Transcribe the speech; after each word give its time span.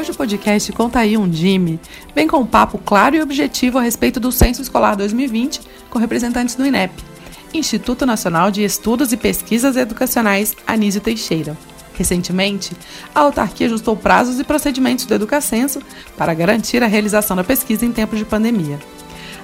Hoje 0.00 0.12
o 0.12 0.14
podcast 0.14 0.72
Conta 0.72 1.00
aí 1.00 1.18
um 1.18 1.30
Jimmy 1.30 1.78
vem 2.14 2.26
com 2.26 2.38
um 2.38 2.46
papo 2.46 2.78
claro 2.78 3.16
e 3.16 3.20
objetivo 3.20 3.76
a 3.76 3.82
respeito 3.82 4.18
do 4.18 4.32
Censo 4.32 4.62
Escolar 4.62 4.96
2020 4.96 5.60
com 5.90 5.98
representantes 5.98 6.54
do 6.54 6.64
INEP, 6.64 7.04
Instituto 7.52 8.06
Nacional 8.06 8.50
de 8.50 8.64
Estudos 8.64 9.12
e 9.12 9.16
Pesquisas 9.18 9.76
Educacionais 9.76 10.56
Anísio 10.66 11.02
Teixeira. 11.02 11.54
Recentemente, 11.92 12.72
a 13.14 13.20
autarquia 13.20 13.66
ajustou 13.66 13.94
prazos 13.94 14.40
e 14.40 14.44
procedimentos 14.44 15.04
do 15.04 15.12
Educacenso 15.12 15.82
para 16.16 16.32
garantir 16.32 16.82
a 16.82 16.86
realização 16.86 17.36
da 17.36 17.44
pesquisa 17.44 17.84
em 17.84 17.92
tempos 17.92 18.18
de 18.18 18.24
pandemia. 18.24 18.78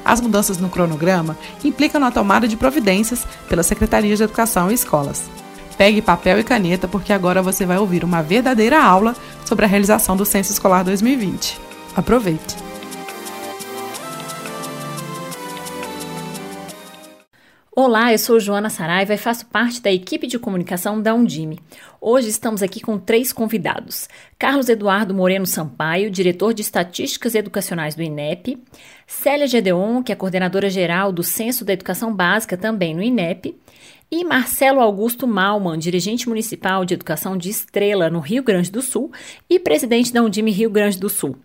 As 0.03 0.23
mudanças 0.23 0.57
no 0.57 0.71
cronograma 0.71 1.37
implicam 1.63 2.01
na 2.01 2.11
tomada 2.11 2.49
de 2.49 2.57
providências 2.57 3.27
pelas 3.47 3.67
secretarias 3.67 4.17
de 4.17 4.25
educação 4.25 4.71
e 4.71 4.75
escolas. 4.75 5.29
Pegue 5.77 6.01
papel 6.01 6.41
e 6.41 6.45
caneta 6.45 6.89
porque 6.89 7.13
agora 7.13 7.43
você 7.43 7.67
vai 7.67 7.79
ouvir 7.79 8.03
uma 8.03 8.23
verdadeira 8.23 8.83
aula 8.83 9.15
sobre 9.45 9.65
a 9.65 9.69
realização 9.69 10.17
do 10.17 10.25
Censo 10.25 10.53
Escolar 10.53 10.83
2020. 10.83 11.61
Aproveite! 11.95 12.67
Olá, 17.79 18.11
eu 18.11 18.19
sou 18.19 18.41
Joana 18.41 18.71
Saraiva 18.71 19.13
e 19.13 19.19
faço 19.19 19.45
parte 19.45 19.83
da 19.83 19.93
equipe 19.93 20.27
de 20.27 20.39
comunicação 20.39 20.99
da 20.99 21.15
Undime. 21.15 21.61
Hoje 22.01 22.31
estamos 22.31 22.63
aqui 22.63 22.81
com 22.81 22.99
três 22.99 23.35
convidados: 23.35 24.09
Carlos 24.39 24.71
Eduardo 24.71 25.13
Moreno 25.13 25.45
Sampaio, 25.45 26.11
diretor 26.11 26.55
de 26.55 26.63
Estatísticas 26.63 27.35
Educacionais 27.35 27.95
do 27.95 28.03
INEP, 28.03 28.59
Célia 29.07 29.47
Gedeon, 29.47 30.03
que 30.03 30.11
é 30.11 30.17
coordenadora 30.17 30.71
geral 30.71 31.13
do 31.13 31.23
Censo 31.23 31.67
da 31.67 31.75
Educação 31.75 32.17
Básica 32.17 32.57
também 32.57 32.95
no 32.95 33.03
INEP, 33.03 33.55
e 34.11 34.25
Marcelo 34.25 34.81
Augusto 34.81 35.27
Malman, 35.27 35.79
dirigente 35.79 36.29
municipal 36.29 36.85
de 36.85 36.95
educação 36.95 37.37
de 37.37 37.51
Estrela, 37.51 38.09
no 38.09 38.21
Rio 38.21 38.43
Grande 38.43 38.71
do 38.71 38.83
Sul, 38.83 39.11
e 39.49 39.59
presidente 39.59 40.13
da 40.13 40.23
Undime 40.23 40.51
Rio 40.51 40.71
Grande 40.71 40.99
do 40.99 41.09
Sul. 41.09 41.37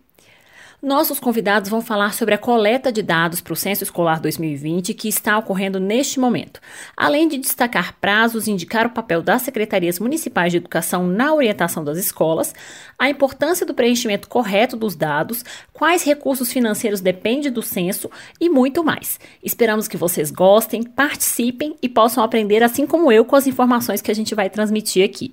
Nossos 0.81 1.19
convidados 1.19 1.69
vão 1.69 1.79
falar 1.79 2.11
sobre 2.11 2.33
a 2.33 2.39
coleta 2.39 2.91
de 2.91 3.03
dados 3.03 3.39
para 3.39 3.53
o 3.53 3.55
Censo 3.55 3.83
Escolar 3.83 4.19
2020 4.19 4.95
que 4.95 5.07
está 5.07 5.37
ocorrendo 5.37 5.79
neste 5.79 6.19
momento, 6.19 6.59
além 6.97 7.27
de 7.27 7.37
destacar 7.37 7.95
prazos 8.01 8.47
e 8.47 8.51
indicar 8.51 8.87
o 8.87 8.89
papel 8.89 9.21
das 9.21 9.43
secretarias 9.43 9.99
municipais 9.99 10.51
de 10.51 10.57
educação 10.57 11.05
na 11.05 11.35
orientação 11.35 11.83
das 11.83 11.99
escolas, 11.99 12.55
a 12.97 13.07
importância 13.07 13.63
do 13.63 13.75
preenchimento 13.75 14.27
correto 14.27 14.75
dos 14.75 14.95
dados, 14.95 15.45
quais 15.71 16.01
recursos 16.01 16.51
financeiros 16.51 16.99
dependem 16.99 17.51
do 17.51 17.61
censo 17.61 18.09
e 18.39 18.49
muito 18.49 18.83
mais. 18.83 19.19
Esperamos 19.43 19.87
que 19.87 19.97
vocês 19.97 20.31
gostem, 20.31 20.81
participem 20.81 21.75
e 21.79 21.87
possam 21.87 22.23
aprender 22.23 22.63
assim 22.63 22.87
como 22.87 23.11
eu 23.11 23.23
com 23.23 23.35
as 23.35 23.45
informações 23.45 24.01
que 24.01 24.09
a 24.09 24.15
gente 24.15 24.33
vai 24.33 24.49
transmitir 24.49 25.05
aqui. 25.05 25.31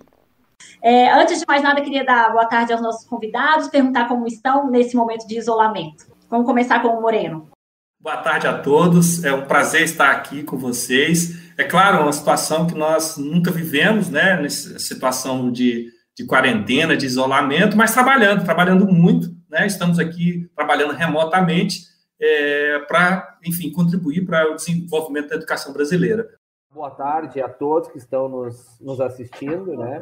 É, 0.82 1.12
antes 1.12 1.40
de 1.40 1.44
mais 1.46 1.62
nada, 1.62 1.80
queria 1.80 2.04
dar 2.04 2.32
boa 2.32 2.46
tarde 2.46 2.72
aos 2.72 2.82
nossos 2.82 3.06
convidados, 3.06 3.68
perguntar 3.68 4.06
como 4.06 4.26
estão 4.26 4.70
nesse 4.70 4.96
momento 4.96 5.26
de 5.26 5.36
isolamento. 5.36 6.06
Vamos 6.30 6.46
começar 6.46 6.80
com 6.80 6.88
o 6.88 7.00
Moreno. 7.00 7.48
Boa 8.00 8.18
tarde 8.18 8.46
a 8.46 8.56
todos, 8.56 9.24
é 9.24 9.32
um 9.32 9.44
prazer 9.44 9.82
estar 9.82 10.10
aqui 10.12 10.44
com 10.44 10.56
vocês. 10.56 11.52
É 11.58 11.64
claro, 11.64 12.02
uma 12.02 12.12
situação 12.12 12.66
que 12.66 12.74
nós 12.74 13.16
nunca 13.16 13.50
vivemos, 13.50 14.08
né, 14.08 14.40
nessa 14.40 14.78
situação 14.78 15.50
de, 15.50 15.88
de 16.16 16.24
quarentena, 16.24 16.96
de 16.96 17.06
isolamento, 17.06 17.76
mas 17.76 17.92
trabalhando, 17.92 18.44
trabalhando 18.44 18.86
muito, 18.86 19.34
né, 19.50 19.66
estamos 19.66 19.98
aqui 19.98 20.48
trabalhando 20.54 20.92
remotamente 20.92 21.80
é, 22.20 22.78
para, 22.86 23.36
enfim, 23.44 23.72
contribuir 23.72 24.24
para 24.24 24.52
o 24.52 24.54
desenvolvimento 24.54 25.30
da 25.30 25.36
educação 25.36 25.72
brasileira. 25.72 26.28
Boa 26.72 26.90
tarde 26.90 27.40
a 27.40 27.48
todos 27.48 27.88
que 27.88 27.98
estão 27.98 28.28
nos, 28.28 28.78
nos 28.80 29.00
assistindo, 29.00 29.76
né? 29.76 29.98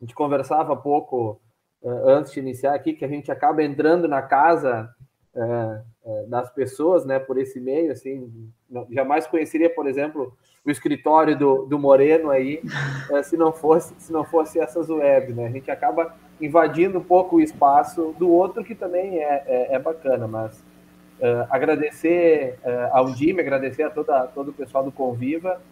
A 0.00 0.04
gente 0.04 0.14
conversava 0.14 0.74
há 0.74 0.76
pouco 0.76 1.40
uh, 1.82 2.08
antes 2.08 2.32
de 2.32 2.40
iniciar 2.40 2.74
aqui 2.74 2.92
que 2.92 3.04
a 3.04 3.08
gente 3.08 3.32
acaba 3.32 3.62
entrando 3.62 4.06
na 4.06 4.20
casa 4.20 4.90
uh, 5.34 5.80
uh, 6.04 6.28
das 6.28 6.50
pessoas, 6.50 7.06
né? 7.06 7.18
Por 7.18 7.38
esse 7.38 7.58
meio, 7.58 7.92
assim, 7.92 8.30
jamais 8.90 9.26
conheceria, 9.26 9.70
por 9.70 9.86
exemplo, 9.86 10.36
o 10.64 10.70
escritório 10.70 11.36
do, 11.38 11.64
do 11.64 11.78
Moreno 11.78 12.30
aí, 12.30 12.60
se 13.24 13.36
não 13.38 13.52
fosse 13.52 13.94
se 13.98 14.12
não 14.12 14.24
fosse 14.24 14.58
essas 14.58 14.90
web, 14.90 15.32
né? 15.32 15.46
A 15.46 15.50
gente 15.50 15.70
acaba 15.70 16.14
invadindo 16.38 16.98
um 16.98 17.04
pouco 17.04 17.36
o 17.36 17.40
espaço 17.40 18.14
do 18.18 18.30
outro 18.30 18.62
que 18.62 18.74
também 18.74 19.18
é, 19.18 19.44
é, 19.46 19.74
é 19.74 19.78
bacana, 19.78 20.28
mas 20.28 20.62
agradecer 21.48 22.58
ao 22.92 23.06
Undime, 23.06 23.40
agradecer 23.40 23.84
a 23.84 23.88
toda 23.88 24.26
todo 24.26 24.50
o 24.50 24.52
pessoal 24.52 24.84
do 24.84 24.92
Conviva, 24.92 25.62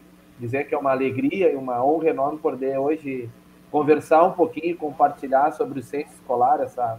dizer 0.40 0.66
que 0.66 0.74
é 0.74 0.78
uma 0.78 0.90
alegria 0.90 1.52
e 1.52 1.54
uma 1.54 1.84
honra 1.84 2.08
enorme 2.08 2.38
poder 2.38 2.78
hoje 2.78 3.28
conversar 3.74 4.22
um 4.22 4.30
pouquinho, 4.30 4.76
compartilhar 4.76 5.50
sobre 5.50 5.80
o 5.80 5.82
censo 5.82 6.12
escolar, 6.12 6.60
essa 6.60 6.96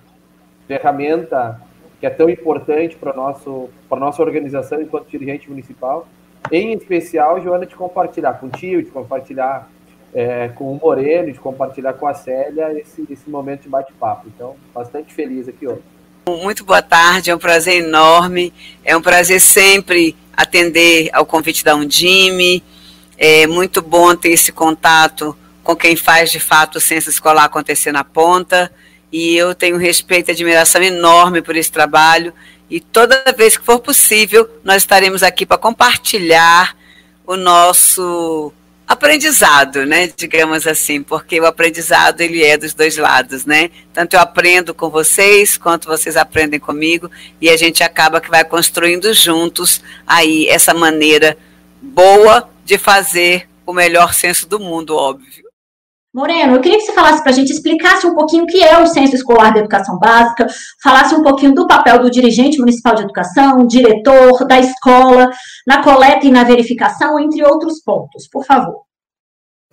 ferramenta 0.67 1.61
que 2.01 2.05
é 2.05 2.09
tão 2.09 2.29
importante 2.29 2.97
para 2.97 3.13
nosso 3.13 3.69
para 3.87 3.97
nossa 3.97 4.21
organização 4.21 4.81
enquanto 4.81 5.07
dirigente 5.07 5.49
municipal. 5.49 6.05
Em 6.51 6.73
especial, 6.73 7.41
Joana, 7.41 7.65
de 7.65 7.73
compartilhar 7.77 8.33
contigo, 8.33 8.83
de 8.83 8.91
compartilhar 8.91 9.69
é, 10.13 10.49
com 10.49 10.73
o 10.73 10.77
Moreno, 10.77 11.31
de 11.31 11.39
compartilhar 11.39 11.93
com 11.93 12.07
a 12.07 12.13
Célia 12.13 12.77
esse, 12.77 13.07
esse 13.09 13.29
momento 13.29 13.61
de 13.61 13.69
bate-papo. 13.69 14.27
Então, 14.27 14.57
bastante 14.73 15.13
feliz 15.13 15.47
aqui 15.47 15.65
hoje. 15.65 15.81
Muito 16.27 16.65
boa 16.65 16.81
tarde, 16.81 17.31
é 17.31 17.35
um 17.35 17.39
prazer 17.39 17.85
enorme, 17.85 18.53
é 18.83 18.97
um 18.97 19.01
prazer 19.01 19.39
sempre 19.39 20.13
atender 20.35 21.09
ao 21.13 21.25
convite 21.25 21.63
da 21.63 21.73
Undime, 21.73 22.61
é 23.17 23.47
muito 23.47 23.81
bom 23.81 24.13
ter 24.13 24.31
esse 24.31 24.51
contato 24.51 25.37
com 25.65 25.75
quem 25.75 25.95
faz 25.95 26.31
de 26.31 26.39
fato 26.39 26.77
o 26.77 26.79
censo 26.79 27.09
escolar 27.09 27.45
acontecer 27.45 27.91
na 27.91 28.03
ponta. 28.03 28.71
E 29.11 29.35
eu 29.35 29.55
tenho 29.55 29.77
respeito 29.77 30.29
e 30.29 30.31
admiração 30.31 30.81
enorme 30.81 31.41
por 31.41 31.55
esse 31.55 31.71
trabalho. 31.71 32.31
E 32.69 32.79
toda 32.79 33.33
vez 33.35 33.57
que 33.57 33.65
for 33.65 33.79
possível, 33.79 34.47
nós 34.63 34.83
estaremos 34.83 35.23
aqui 35.23 35.43
para 35.45 35.57
compartilhar 35.57 36.77
o 37.25 37.35
nosso 37.35 38.53
aprendizado, 38.87 39.83
né, 39.87 40.07
digamos 40.15 40.67
assim, 40.67 41.01
porque 41.01 41.39
o 41.39 41.45
aprendizado 41.47 42.21
ele 42.21 42.43
é 42.43 42.55
dos 42.55 42.75
dois 42.75 42.97
lados, 42.97 43.43
né? 43.43 43.71
Tanto 43.91 44.13
eu 44.13 44.19
aprendo 44.19 44.75
com 44.75 44.91
vocês, 44.91 45.57
quanto 45.57 45.87
vocês 45.87 46.15
aprendem 46.15 46.59
comigo, 46.59 47.09
e 47.41 47.49
a 47.49 47.57
gente 47.57 47.81
acaba 47.81 48.21
que 48.21 48.29
vai 48.29 48.45
construindo 48.45 49.11
juntos 49.11 49.81
aí 50.05 50.47
essa 50.47 50.71
maneira 50.71 51.35
boa 51.81 52.47
de 52.63 52.77
fazer 52.77 53.49
o 53.65 53.73
melhor 53.73 54.13
censo 54.13 54.47
do 54.47 54.59
mundo, 54.59 54.95
óbvio. 54.95 55.44
Moreno, 56.15 56.55
eu 56.55 56.61
queria 56.61 56.77
que 56.77 56.85
você 56.85 56.93
falasse 56.93 57.21
para 57.21 57.33
a 57.33 57.35
gente, 57.35 57.51
explicasse 57.51 58.07
um 58.07 58.15
pouquinho 58.15 58.45
o 58.45 58.47
que 58.47 58.63
é 58.63 58.79
o 58.79 58.87
Censo 58.87 59.13
Escolar 59.13 59.53
da 59.53 59.59
Educação 59.59 59.99
Básica, 59.99 60.47
falasse 60.81 61.13
um 61.13 61.21
pouquinho 61.21 61.53
do 61.53 61.67
papel 61.67 61.99
do 61.99 62.09
dirigente 62.09 62.57
municipal 62.57 62.95
de 62.95 63.01
educação, 63.01 63.67
diretor, 63.67 64.47
da 64.47 64.57
escola, 64.57 65.29
na 65.67 65.83
coleta 65.83 66.25
e 66.25 66.31
na 66.31 66.45
verificação, 66.45 67.19
entre 67.19 67.43
outros 67.43 67.81
pontos, 67.83 68.29
por 68.29 68.45
favor. 68.45 68.83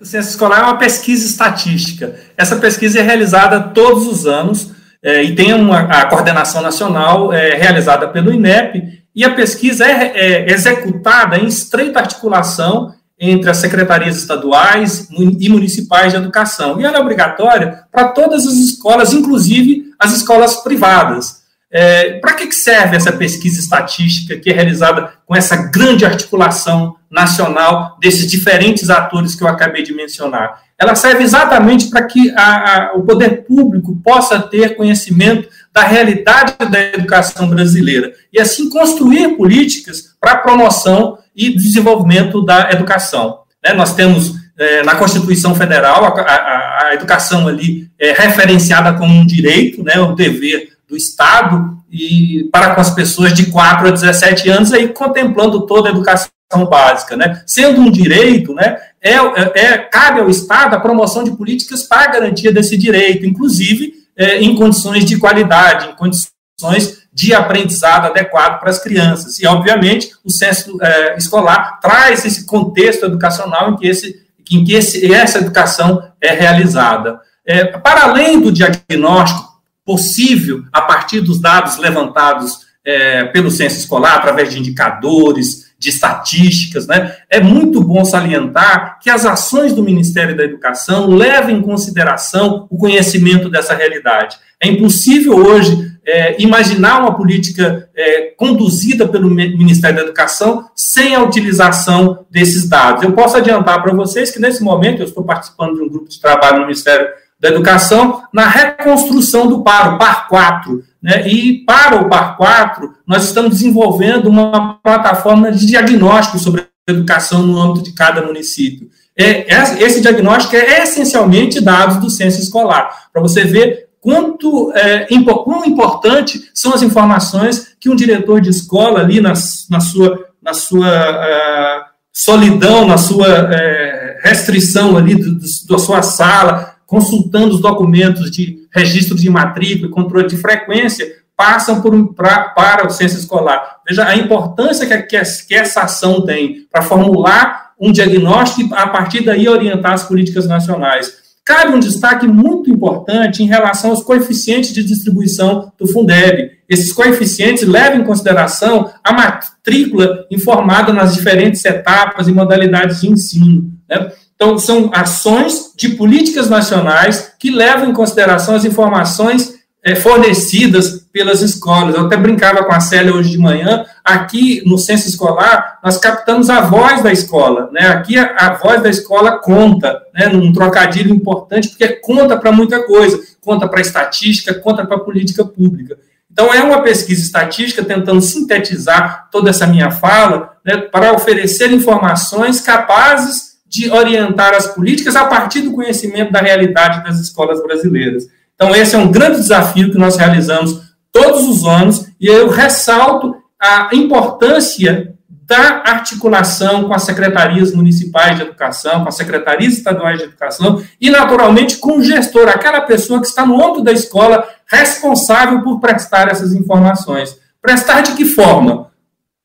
O 0.00 0.04
Censo 0.04 0.30
Escolar 0.30 0.62
é 0.62 0.64
uma 0.64 0.78
pesquisa 0.78 1.24
estatística. 1.24 2.18
Essa 2.36 2.56
pesquisa 2.56 2.98
é 2.98 3.02
realizada 3.02 3.68
todos 3.68 4.08
os 4.08 4.26
anos 4.26 4.72
é, 5.00 5.22
e 5.22 5.36
tem 5.36 5.54
uma, 5.54 5.82
a 5.82 6.06
coordenação 6.06 6.60
nacional 6.60 7.32
é, 7.32 7.54
realizada 7.54 8.08
pelo 8.08 8.32
INEP, 8.32 9.04
e 9.14 9.24
a 9.24 9.32
pesquisa 9.32 9.86
é, 9.86 10.12
é 10.16 10.50
executada 10.50 11.38
em 11.38 11.46
estreita 11.46 12.00
articulação 12.00 12.92
entre 13.24 13.48
as 13.48 13.58
secretarias 13.58 14.16
estaduais 14.16 15.08
e 15.38 15.48
municipais 15.48 16.12
de 16.12 16.18
educação. 16.18 16.80
E 16.80 16.84
ela 16.84 16.98
é 16.98 17.00
obrigatória 17.00 17.84
para 17.92 18.08
todas 18.08 18.44
as 18.44 18.54
escolas, 18.54 19.12
inclusive 19.12 19.92
as 19.96 20.12
escolas 20.12 20.56
privadas. 20.56 21.40
É, 21.70 22.18
para 22.18 22.34
que 22.34 22.52
serve 22.52 22.96
essa 22.96 23.12
pesquisa 23.12 23.60
estatística 23.60 24.36
que 24.36 24.50
é 24.50 24.52
realizada 24.52 25.12
com 25.24 25.36
essa 25.36 25.56
grande 25.56 26.04
articulação 26.04 26.96
nacional 27.08 27.96
desses 28.00 28.30
diferentes 28.30 28.90
atores 28.90 29.36
que 29.36 29.44
eu 29.44 29.48
acabei 29.48 29.84
de 29.84 29.94
mencionar? 29.94 30.60
Ela 30.76 30.96
serve 30.96 31.22
exatamente 31.22 31.88
para 31.90 32.02
que 32.02 32.30
a, 32.36 32.88
a, 32.88 32.92
o 32.94 33.04
poder 33.04 33.44
público 33.44 33.96
possa 34.04 34.40
ter 34.40 34.74
conhecimento 34.74 35.48
da 35.72 35.84
realidade 35.84 36.56
da 36.68 36.82
educação 36.82 37.48
brasileira 37.48 38.12
e 38.32 38.40
assim 38.40 38.68
construir 38.68 39.36
políticas 39.36 40.16
para 40.20 40.32
a 40.32 40.38
promoção 40.38 41.18
e 41.34 41.54
desenvolvimento 41.54 42.44
da 42.44 42.70
educação. 42.72 43.40
Né? 43.64 43.72
Nós 43.72 43.94
temos 43.94 44.34
é, 44.58 44.82
na 44.82 44.94
Constituição 44.96 45.54
Federal 45.54 46.04
a, 46.04 46.20
a, 46.20 46.86
a, 46.88 46.94
educação 46.94 47.48
ali 47.48 47.90
é 47.98 48.12
referenciada 48.12 48.92
como 48.94 49.12
um 49.12 49.26
direito, 49.26 49.82
né, 49.82 49.98
um 50.00 50.14
dever 50.14 50.68
do 50.88 50.96
Estado 50.96 51.78
e 51.90 52.48
para 52.52 52.74
com 52.74 52.80
as 52.80 52.90
pessoas 52.90 53.32
de 53.32 53.46
4 53.46 53.88
a 53.88 53.90
17 53.90 54.48
anos 54.50 54.72
aí 54.72 54.88
contemplando 54.88 55.66
toda 55.66 55.88
a 55.88 55.92
educação 55.92 56.30
básica, 56.68 57.16
né? 57.16 57.42
Sendo 57.46 57.80
um 57.80 57.90
direito, 57.90 58.52
né, 58.52 58.76
é, 59.00 59.14
é, 59.14 59.52
é 59.54 59.78
cabe 59.78 60.20
ao 60.20 60.28
Estado 60.28 60.74
a 60.74 60.80
promoção 60.80 61.24
de 61.24 61.32
políticas 61.32 61.82
para 61.82 62.04
a 62.04 62.12
garantia 62.12 62.52
desse 62.52 62.76
direito, 62.76 63.24
inclusive 63.24 63.94
é, 64.16 64.38
em 64.40 64.54
condições 64.54 65.04
de 65.06 65.18
qualidade, 65.18 65.88
em 65.88 65.96
condições 65.96 67.01
de 67.12 67.34
aprendizado 67.34 68.06
adequado 68.06 68.58
para 68.58 68.70
as 68.70 68.78
crianças. 68.78 69.38
E, 69.38 69.46
obviamente, 69.46 70.12
o 70.24 70.30
censo 70.30 70.78
é, 70.80 71.16
escolar 71.16 71.78
traz 71.80 72.24
esse 72.24 72.46
contexto 72.46 73.04
educacional 73.04 73.70
em 73.70 73.76
que, 73.76 73.86
esse, 73.86 74.22
em 74.50 74.64
que 74.64 74.72
esse, 74.72 75.12
essa 75.12 75.38
educação 75.38 76.02
é 76.20 76.32
realizada. 76.32 77.20
É, 77.44 77.64
para 77.64 78.04
além 78.04 78.40
do 78.40 78.52
diagnóstico 78.52 79.52
possível 79.84 80.62
a 80.72 80.80
partir 80.80 81.20
dos 81.20 81.40
dados 81.40 81.76
levantados 81.76 82.60
é, 82.84 83.24
pelo 83.26 83.50
censo 83.50 83.78
escolar, 83.78 84.16
através 84.16 84.50
de 84.50 84.58
indicadores, 84.58 85.71
de 85.82 85.88
estatísticas, 85.88 86.86
né? 86.86 87.16
É 87.28 87.40
muito 87.40 87.82
bom 87.82 88.04
salientar 88.04 89.00
que 89.02 89.10
as 89.10 89.26
ações 89.26 89.72
do 89.72 89.82
Ministério 89.82 90.36
da 90.36 90.44
Educação 90.44 91.08
levam 91.08 91.50
em 91.50 91.60
consideração 91.60 92.68
o 92.70 92.78
conhecimento 92.78 93.50
dessa 93.50 93.74
realidade. 93.74 94.36
É 94.62 94.68
impossível 94.68 95.34
hoje 95.34 95.90
é, 96.06 96.40
imaginar 96.40 97.00
uma 97.00 97.16
política 97.16 97.88
é, 97.96 98.32
conduzida 98.36 99.08
pelo 99.08 99.28
Ministério 99.28 99.96
da 99.96 100.02
Educação 100.02 100.64
sem 100.74 101.16
a 101.16 101.22
utilização 101.22 102.24
desses 102.30 102.68
dados. 102.68 103.02
Eu 103.02 103.12
posso 103.12 103.36
adiantar 103.36 103.82
para 103.82 103.92
vocês 103.92 104.30
que, 104.30 104.40
nesse 104.40 104.62
momento, 104.62 105.00
eu 105.00 105.06
estou 105.06 105.24
participando 105.24 105.74
de 105.74 105.82
um 105.82 105.88
grupo 105.88 106.08
de 106.08 106.20
trabalho 106.20 106.60
no 106.60 106.66
Ministério 106.66 107.08
da 107.42 107.48
Educação 107.48 108.22
na 108.32 108.46
reconstrução 108.46 109.48
do 109.48 109.64
PAR, 109.64 109.96
o 109.96 109.98
PAR 109.98 110.28
4. 110.28 110.84
Né? 111.02 111.26
E 111.26 111.64
para 111.64 112.00
o 112.00 112.08
PAR 112.08 112.36
4, 112.36 112.94
nós 113.04 113.24
estamos 113.24 113.50
desenvolvendo 113.50 114.28
uma 114.28 114.74
plataforma 114.74 115.50
de 115.50 115.66
diagnóstico 115.66 116.38
sobre 116.38 116.60
a 116.60 116.92
educação 116.92 117.42
no 117.42 117.60
âmbito 117.60 117.84
de 117.84 117.92
cada 117.92 118.22
município. 118.22 118.88
É, 119.18 119.46
esse 119.82 120.00
diagnóstico 120.00 120.54
é 120.54 120.84
essencialmente 120.84 121.60
dados 121.60 121.96
do 121.96 122.08
censo 122.08 122.40
escolar, 122.40 123.08
para 123.12 123.20
você 123.20 123.44
ver 123.44 123.88
quanto 124.00 124.72
é, 124.74 125.06
quão 125.44 125.64
importante 125.66 126.48
são 126.54 126.72
as 126.72 126.80
informações 126.80 127.74
que 127.78 127.90
um 127.90 127.96
diretor 127.96 128.40
de 128.40 128.50
escola 128.50 129.00
ali 129.00 129.20
na, 129.20 129.34
na 129.68 129.80
sua, 129.80 130.26
na 130.40 130.54
sua 130.54 130.88
uh, 130.88 131.84
solidão, 132.12 132.86
na 132.86 132.96
sua 132.96 133.26
uh, 133.26 134.22
restrição 134.22 134.96
ali 134.96 135.14
do, 135.14 135.32
do, 135.34 135.46
da 135.68 135.78
sua 135.78 136.02
sala, 136.02 136.71
consultando 136.92 137.54
os 137.54 137.60
documentos 137.62 138.30
de 138.30 138.68
registro 138.70 139.16
de 139.16 139.30
matrícula, 139.30 139.90
controle 139.90 140.28
de 140.28 140.36
frequência, 140.36 141.10
passam 141.34 141.80
por, 141.80 142.12
pra, 142.12 142.50
para 142.50 142.86
o 142.86 142.90
censo 142.90 143.18
escolar. 143.18 143.78
Veja 143.88 144.06
a 144.06 144.14
importância 144.14 144.86
que, 144.86 144.98
que, 145.04 145.22
que 145.48 145.54
essa 145.54 145.80
ação 145.80 146.20
tem 146.26 146.66
para 146.70 146.82
formular 146.82 147.70
um 147.80 147.90
diagnóstico 147.90 148.74
e, 148.74 148.76
a 148.76 148.86
partir 148.88 149.24
daí, 149.24 149.48
orientar 149.48 149.94
as 149.94 150.02
políticas 150.02 150.46
nacionais. 150.46 151.10
Cabe 151.46 151.74
um 151.74 151.80
destaque 151.80 152.28
muito 152.28 152.70
importante 152.70 153.42
em 153.42 153.46
relação 153.46 153.88
aos 153.88 154.02
coeficientes 154.02 154.74
de 154.74 154.84
distribuição 154.84 155.72
do 155.78 155.88
Fundeb. 155.88 156.50
Esses 156.68 156.92
coeficientes 156.92 157.66
levam 157.66 158.00
em 158.00 158.04
consideração 158.04 158.92
a 159.02 159.14
matrícula 159.14 160.26
informada 160.30 160.92
nas 160.92 161.14
diferentes 161.14 161.64
etapas 161.64 162.28
e 162.28 162.32
modalidades 162.32 163.00
de 163.00 163.08
ensino. 163.08 163.72
Né? 163.88 164.12
Então, 164.42 164.58
são 164.58 164.90
ações 164.92 165.72
de 165.76 165.90
políticas 165.90 166.50
nacionais 166.50 167.32
que 167.38 167.48
levam 167.48 167.88
em 167.88 167.92
consideração 167.92 168.56
as 168.56 168.64
informações 168.64 169.54
é, 169.84 169.94
fornecidas 169.94 171.06
pelas 171.12 171.42
escolas. 171.42 171.94
Eu 171.94 172.06
até 172.06 172.16
brincava 172.16 172.64
com 172.64 172.72
a 172.72 172.80
Célia 172.80 173.14
hoje 173.14 173.30
de 173.30 173.38
manhã, 173.38 173.84
aqui 174.04 174.60
no 174.66 174.76
censo 174.76 175.08
escolar, 175.08 175.78
nós 175.84 175.96
captamos 175.96 176.50
a 176.50 176.60
voz 176.60 177.04
da 177.04 177.12
escola, 177.12 177.70
né? 177.70 177.86
Aqui 177.86 178.18
a, 178.18 178.34
a 178.36 178.54
voz 178.54 178.82
da 178.82 178.90
escola 178.90 179.38
conta, 179.38 180.02
né? 180.12 180.26
Num 180.26 180.52
trocadilho 180.52 181.14
importante, 181.14 181.68
porque 181.68 181.86
conta 182.00 182.36
para 182.36 182.50
muita 182.50 182.84
coisa, 182.84 183.20
conta 183.40 183.68
para 183.68 183.80
estatística, 183.80 184.52
conta 184.54 184.84
para 184.84 184.98
política 184.98 185.44
pública. 185.44 185.98
Então, 186.28 186.52
é 186.52 186.64
uma 186.64 186.82
pesquisa 186.82 187.22
estatística 187.22 187.84
tentando 187.84 188.20
sintetizar 188.20 189.28
toda 189.30 189.50
essa 189.50 189.68
minha 189.68 189.92
fala, 189.92 190.56
né, 190.66 190.78
para 190.78 191.12
oferecer 191.12 191.70
informações 191.70 192.60
capazes 192.60 193.51
de 193.72 193.90
orientar 193.90 194.52
as 194.52 194.66
políticas 194.66 195.16
a 195.16 195.24
partir 195.24 195.62
do 195.62 195.72
conhecimento 195.72 196.30
da 196.30 196.40
realidade 196.40 197.02
das 197.02 197.18
escolas 197.18 197.62
brasileiras. 197.62 198.28
Então, 198.54 198.76
esse 198.76 198.94
é 198.94 198.98
um 198.98 199.10
grande 199.10 199.38
desafio 199.38 199.90
que 199.90 199.96
nós 199.96 200.16
realizamos 200.18 200.92
todos 201.10 201.48
os 201.48 201.64
anos, 201.64 202.06
e 202.20 202.26
eu 202.26 202.50
ressalto 202.50 203.34
a 203.58 203.88
importância 203.92 205.14
da 205.26 205.82
articulação 205.86 206.84
com 206.84 206.92
as 206.92 207.02
secretarias 207.02 207.74
municipais 207.74 208.36
de 208.36 208.42
educação, 208.42 209.02
com 209.02 209.08
as 209.08 209.16
secretarias 209.16 209.72
estaduais 209.72 210.18
de 210.18 210.24
educação 210.24 210.82
e, 211.00 211.08
naturalmente, 211.08 211.78
com 211.78 211.98
o 211.98 212.02
gestor, 212.02 212.48
aquela 212.48 212.82
pessoa 212.82 213.20
que 213.20 213.26
está 213.26 213.46
no 213.46 213.62
âmbito 213.62 213.84
da 213.84 213.92
escola 213.92 214.46
responsável 214.66 215.62
por 215.62 215.80
prestar 215.80 216.28
essas 216.28 216.52
informações. 216.52 217.38
Prestar 217.60 218.02
de 218.02 218.12
que 218.12 218.26
forma? 218.26 218.90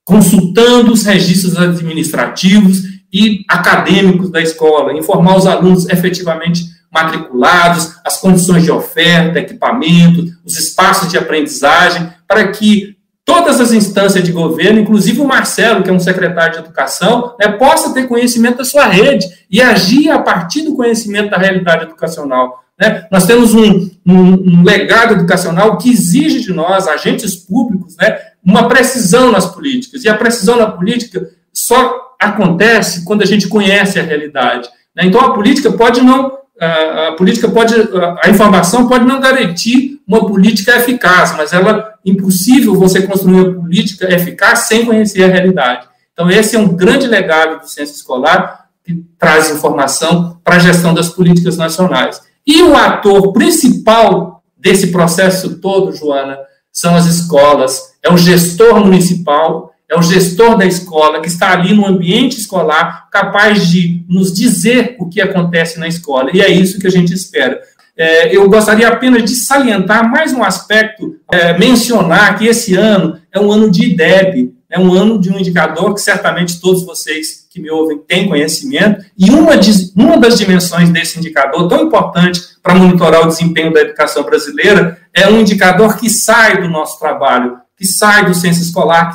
Consultando 0.04 0.92
os 0.92 1.04
registros 1.04 1.58
administrativos 1.58 2.84
e 3.12 3.46
acadêmicos 3.50 4.30
da 4.30 4.42
escola, 4.42 4.94
informar 4.94 5.38
os 5.38 5.46
alunos 5.46 5.88
efetivamente 5.90 6.66
matriculados, 6.92 7.96
as 8.06 8.20
condições 8.20 8.64
de 8.64 8.72
oferta, 8.72 9.40
equipamento, 9.40 10.26
os 10.46 10.58
espaços 10.58 11.10
de 11.10 11.18
aprendizagem, 11.18 12.12
para 12.28 12.48
que 12.50 12.98
todas 13.26 13.60
as 13.60 13.74
instâncias 13.74 14.24
de 14.24 14.32
governo, 14.32 14.80
inclusive 14.80 15.20
o 15.20 15.28
Marcelo, 15.28 15.84
que 15.84 15.90
é 15.90 15.94
um 15.94 16.00
secretário 16.00 16.54
de 16.54 16.60
educação, 16.60 17.36
né, 17.40 17.50
possa 17.50 17.94
ter 17.94 18.08
conhecimento 18.08 18.60
da 18.60 18.66
sua 18.66 18.86
rede 18.86 19.28
e 19.52 19.62
agir 19.62 20.10
a 20.10 20.20
partir 20.20 20.62
do 20.62 20.76
conhecimento 20.76 21.32
da 21.32 21.38
realidade 21.38 21.84
educacional. 21.84 22.64
Né? 22.80 23.06
Nós 23.12 23.26
temos 23.26 23.54
um, 23.54 23.90
um, 24.06 24.14
um, 24.14 24.64
legado 24.64 25.16
educacional 25.16 25.78
que 25.78 25.92
exige 25.92 26.40
de 26.40 26.54
nós, 26.54 26.88
agentes 26.88 27.36
públicos, 27.36 27.98
né, 27.98 28.18
uma 28.44 28.70
precisão 28.70 29.30
nas 29.30 29.46
políticas. 29.46 30.06
E 30.06 30.10
a 30.10 30.16
precisão 30.16 30.58
na 30.58 30.72
política 30.72 31.30
só 31.52 32.07
acontece 32.20 33.04
quando 33.06 33.22
a 33.22 33.26
gente 33.26 33.48
conhece 33.48 34.00
a 34.00 34.04
realidade. 34.04 34.70
Né? 34.96 35.06
Então, 35.06 35.22
a 35.22 35.34
política 35.34 35.72
pode 35.72 36.02
não 36.02 36.38
a, 36.60 37.12
política 37.12 37.48
pode, 37.50 37.76
a 38.24 38.30
informação 38.30 38.88
pode 38.88 39.06
não 39.06 39.20
garantir 39.20 40.02
uma 40.08 40.26
política 40.26 40.76
eficaz, 40.76 41.36
mas 41.38 41.54
ela 41.54 41.94
impossível 42.04 42.74
você 42.76 43.06
construir 43.06 43.34
uma 43.34 43.62
política 43.62 44.12
eficaz 44.12 44.60
sem 44.60 44.86
conhecer 44.86 45.24
a 45.24 45.28
realidade. 45.28 45.88
Então, 46.14 46.30
esse 46.32 46.56
é 46.56 46.60
um 46.60 46.70
grande 46.70 47.06
legado 47.06 47.60
do 47.60 47.70
censo 47.70 47.94
escolar 47.94 48.68
que 48.84 49.06
traz 49.20 49.52
informação 49.52 50.40
para 50.44 50.56
a 50.56 50.60
gestão 50.60 50.94
das 50.94 51.10
políticas 51.10 51.58
nacionais. 51.58 52.22
E 52.46 52.64
o 52.64 52.76
ator 52.76 53.34
principal 53.34 54.42
desse 54.58 54.88
processo 54.88 55.60
todo, 55.60 55.94
Joana, 55.94 56.40
são 56.72 56.96
as 56.96 57.06
escolas, 57.06 57.94
é 58.02 58.12
o 58.12 58.18
gestor 58.18 58.80
municipal 58.80 59.67
é 59.90 59.98
o 59.98 60.02
gestor 60.02 60.58
da 60.58 60.66
escola 60.66 61.22
que 61.22 61.28
está 61.28 61.52
ali 61.52 61.74
no 61.74 61.86
ambiente 61.86 62.38
escolar, 62.38 63.08
capaz 63.10 63.68
de 63.68 64.04
nos 64.08 64.34
dizer 64.34 64.96
o 65.00 65.08
que 65.08 65.22
acontece 65.22 65.80
na 65.80 65.88
escola. 65.88 66.30
E 66.34 66.42
é 66.42 66.50
isso 66.50 66.80
que 66.80 66.88
a 66.88 66.92
gente 66.92 67.14
espera. 67.14 67.60
É, 67.96 68.36
eu 68.36 68.48
gostaria 68.50 68.88
apenas 68.88 69.24
de 69.24 69.36
salientar 69.36 70.10
mais 70.10 70.32
um 70.32 70.44
aspecto, 70.44 71.16
é, 71.32 71.58
mencionar 71.58 72.38
que 72.38 72.46
esse 72.46 72.76
ano 72.76 73.20
é 73.32 73.40
um 73.40 73.52
ano 73.52 73.72
de 73.72 73.86
IDEB, 73.86 74.54
é 74.70 74.80
um 74.80 74.94
ano 74.94 75.20
de 75.20 75.32
um 75.32 75.40
indicador 75.40 75.94
que 75.94 76.02
certamente 76.02 76.60
todos 76.60 76.86
vocês 76.86 77.48
que 77.50 77.60
me 77.60 77.72
ouvem 77.72 77.98
têm 77.98 78.28
conhecimento, 78.28 79.04
e 79.18 79.32
uma, 79.32 79.58
de, 79.58 79.72
uma 79.96 80.18
das 80.18 80.38
dimensões 80.38 80.90
desse 80.90 81.18
indicador, 81.18 81.68
tão 81.68 81.86
importante 81.86 82.42
para 82.62 82.76
monitorar 82.76 83.24
o 83.24 83.28
desempenho 83.28 83.74
da 83.74 83.82
educação 83.82 84.24
brasileira, 84.24 85.00
é 85.14 85.28
um 85.28 85.40
indicador 85.40 85.98
que 85.98 86.10
sai 86.10 86.62
do 86.62 86.70
nosso 86.70 87.00
trabalho, 87.00 87.58
que 87.78 87.86
sai 87.86 88.26
do 88.26 88.34
censo 88.34 88.62
escolar, 88.62 89.14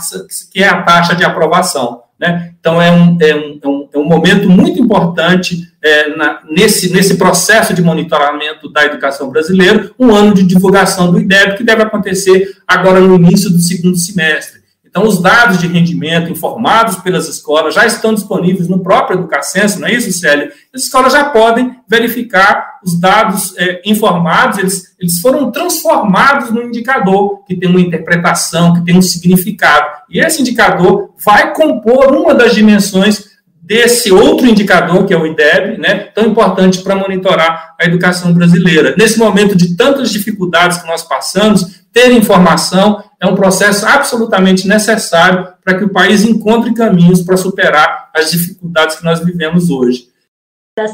que 0.52 0.62
é 0.62 0.68
a 0.68 0.82
taxa 0.82 1.14
de 1.14 1.24
aprovação. 1.24 2.02
Né? 2.18 2.52
Então, 2.60 2.80
é 2.80 2.92
um, 2.92 3.18
é, 3.20 3.34
um, 3.34 3.58
é, 3.60 3.68
um, 3.68 3.88
é 3.92 3.98
um 3.98 4.04
momento 4.04 4.48
muito 4.48 4.80
importante 4.80 5.68
é, 5.82 6.14
na, 6.16 6.40
nesse, 6.48 6.92
nesse 6.92 7.16
processo 7.16 7.74
de 7.74 7.82
monitoramento 7.82 8.72
da 8.72 8.84
educação 8.84 9.28
brasileira, 9.28 9.90
um 9.98 10.14
ano 10.14 10.32
de 10.32 10.44
divulgação 10.44 11.10
do 11.10 11.18
IDEB, 11.18 11.56
que 11.56 11.64
deve 11.64 11.82
acontecer 11.82 12.56
agora 12.66 13.00
no 13.00 13.16
início 13.16 13.50
do 13.50 13.58
segundo 13.58 13.96
semestre. 13.96 14.62
Então, 14.92 15.04
os 15.04 15.20
dados 15.20 15.58
de 15.58 15.66
rendimento 15.66 16.30
informados 16.30 16.96
pelas 16.96 17.26
escolas 17.26 17.74
já 17.74 17.86
estão 17.86 18.14
disponíveis 18.14 18.68
no 18.68 18.80
próprio 18.80 19.18
Educacenso, 19.18 19.80
não 19.80 19.88
é 19.88 19.94
isso, 19.94 20.12
Célio? 20.12 20.52
As 20.72 20.82
escolas 20.82 21.14
já 21.14 21.24
podem 21.24 21.74
verificar 21.88 22.71
os 22.84 22.98
dados 22.98 23.56
é, 23.56 23.80
informados, 23.84 24.58
eles, 24.58 24.94
eles 24.98 25.20
foram 25.20 25.50
transformados 25.50 26.50
no 26.50 26.62
indicador, 26.62 27.44
que 27.44 27.56
tem 27.56 27.68
uma 27.68 27.80
interpretação, 27.80 28.74
que 28.74 28.84
tem 28.84 28.96
um 28.96 29.02
significado. 29.02 30.02
E 30.10 30.20
esse 30.20 30.40
indicador 30.40 31.10
vai 31.24 31.52
compor 31.54 32.14
uma 32.14 32.34
das 32.34 32.54
dimensões 32.54 33.32
desse 33.62 34.12
outro 34.12 34.46
indicador, 34.46 35.06
que 35.06 35.14
é 35.14 35.16
o 35.16 35.26
IDEB, 35.26 35.78
né, 35.78 35.94
tão 36.14 36.26
importante 36.26 36.82
para 36.82 36.96
monitorar 36.96 37.74
a 37.80 37.84
educação 37.84 38.34
brasileira. 38.34 38.94
Nesse 38.98 39.18
momento 39.18 39.56
de 39.56 39.76
tantas 39.76 40.10
dificuldades 40.10 40.78
que 40.78 40.86
nós 40.86 41.02
passamos, 41.02 41.82
ter 41.92 42.10
informação 42.10 43.04
é 43.20 43.26
um 43.26 43.34
processo 43.34 43.86
absolutamente 43.86 44.66
necessário 44.66 45.46
para 45.64 45.78
que 45.78 45.84
o 45.84 45.90
país 45.90 46.24
encontre 46.24 46.74
caminhos 46.74 47.22
para 47.22 47.36
superar 47.36 48.10
as 48.14 48.32
dificuldades 48.32 48.96
que 48.96 49.04
nós 49.04 49.20
vivemos 49.20 49.70
hoje. 49.70 50.11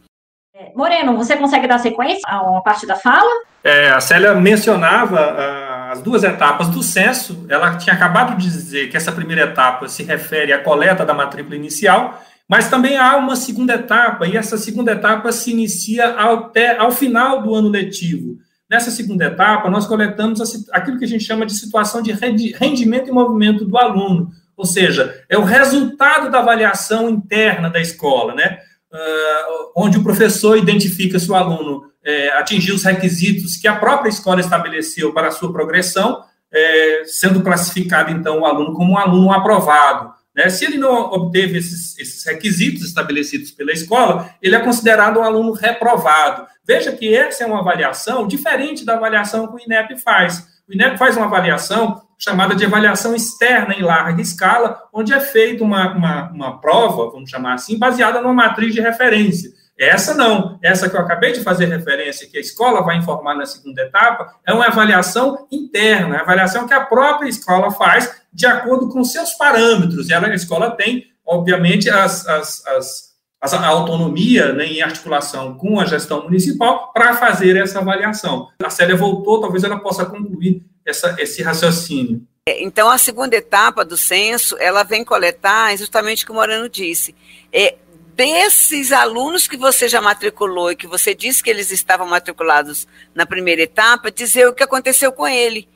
É, 0.57 0.71
Moreno, 0.73 1.17
você 1.17 1.35
consegue 1.35 1.67
dar 1.67 1.79
sequência 1.79 2.21
a 2.25 2.41
uma 2.49 2.63
parte 2.63 2.87
da 2.87 2.95
fala? 2.95 3.29
É, 3.61 3.89
a 3.89 3.99
Célia 3.99 4.33
mencionava 4.33 5.33
uh, 5.33 5.91
as 5.91 6.01
duas 6.01 6.23
etapas 6.23 6.69
do 6.69 6.81
censo. 6.81 7.45
Ela 7.49 7.75
tinha 7.75 7.93
acabado 7.93 8.37
de 8.37 8.49
dizer 8.49 8.87
que 8.87 8.95
essa 8.95 9.11
primeira 9.11 9.41
etapa 9.41 9.89
se 9.89 10.01
refere 10.01 10.53
à 10.53 10.63
coleta 10.63 11.05
da 11.05 11.13
matrícula 11.13 11.57
inicial, 11.57 12.23
mas 12.47 12.69
também 12.69 12.97
há 12.97 13.17
uma 13.17 13.35
segunda 13.35 13.73
etapa, 13.73 14.25
e 14.25 14.37
essa 14.37 14.57
segunda 14.57 14.93
etapa 14.93 15.29
se 15.33 15.51
inicia 15.51 16.11
até 16.11 16.77
ao 16.77 16.89
final 16.89 17.41
do 17.41 17.53
ano 17.53 17.67
letivo. 17.67 18.37
Nessa 18.69 18.91
segunda 18.91 19.25
etapa, 19.25 19.69
nós 19.69 19.85
coletamos 19.85 20.39
aquilo 20.71 20.97
que 20.97 21.05
a 21.05 21.07
gente 21.07 21.25
chama 21.25 21.45
de 21.45 21.53
situação 21.53 22.01
de 22.01 22.13
rendimento 22.13 23.09
e 23.09 23.11
movimento 23.11 23.65
do 23.65 23.77
aluno, 23.77 24.29
ou 24.55 24.65
seja, 24.65 25.21
é 25.27 25.37
o 25.37 25.43
resultado 25.43 26.31
da 26.31 26.39
avaliação 26.39 27.09
interna 27.09 27.69
da 27.69 27.81
escola, 27.81 28.33
né? 28.33 28.59
Uh, 28.95 29.71
onde 29.75 29.97
o 29.97 30.03
professor 30.03 30.57
identifica 30.57 31.19
se 31.19 31.29
o 31.29 31.35
aluno 31.35 31.91
é, 32.01 32.29
atingiu 32.37 32.75
os 32.75 32.83
requisitos 32.83 33.57
que 33.57 33.67
a 33.67 33.75
própria 33.75 34.09
escola 34.09 34.39
estabeleceu 34.39 35.11
para 35.11 35.27
a 35.27 35.31
sua 35.31 35.51
progressão, 35.51 36.23
é, 36.53 37.03
sendo 37.05 37.41
classificado, 37.41 38.11
então, 38.11 38.39
o 38.39 38.45
aluno 38.45 38.73
como 38.73 38.93
um 38.93 38.97
aluno 38.97 39.33
aprovado. 39.33 40.13
Né? 40.35 40.49
Se 40.49 40.65
ele 40.65 40.77
não 40.77 41.11
obteve 41.11 41.57
esses, 41.57 41.97
esses, 41.97 42.23
requisitos 42.25 42.83
estabelecidos 42.85 43.51
pela 43.51 43.71
escola, 43.71 44.29
ele 44.41 44.55
é 44.55 44.59
considerado 44.59 45.19
um 45.19 45.23
aluno 45.23 45.51
reprovado. 45.51 46.45
Veja 46.65 46.91
que 46.91 47.13
essa 47.13 47.43
é 47.43 47.47
uma 47.47 47.59
avaliação 47.59 48.27
diferente 48.27 48.85
da 48.85 48.95
avaliação 48.95 49.47
que 49.47 49.55
o 49.55 49.59
INEP 49.59 49.97
faz. 49.97 50.47
O 50.67 50.73
INEP 50.73 50.97
faz 50.97 51.17
uma 51.17 51.25
avaliação 51.25 52.01
chamada 52.17 52.55
de 52.55 52.65
avaliação 52.65 53.15
externa 53.15 53.73
em 53.73 53.81
larga 53.81 54.21
escala, 54.21 54.81
onde 54.93 55.13
é 55.13 55.19
feita 55.19 55.63
uma, 55.63 55.93
uma, 55.93 56.31
uma 56.31 56.61
prova, 56.61 57.11
vamos 57.11 57.29
chamar 57.29 57.53
assim, 57.53 57.77
baseada 57.77 58.21
numa 58.21 58.33
matriz 58.33 58.73
de 58.73 58.81
referência. 58.81 59.51
Essa 59.77 60.13
não, 60.13 60.57
essa 60.63 60.89
que 60.89 60.95
eu 60.95 61.01
acabei 61.01 61.33
de 61.33 61.41
fazer 61.41 61.65
referência, 61.65 62.27
que 62.29 62.37
a 62.37 62.41
escola 62.41 62.81
vai 62.81 62.97
informar 62.97 63.35
na 63.35 63.45
segunda 63.45 63.81
etapa, 63.81 64.33
é 64.47 64.53
uma 64.53 64.67
avaliação 64.67 65.45
interna, 65.51 66.21
avaliação 66.21 66.65
que 66.65 66.73
a 66.73 66.85
própria 66.85 67.27
escola 67.27 67.69
faz 67.71 68.21
de 68.31 68.45
acordo 68.45 68.87
com 68.87 69.03
seus 69.03 69.33
parâmetros. 69.33 70.09
E 70.09 70.13
a 70.13 70.33
escola 70.33 70.71
tem, 70.71 71.07
obviamente, 71.25 71.89
as, 71.89 72.25
as, 72.25 72.65
as, 72.67 73.14
a 73.53 73.67
autonomia 73.67 74.53
né, 74.53 74.65
em 74.65 74.81
articulação 74.81 75.55
com 75.55 75.79
a 75.79 75.85
gestão 75.85 76.23
municipal 76.23 76.91
para 76.93 77.15
fazer 77.15 77.55
essa 77.57 77.79
avaliação. 77.79 78.49
A 78.63 78.69
Célia 78.69 78.95
voltou, 78.95 79.41
talvez 79.41 79.63
ela 79.63 79.79
possa 79.79 80.05
concluir 80.05 80.63
essa, 80.85 81.15
esse 81.19 81.41
raciocínio. 81.41 82.21
É, 82.47 82.63
então, 82.63 82.89
a 82.89 82.97
segunda 82.97 83.35
etapa 83.35 83.83
do 83.83 83.97
censo, 83.97 84.55
ela 84.59 84.83
vem 84.83 85.03
coletar 85.03 85.75
justamente 85.77 86.23
o 86.23 86.27
que 86.27 86.31
o 86.31 86.35
Morano 86.35 86.69
disse. 86.69 87.15
É, 87.51 87.75
desses 88.15 88.91
alunos 88.91 89.47
que 89.47 89.57
você 89.57 89.89
já 89.89 90.01
matriculou 90.01 90.71
e 90.71 90.75
que 90.75 90.87
você 90.87 91.13
disse 91.13 91.43
que 91.43 91.49
eles 91.49 91.71
estavam 91.71 92.07
matriculados 92.07 92.87
na 93.13 93.25
primeira 93.25 93.63
etapa, 93.63 94.11
dizer 94.11 94.47
o 94.47 94.53
que 94.53 94.63
aconteceu 94.63 95.11
com 95.11 95.27
ele. 95.27 95.67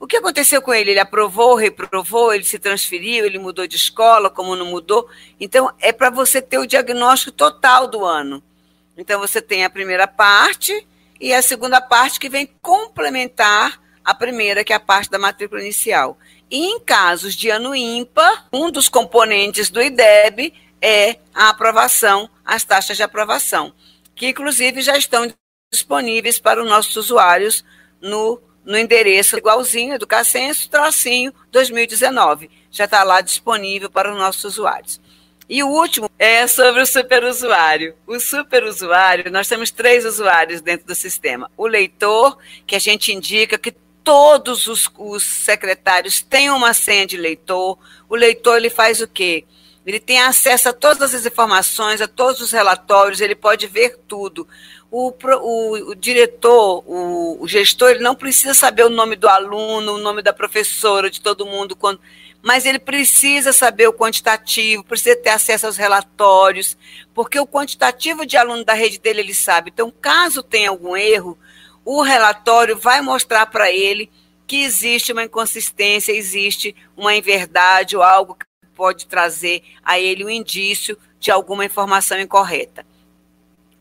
O 0.00 0.06
que 0.06 0.16
aconteceu 0.16 0.62
com 0.62 0.72
ele? 0.72 0.92
Ele 0.92 1.00
aprovou, 1.00 1.56
reprovou, 1.56 2.32
ele 2.32 2.44
se 2.44 2.58
transferiu, 2.58 3.26
ele 3.26 3.38
mudou 3.38 3.66
de 3.66 3.76
escola, 3.76 4.30
como 4.30 4.54
não 4.54 4.66
mudou? 4.66 5.08
Então, 5.40 5.72
é 5.80 5.92
para 5.92 6.08
você 6.08 6.40
ter 6.40 6.58
o 6.58 6.66
diagnóstico 6.66 7.32
total 7.32 7.88
do 7.88 8.04
ano. 8.04 8.42
Então, 8.96 9.18
você 9.18 9.42
tem 9.42 9.64
a 9.64 9.70
primeira 9.70 10.06
parte 10.06 10.86
e 11.20 11.34
a 11.34 11.42
segunda 11.42 11.80
parte 11.80 12.20
que 12.20 12.28
vem 12.28 12.48
complementar 12.62 13.80
a 14.04 14.14
primeira, 14.14 14.62
que 14.62 14.72
é 14.72 14.76
a 14.76 14.80
parte 14.80 15.10
da 15.10 15.18
matrícula 15.18 15.60
inicial. 15.60 16.16
E 16.48 16.64
em 16.64 16.80
casos 16.80 17.34
de 17.34 17.50
ano 17.50 17.74
ímpar, 17.74 18.46
um 18.52 18.70
dos 18.70 18.88
componentes 18.88 19.68
do 19.68 19.82
IDEB 19.82 20.54
é 20.80 21.18
a 21.34 21.48
aprovação, 21.48 22.30
as 22.44 22.64
taxas 22.64 22.96
de 22.96 23.02
aprovação, 23.02 23.74
que 24.14 24.28
inclusive 24.28 24.80
já 24.80 24.96
estão 24.96 25.30
disponíveis 25.70 26.38
para 26.38 26.62
os 26.62 26.68
nossos 26.68 26.96
usuários 26.96 27.64
no, 28.00 28.40
no 28.68 28.76
endereço 28.76 29.38
igualzinho, 29.38 29.94
Educacenso, 29.94 30.68
tracinho 30.68 31.32
2019. 31.50 32.50
Já 32.70 32.84
está 32.84 33.02
lá 33.02 33.22
disponível 33.22 33.88
para 33.88 34.12
os 34.12 34.18
nossos 34.18 34.44
usuários. 34.44 35.00
E 35.48 35.62
o 35.62 35.68
último 35.68 36.10
é 36.18 36.46
sobre 36.46 36.82
o 36.82 36.86
superusuário. 36.86 37.94
O 38.06 38.20
superusuário, 38.20 39.32
nós 39.32 39.48
temos 39.48 39.70
três 39.70 40.04
usuários 40.04 40.60
dentro 40.60 40.86
do 40.86 40.94
sistema. 40.94 41.50
O 41.56 41.66
leitor, 41.66 42.36
que 42.66 42.76
a 42.76 42.78
gente 42.78 43.10
indica 43.10 43.56
que 43.56 43.74
todos 44.04 44.66
os, 44.66 44.90
os 44.98 45.24
secretários 45.24 46.20
têm 46.20 46.50
uma 46.50 46.74
senha 46.74 47.06
de 47.06 47.16
leitor. 47.16 47.78
O 48.06 48.14
leitor 48.14 48.58
ele 48.58 48.68
faz 48.68 49.00
o 49.00 49.08
quê? 49.08 49.46
Ele 49.88 49.98
tem 49.98 50.20
acesso 50.20 50.68
a 50.68 50.72
todas 50.74 51.14
as 51.14 51.24
informações, 51.24 52.02
a 52.02 52.06
todos 52.06 52.42
os 52.42 52.52
relatórios, 52.52 53.22
ele 53.22 53.34
pode 53.34 53.66
ver 53.66 53.96
tudo. 54.06 54.46
O, 54.90 55.12
o, 55.12 55.90
o 55.90 55.94
diretor, 55.94 56.82
o, 56.86 57.42
o, 57.42 57.46
gestor, 57.46 57.90
ele 57.90 58.00
não 58.00 58.14
precisa 58.14 58.54
saber 58.54 58.84
o 58.84 58.90
nome 58.90 59.16
do 59.16 59.28
aluno, 59.28 59.94
o 59.94 59.98
nome 59.98 60.22
da 60.22 60.32
professora, 60.32 61.10
de 61.10 61.20
todo 61.20 61.44
mundo, 61.44 61.76
quando, 61.76 62.00
mas 62.42 62.64
ele 62.64 62.78
precisa 62.78 63.52
saber 63.52 63.86
o 63.86 63.92
quantitativo, 63.92 64.84
precisa 64.84 65.14
ter 65.16 65.30
acesso 65.30 65.66
aos 65.66 65.76
relatórios, 65.76 66.76
porque 67.12 67.38
o 67.38 67.46
quantitativo 67.46 68.24
de 68.24 68.36
aluno 68.36 68.64
da 68.64 68.72
rede 68.72 68.98
dele 68.98 69.20
ele 69.20 69.34
sabe. 69.34 69.70
Então, 69.70 69.92
caso 70.00 70.42
tenha 70.42 70.70
algum 70.70 70.96
erro, 70.96 71.38
o 71.84 72.02
relatório 72.02 72.78
vai 72.78 73.00
mostrar 73.00 73.46
para 73.46 73.70
ele 73.70 74.10
que 74.46 74.62
existe 74.62 75.12
uma 75.12 75.24
inconsistência, 75.24 76.12
existe 76.12 76.74
uma 76.96 77.14
inverdade 77.14 77.96
ou 77.96 78.02
algo 78.02 78.34
que 78.34 78.46
pode 78.74 79.06
trazer 79.06 79.62
a 79.82 79.98
ele 79.98 80.24
um 80.24 80.30
indício 80.30 80.96
de 81.18 81.30
alguma 81.30 81.64
informação 81.64 82.18
incorreta. 82.18 82.86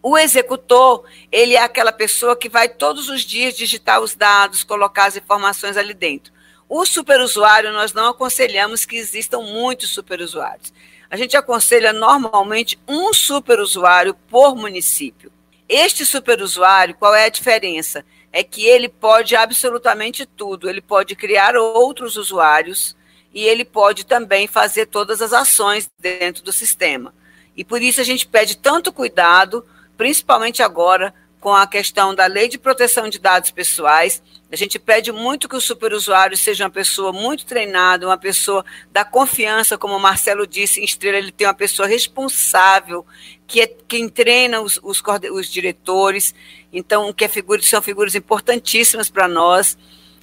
O 0.02 0.18
executor, 0.18 1.04
ele 1.32 1.56
é 1.56 1.62
aquela 1.62 1.92
pessoa 1.92 2.36
que 2.36 2.50
vai 2.50 2.70
todos 2.70 3.10
os 3.10 3.22
dias 3.22 3.56
digitar 3.56 4.00
os 4.00 4.16
dados, 4.16 4.64
colocar 4.64 5.06
as 5.06 5.18
informações 5.18 5.76
ali 5.76 5.94
dentro. 5.94 6.32
O 6.70 6.86
superusuário, 6.86 7.72
nós 7.72 7.94
não 7.94 8.08
aconselhamos 8.08 8.86
que 8.86 8.98
existam 8.98 9.40
muitos 9.40 9.90
superusuários. 9.90 10.74
A 11.10 11.16
gente 11.16 11.38
aconselha 11.38 11.94
normalmente 11.94 12.78
um 12.88 13.14
superusuário 13.14 14.14
por 14.30 14.56
município. 14.56 15.32
Este 15.70 16.06
superusuário, 16.06 16.96
qual 16.96 17.16
é 17.16 17.26
a 17.26 17.30
diferença? 17.30 18.06
É 18.32 18.44
que 18.44 18.66
ele 18.66 18.90
pode 18.90 19.36
absolutamente 19.36 20.26
tudo. 20.26 20.70
Ele 20.70 20.82
pode 20.82 21.16
criar 21.16 21.56
outros 21.56 22.18
usuários 22.18 22.96
e 23.34 23.44
ele 23.44 23.64
pode 23.64 24.06
também 24.06 24.48
fazer 24.48 24.86
todas 24.88 25.22
as 25.22 25.32
ações 25.34 25.90
dentro 26.00 26.44
do 26.44 26.52
sistema. 26.52 27.14
E 27.56 27.64
por 27.64 27.82
isso 27.82 28.02
a 28.02 28.04
gente 28.04 28.28
pede 28.28 28.58
tanto 28.58 28.92
cuidado, 28.92 29.66
principalmente 29.98 30.62
agora 30.62 31.14
com 31.40 31.54
a 31.54 31.68
questão 31.68 32.14
da 32.14 32.26
lei 32.26 32.48
de 32.48 32.58
proteção 32.58 33.08
de 33.08 33.20
dados 33.20 33.52
pessoais. 33.52 34.22
A 34.52 34.56
gente 34.56 34.80
pede 34.80 35.12
muito 35.12 35.48
que 35.48 35.56
o 35.56 35.62
superusuário 35.62 36.36
seja 36.38 36.64
uma 36.64 36.70
pessoa 36.70 37.12
muito 37.12 37.46
treinada, 37.46 38.08
uma 38.08 38.18
pessoa 38.18 38.66
da 38.92 39.04
confiança, 39.06 39.78
como 39.78 39.96
o 39.96 40.00
Marcelo 40.00 40.48
disse, 40.48 40.80
em 40.80 40.86
Estrela, 40.86 41.18
ele 41.18 41.32
tem 41.32 41.46
uma 41.48 41.54
pessoa 41.54 41.88
responsável, 41.88 43.06
que 43.46 43.62
é 43.62 43.68
quem 43.88 44.10
treina 44.10 44.62
os, 44.62 44.80
os, 44.82 45.02
os 45.32 45.48
diretores, 45.48 46.34
então, 46.72 47.12
que 47.14 47.26
é 47.26 47.28
figura, 47.28 47.62
são 47.62 47.82
figuras 47.82 48.16
importantíssimas 48.16 49.10
para 49.10 49.28
nós. 49.28 49.78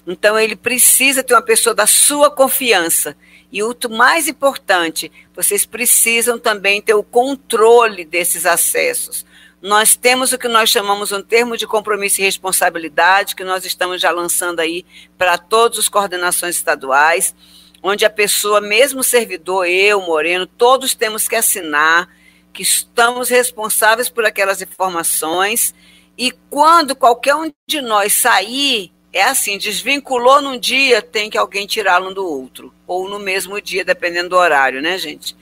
Então, 0.07 0.37
ele 0.37 0.55
precisa 0.55 1.23
ter 1.23 1.33
uma 1.33 1.41
pessoa 1.41 1.73
da 1.73 1.87
sua 1.87 2.29
confiança. 2.29 3.15
E 3.51 3.63
o 3.63 3.75
mais 3.89 4.27
importante, 4.27 5.11
vocês 5.35 5.65
precisam 5.65 6.37
também 6.37 6.81
ter 6.81 6.93
o 6.93 7.03
controle 7.03 8.05
desses 8.05 8.45
acessos. 8.45 9.25
Nós 9.65 9.95
temos 9.95 10.31
o 10.31 10.37
que 10.37 10.47
nós 10.47 10.69
chamamos 10.69 11.11
um 11.11 11.23
termo 11.23 11.57
de 11.57 11.65
compromisso 11.65 12.21
e 12.21 12.23
responsabilidade, 12.23 13.35
que 13.35 13.43
nós 13.43 13.65
estamos 13.65 13.99
já 13.99 14.11
lançando 14.11 14.59
aí 14.59 14.85
para 15.17 15.39
todas 15.39 15.79
as 15.79 15.89
coordenações 15.89 16.55
estaduais, 16.55 17.33
onde 17.81 18.05
a 18.05 18.09
pessoa, 18.11 18.61
mesmo 18.61 19.03
servidor, 19.03 19.67
eu, 19.67 19.99
Moreno, 20.01 20.45
todos 20.45 20.93
temos 20.93 21.27
que 21.27 21.35
assinar 21.35 22.07
que 22.53 22.61
estamos 22.61 23.27
responsáveis 23.27 24.07
por 24.07 24.23
aquelas 24.23 24.61
informações 24.61 25.73
e 26.15 26.31
quando 26.51 26.95
qualquer 26.95 27.33
um 27.33 27.51
de 27.67 27.81
nós 27.81 28.13
sair, 28.13 28.91
é 29.11 29.23
assim, 29.23 29.57
desvinculou 29.57 30.43
num 30.43 30.59
dia, 30.59 31.01
tem 31.01 31.27
que 31.27 31.39
alguém 31.39 31.65
tirá-lo 31.65 32.13
do 32.13 32.23
outro, 32.23 32.71
ou 32.85 33.09
no 33.09 33.17
mesmo 33.17 33.59
dia, 33.59 33.83
dependendo 33.83 34.29
do 34.29 34.35
horário, 34.35 34.79
né, 34.79 34.95
gente? 34.99 35.35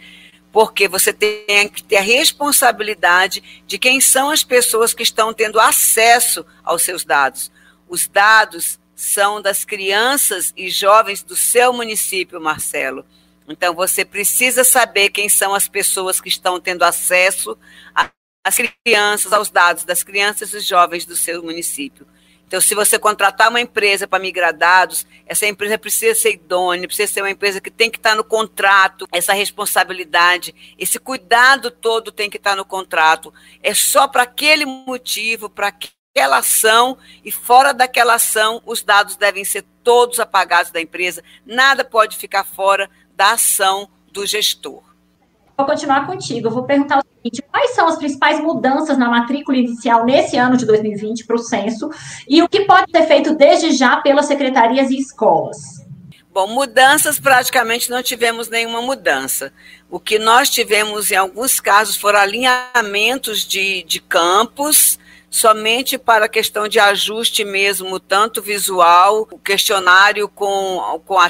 Porque 0.53 0.87
você 0.87 1.11
tem 1.11 1.67
que 1.67 1.83
ter 1.83 1.97
a 1.97 2.01
responsabilidade 2.01 3.63
de 3.65 3.79
quem 3.79 3.99
são 3.99 4.29
as 4.29 4.43
pessoas 4.43 4.93
que 4.93 5.01
estão 5.01 5.33
tendo 5.33 5.59
acesso 5.59 6.45
aos 6.63 6.83
seus 6.83 7.03
dados. 7.03 7.51
Os 7.89 8.07
dados 8.07 8.79
são 8.95 9.41
das 9.41 9.65
crianças 9.65 10.53
e 10.55 10.69
jovens 10.69 11.23
do 11.23 11.35
seu 11.35 11.73
município, 11.73 12.39
Marcelo. 12.39 13.03
Então, 13.49 13.73
você 13.73 14.05
precisa 14.05 14.63
saber 14.63 15.09
quem 15.09 15.27
são 15.27 15.55
as 15.55 15.67
pessoas 15.67 16.21
que 16.21 16.29
estão 16.29 16.59
tendo 16.59 16.83
acesso 16.83 17.57
às 18.45 18.55
crianças, 18.85 19.33
aos 19.33 19.49
dados 19.49 19.83
das 19.83 20.03
crianças 20.03 20.53
e 20.53 20.59
jovens 20.59 21.03
do 21.03 21.15
seu 21.15 21.41
município. 21.41 22.05
Então, 22.53 22.61
se 22.61 22.75
você 22.75 22.99
contratar 22.99 23.49
uma 23.49 23.59
empresa 23.59 24.07
para 24.07 24.21
migrar 24.21 24.55
dados, 24.55 25.07
essa 25.25 25.47
empresa 25.47 25.75
precisa 25.75 26.13
ser 26.13 26.33
idônea, 26.33 26.87
precisa 26.87 27.11
ser 27.11 27.23
uma 27.23 27.31
empresa 27.31 27.59
que 27.59 27.71
tem 27.71 27.89
que 27.89 27.97
estar 27.97 28.13
no 28.13 28.23
contrato, 28.23 29.07
essa 29.11 29.33
responsabilidade, 29.33 30.53
esse 30.77 30.99
cuidado 30.99 31.71
todo 31.71 32.11
tem 32.11 32.29
que 32.29 32.37
estar 32.37 32.55
no 32.55 32.63
contrato. 32.63 33.33
É 33.63 33.73
só 33.73 34.07
para 34.07 34.21
aquele 34.21 34.65
motivo, 34.67 35.49
para 35.49 35.69
aquela 35.69 36.37
ação, 36.37 36.95
e 37.25 37.31
fora 37.31 37.73
daquela 37.73 38.13
ação, 38.13 38.61
os 38.67 38.83
dados 38.83 39.15
devem 39.15 39.43
ser 39.43 39.65
todos 39.83 40.19
apagados 40.19 40.71
da 40.71 40.79
empresa, 40.79 41.23
nada 41.43 41.83
pode 41.83 42.17
ficar 42.17 42.43
fora 42.43 42.87
da 43.15 43.31
ação 43.31 43.89
do 44.11 44.27
gestor. 44.27 44.92
Vou 45.57 45.67
continuar 45.67 46.07
contigo. 46.07 46.47
Eu 46.47 46.51
vou 46.51 46.63
perguntar 46.63 46.99
o 46.99 47.03
seguinte: 47.15 47.43
quais 47.51 47.71
são 47.71 47.87
as 47.87 47.97
principais 47.97 48.39
mudanças 48.39 48.97
na 48.97 49.09
matrícula 49.09 49.57
inicial 49.57 50.05
nesse 50.05 50.37
ano 50.37 50.57
de 50.57 50.65
2020 50.65 51.25
para 51.25 51.35
o 51.35 51.39
censo 51.39 51.89
e 52.27 52.41
o 52.41 52.49
que 52.49 52.61
pode 52.61 52.91
ser 52.91 53.03
feito 53.03 53.35
desde 53.35 53.71
já 53.71 53.97
pelas 53.97 54.25
secretarias 54.25 54.89
e 54.89 54.97
escolas? 54.97 55.83
Bom, 56.33 56.47
mudanças 56.47 57.19
praticamente 57.19 57.91
não 57.91 58.01
tivemos 58.01 58.49
nenhuma 58.49 58.81
mudança. 58.81 59.53
O 59.87 59.99
que 59.99 60.17
nós 60.17 60.49
tivemos 60.49 61.11
em 61.11 61.15
alguns 61.15 61.59
casos 61.59 61.95
foram 61.95 62.17
alinhamentos 62.17 63.45
de, 63.45 63.83
de 63.83 63.99
campos, 63.99 64.97
somente 65.29 65.95
para 65.95 66.25
a 66.25 66.29
questão 66.29 66.67
de 66.67 66.79
ajuste 66.79 67.45
mesmo, 67.45 67.99
tanto 67.99 68.41
visual, 68.41 69.27
o 69.31 69.37
questionário 69.37 70.27
com, 70.27 70.99
com 71.05 71.19
a 71.19 71.29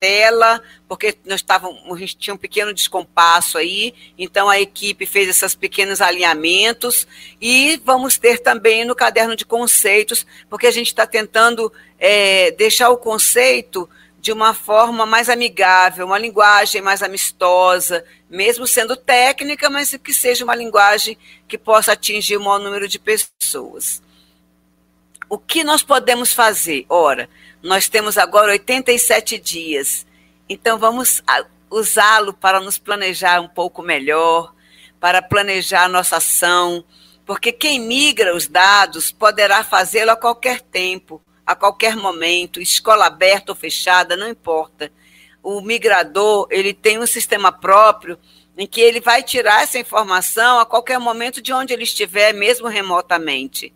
tela, 0.00 0.62
porque 0.86 1.16
nós 1.24 1.40
estávamos, 1.40 2.14
tinha 2.14 2.32
um 2.32 2.38
pequeno 2.38 2.72
descompasso 2.72 3.58
aí, 3.58 3.92
então 4.16 4.48
a 4.48 4.60
equipe 4.60 5.04
fez 5.04 5.28
esses 5.28 5.54
pequenos 5.54 6.00
alinhamentos 6.00 7.06
e 7.40 7.80
vamos 7.84 8.16
ter 8.16 8.38
também 8.38 8.84
no 8.84 8.94
caderno 8.94 9.34
de 9.34 9.44
conceitos, 9.44 10.24
porque 10.48 10.66
a 10.66 10.70
gente 10.70 10.86
está 10.86 11.06
tentando 11.06 11.72
é, 11.98 12.52
deixar 12.52 12.90
o 12.90 12.96
conceito 12.96 13.88
de 14.20 14.32
uma 14.32 14.54
forma 14.54 15.04
mais 15.04 15.28
amigável, 15.28 16.06
uma 16.06 16.18
linguagem 16.18 16.80
mais 16.80 17.02
amistosa, 17.02 18.04
mesmo 18.28 18.66
sendo 18.66 18.96
técnica, 18.96 19.70
mas 19.70 19.96
que 19.96 20.12
seja 20.12 20.44
uma 20.44 20.54
linguagem 20.54 21.16
que 21.46 21.58
possa 21.58 21.92
atingir 21.92 22.36
o 22.36 22.40
maior 22.40 22.58
número 22.58 22.88
de 22.88 22.98
pessoas. 22.98 24.02
O 25.28 25.38
que 25.38 25.62
nós 25.62 25.82
podemos 25.82 26.32
fazer? 26.32 26.86
Ora, 26.88 27.28
nós 27.62 27.88
temos 27.88 28.16
agora 28.16 28.52
87 28.52 29.38
dias, 29.38 30.06
então 30.48 30.78
vamos 30.78 31.22
usá-lo 31.70 32.32
para 32.32 32.60
nos 32.60 32.78
planejar 32.78 33.40
um 33.40 33.48
pouco 33.48 33.82
melhor, 33.82 34.54
para 35.00 35.20
planejar 35.20 35.84
a 35.84 35.88
nossa 35.88 36.16
ação, 36.16 36.84
porque 37.26 37.52
quem 37.52 37.80
migra 37.80 38.34
os 38.34 38.46
dados 38.46 39.12
poderá 39.12 39.62
fazê-lo 39.62 40.12
a 40.12 40.16
qualquer 40.16 40.60
tempo, 40.60 41.22
a 41.44 41.54
qualquer 41.54 41.96
momento, 41.96 42.60
escola 42.60 43.06
aberta 43.06 43.52
ou 43.52 43.56
fechada, 43.56 44.16
não 44.16 44.28
importa. 44.28 44.90
O 45.42 45.60
migrador, 45.60 46.46
ele 46.50 46.72
tem 46.72 46.98
um 46.98 47.06
sistema 47.06 47.52
próprio 47.52 48.18
em 48.56 48.66
que 48.66 48.80
ele 48.80 49.00
vai 49.00 49.22
tirar 49.22 49.62
essa 49.62 49.78
informação 49.78 50.58
a 50.58 50.66
qualquer 50.66 50.98
momento 50.98 51.40
de 51.40 51.52
onde 51.52 51.72
ele 51.72 51.84
estiver, 51.84 52.32
mesmo 52.34 52.66
remotamente. 52.66 53.72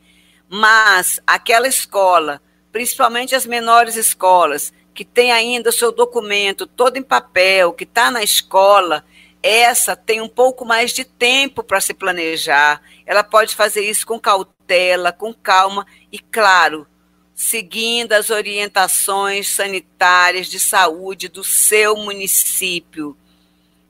Mas 0.48 1.20
aquela 1.26 1.68
escola 1.68 2.42
principalmente 2.72 3.34
as 3.34 3.46
menores 3.46 3.96
escolas, 3.96 4.72
que 4.94 5.04
tem 5.04 5.30
ainda 5.30 5.70
o 5.70 5.72
seu 5.72 5.92
documento 5.92 6.66
todo 6.66 6.96
em 6.96 7.02
papel, 7.02 7.72
que 7.72 7.84
está 7.84 8.10
na 8.10 8.22
escola, 8.22 9.04
essa 9.42 9.94
tem 9.94 10.20
um 10.20 10.28
pouco 10.28 10.64
mais 10.64 10.92
de 10.92 11.04
tempo 11.04 11.62
para 11.62 11.80
se 11.80 11.92
planejar. 11.92 12.80
Ela 13.04 13.22
pode 13.22 13.54
fazer 13.54 13.82
isso 13.82 14.06
com 14.06 14.18
cautela, 14.18 15.12
com 15.12 15.34
calma 15.34 15.86
e, 16.10 16.18
claro, 16.18 16.86
seguindo 17.34 18.12
as 18.12 18.30
orientações 18.30 19.48
sanitárias 19.48 20.46
de 20.46 20.60
saúde 20.60 21.28
do 21.28 21.42
seu 21.42 21.96
município, 21.96 23.16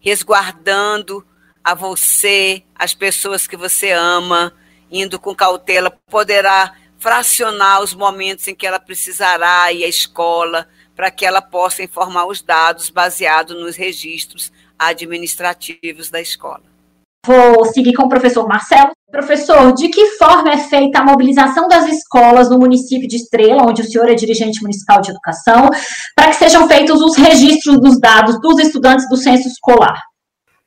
resguardando 0.00 1.24
a 1.62 1.74
você, 1.74 2.62
as 2.74 2.94
pessoas 2.94 3.46
que 3.46 3.56
você 3.56 3.92
ama, 3.92 4.54
indo 4.90 5.20
com 5.20 5.34
cautela, 5.34 5.90
poderá 5.90 6.74
fracionar 7.02 7.82
os 7.82 7.92
momentos 7.92 8.46
em 8.46 8.54
que 8.54 8.64
ela 8.64 8.78
precisará 8.78 9.72
ir 9.72 9.82
à 9.82 9.88
escola, 9.88 10.68
para 10.94 11.10
que 11.10 11.26
ela 11.26 11.42
possa 11.42 11.82
informar 11.82 12.26
os 12.26 12.40
dados 12.40 12.90
baseado 12.90 13.58
nos 13.58 13.74
registros 13.74 14.52
administrativos 14.78 16.08
da 16.10 16.20
escola. 16.20 16.62
Vou 17.26 17.64
seguir 17.64 17.92
com 17.94 18.04
o 18.04 18.08
professor 18.08 18.46
Marcelo. 18.46 18.92
Professor, 19.10 19.72
de 19.74 19.88
que 19.88 20.12
forma 20.12 20.52
é 20.52 20.58
feita 20.58 21.00
a 21.00 21.04
mobilização 21.04 21.66
das 21.66 21.88
escolas 21.88 22.48
no 22.48 22.58
município 22.58 23.08
de 23.08 23.16
Estrela, 23.16 23.64
onde 23.64 23.82
o 23.82 23.84
senhor 23.84 24.08
é 24.08 24.14
dirigente 24.14 24.62
municipal 24.62 25.00
de 25.00 25.10
educação, 25.10 25.68
para 26.14 26.28
que 26.28 26.36
sejam 26.36 26.68
feitos 26.68 27.02
os 27.02 27.16
registros 27.16 27.80
dos 27.80 27.98
dados 27.98 28.40
dos 28.40 28.60
estudantes 28.60 29.08
do 29.08 29.16
censo 29.16 29.48
escolar? 29.48 30.00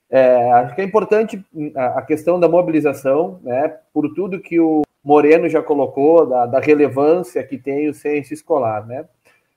É, 0.09 0.51
acho 0.51 0.75
que 0.75 0.81
é 0.81 0.83
importante 0.83 1.41
a 1.75 2.01
questão 2.01 2.39
da 2.39 2.49
mobilização, 2.49 3.39
né, 3.41 3.73
por 3.93 4.13
tudo 4.13 4.41
que 4.41 4.59
o 4.59 4.85
Moreno 5.05 5.47
já 5.47 5.61
colocou, 5.61 6.25
da, 6.25 6.47
da 6.47 6.59
relevância 6.59 7.43
que 7.43 7.59
tem 7.59 7.87
o 7.87 7.93
censo 7.93 8.33
escolar, 8.33 8.87
né? 8.87 9.05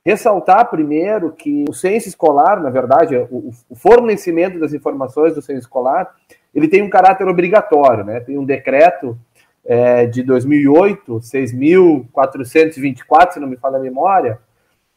Ressaltar 0.05 0.69
primeiro 0.69 1.33
que 1.33 1.65
o 1.69 1.73
censo 1.73 2.07
escolar, 2.07 2.63
na 2.63 2.69
verdade, 2.69 3.17
o, 3.17 3.51
o, 3.69 3.75
fornecimento 3.75 4.61
das 4.61 4.75
informações 4.75 5.35
do 5.35 5.41
censo 5.41 5.61
escolar, 5.61 6.15
ele 6.55 6.69
tem 6.69 6.83
um 6.83 6.91
caráter 6.91 7.27
obrigatório, 7.27 8.05
né? 8.05 8.21
Tem 8.21 8.37
um 8.37 8.45
decreto 8.45 9.19
é, 9.65 10.05
de 10.07 10.23
2008, 10.23 11.21
6.424, 11.21 13.33
se 13.33 13.41
não 13.41 13.49
me 13.49 13.57
falha 13.57 13.79
a 13.79 13.81
memória, 13.81 14.39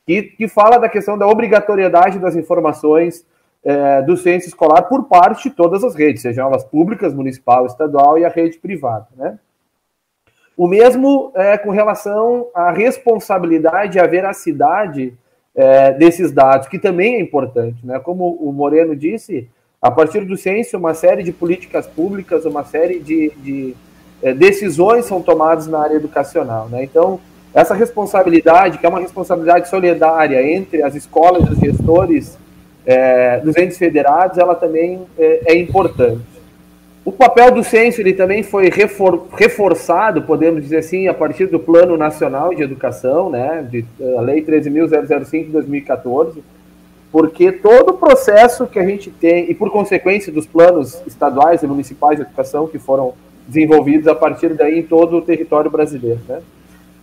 que, 0.05 0.23
que 0.23 0.49
fala 0.49 0.77
da 0.77 0.89
questão 0.89 1.17
da 1.17 1.27
obrigatoriedade 1.27 2.19
das 2.19 2.35
informações 2.35 3.25
é, 3.63 4.01
do 4.01 4.17
censo 4.17 4.47
escolar 4.47 4.81
por 4.83 5.05
parte 5.05 5.49
de 5.49 5.55
todas 5.55 5.83
as 5.83 5.95
redes, 5.95 6.21
sejam 6.21 6.47
elas 6.47 6.65
públicas, 6.65 7.13
municipal, 7.13 7.65
estadual 7.65 8.17
e 8.17 8.25
a 8.25 8.29
rede 8.29 8.57
privada, 8.57 9.07
né? 9.15 9.39
O 10.61 10.67
mesmo 10.67 11.31
é, 11.33 11.57
com 11.57 11.71
relação 11.71 12.45
à 12.53 12.69
responsabilidade 12.69 13.97
e 13.97 13.99
à 13.99 14.05
veracidade 14.05 15.11
é, 15.55 15.91
desses 15.91 16.31
dados, 16.31 16.67
que 16.67 16.77
também 16.77 17.15
é 17.15 17.19
importante. 17.19 17.83
Né? 17.83 17.97
Como 17.97 18.35
o 18.39 18.53
Moreno 18.53 18.95
disse, 18.95 19.49
a 19.81 19.89
partir 19.89 20.23
do 20.23 20.37
censo, 20.37 20.77
uma 20.77 20.93
série 20.93 21.23
de 21.23 21.31
políticas 21.31 21.87
públicas, 21.87 22.45
uma 22.45 22.63
série 22.63 22.99
de, 22.99 23.31
de 23.37 23.75
é, 24.21 24.35
decisões 24.35 25.05
são 25.05 25.19
tomadas 25.19 25.65
na 25.65 25.79
área 25.79 25.95
educacional. 25.95 26.69
Né? 26.69 26.83
Então, 26.83 27.19
essa 27.55 27.73
responsabilidade, 27.73 28.77
que 28.77 28.85
é 28.85 28.89
uma 28.89 28.99
responsabilidade 28.99 29.67
solidária 29.67 30.47
entre 30.47 30.83
as 30.83 30.93
escolas 30.93 31.43
e 31.49 31.53
os 31.53 31.57
gestores 31.57 32.37
é, 32.85 33.39
dos 33.39 33.57
entes 33.57 33.79
federados, 33.79 34.37
ela 34.37 34.53
também 34.53 35.07
é, 35.17 35.53
é 35.53 35.55
importante. 35.55 36.21
O 37.03 37.11
papel 37.11 37.51
do 37.51 37.63
censo 37.63 37.99
ele 37.99 38.13
também 38.13 38.43
foi 38.43 38.69
refor 38.69 39.27
reforçado, 39.33 40.21
podemos 40.21 40.61
dizer 40.61 40.77
assim, 40.77 41.07
a 41.07 41.13
partir 41.13 41.47
do 41.47 41.59
Plano 41.59 41.97
Nacional 41.97 42.53
de 42.53 42.61
Educação, 42.61 43.29
né, 43.29 43.65
de, 43.67 43.83
eh, 43.99 44.17
a 44.17 44.21
Lei 44.21 44.43
13.005 44.43 45.45
de 45.45 45.51
2014, 45.51 46.43
porque 47.11 47.51
todo 47.51 47.89
o 47.89 47.97
processo 47.97 48.67
que 48.67 48.77
a 48.77 48.85
gente 48.85 49.09
tem, 49.09 49.49
e 49.49 49.55
por 49.55 49.71
consequência 49.71 50.31
dos 50.31 50.45
planos 50.45 51.01
estaduais 51.07 51.63
e 51.63 51.67
municipais 51.67 52.17
de 52.17 52.21
educação 52.21 52.67
que 52.67 52.77
foram 52.77 53.15
desenvolvidos 53.47 54.07
a 54.07 54.13
partir 54.13 54.53
daí 54.53 54.79
em 54.79 54.83
todo 54.83 55.17
o 55.17 55.21
território 55.21 55.71
brasileiro. 55.71 56.19
Né? 56.29 56.39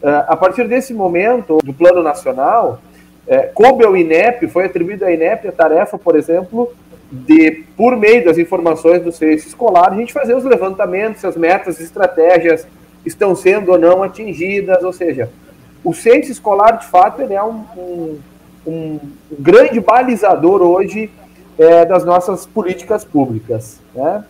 Eh, 0.05 0.25
a 0.29 0.37
partir 0.37 0.69
desse 0.69 0.95
momento, 0.95 1.59
do 1.65 1.75
Plano 1.75 2.05
Nacional, 2.05 2.81
é, 3.27 3.41
coube 3.41 3.85
ao 3.85 3.97
INEP, 3.97 4.49
foi 4.49 4.65
atribuída 4.65 5.07
à 5.07 5.13
INEP 5.13 5.49
a 5.49 5.53
tarefa, 5.53 5.99
por 5.99 6.17
exemplo, 6.17 6.73
de, 7.11 7.65
por 7.77 7.97
meio 7.97 8.25
das 8.25 8.39
informações 8.39 9.03
do 9.03 9.11
censo 9.11 9.49
escolar, 9.49 9.93
a 9.93 9.97
gente 9.97 10.13
fazer 10.13 10.35
os 10.35 10.45
levantamentos, 10.45 11.21
se 11.21 11.27
as 11.27 11.37
metas, 11.37 11.81
estratégias 11.81 12.67
estão 13.05 13.35
sendo 13.35 13.73
ou 13.73 13.79
não 13.79 14.03
atingidas, 14.03 14.83
ou 14.83 14.93
seja, 14.93 15.31
o 15.83 15.95
censo 15.95 16.31
escolar, 16.31 16.73
de 16.73 16.87
fato, 16.87 17.23
ele 17.23 17.35
é 17.35 17.43
um, 17.43 17.65
um, 17.77 18.19
um 18.67 19.01
grande 19.39 19.81
balizador 19.81 20.61
hoje 20.61 21.11
é, 21.59 21.85
das 21.85 22.05
nossas 22.05 22.47
políticas 22.47 23.05
públicas, 23.05 23.81
né? 23.95 24.25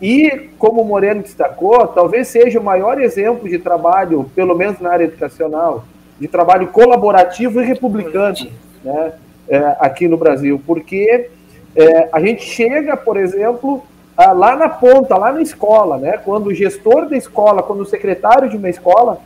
E, 0.00 0.50
como 0.58 0.82
o 0.82 0.84
Moreno 0.84 1.22
destacou, 1.22 1.86
talvez 1.88 2.28
seja 2.28 2.60
o 2.60 2.64
maior 2.64 3.00
exemplo 3.00 3.48
de 3.48 3.58
trabalho, 3.58 4.30
pelo 4.34 4.54
menos 4.54 4.78
na 4.78 4.90
área 4.90 5.04
educacional, 5.04 5.84
de 6.20 6.28
trabalho 6.28 6.68
colaborativo 6.68 7.62
e 7.62 7.64
republicano, 7.64 8.36
né, 8.84 9.12
é, 9.48 9.76
aqui 9.80 10.06
no 10.06 10.16
Brasil, 10.16 10.60
porque 10.66 11.30
é, 11.76 12.08
a 12.10 12.20
gente 12.20 12.42
chega, 12.42 12.96
por 12.96 13.16
exemplo, 13.16 13.82
lá 14.16 14.56
na 14.56 14.68
ponta, 14.68 15.16
lá 15.16 15.32
na 15.32 15.42
escola, 15.42 15.98
né? 15.98 16.18
Quando 16.24 16.46
o 16.46 16.54
gestor 16.54 17.08
da 17.08 17.16
escola, 17.16 17.62
quando 17.62 17.80
o 17.80 17.86
secretário 17.86 18.48
de 18.48 18.56
uma 18.56 18.70
escola 18.70 19.20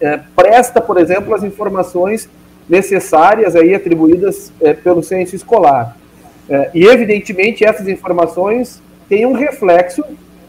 é, 0.00 0.18
presta, 0.34 0.80
por 0.80 0.98
exemplo, 0.98 1.34
as 1.34 1.42
informações 1.42 2.28
necessárias 2.68 3.56
aí 3.56 3.74
atribuídas 3.74 4.52
é, 4.60 4.74
pelo 4.74 5.02
censo 5.02 5.34
escolar. 5.34 5.96
É, 6.48 6.70
e 6.74 6.84
evidentemente 6.84 7.64
essas 7.64 7.86
informações 7.88 8.82
têm 9.08 9.24
um 9.24 9.32
reflexo 9.32 10.02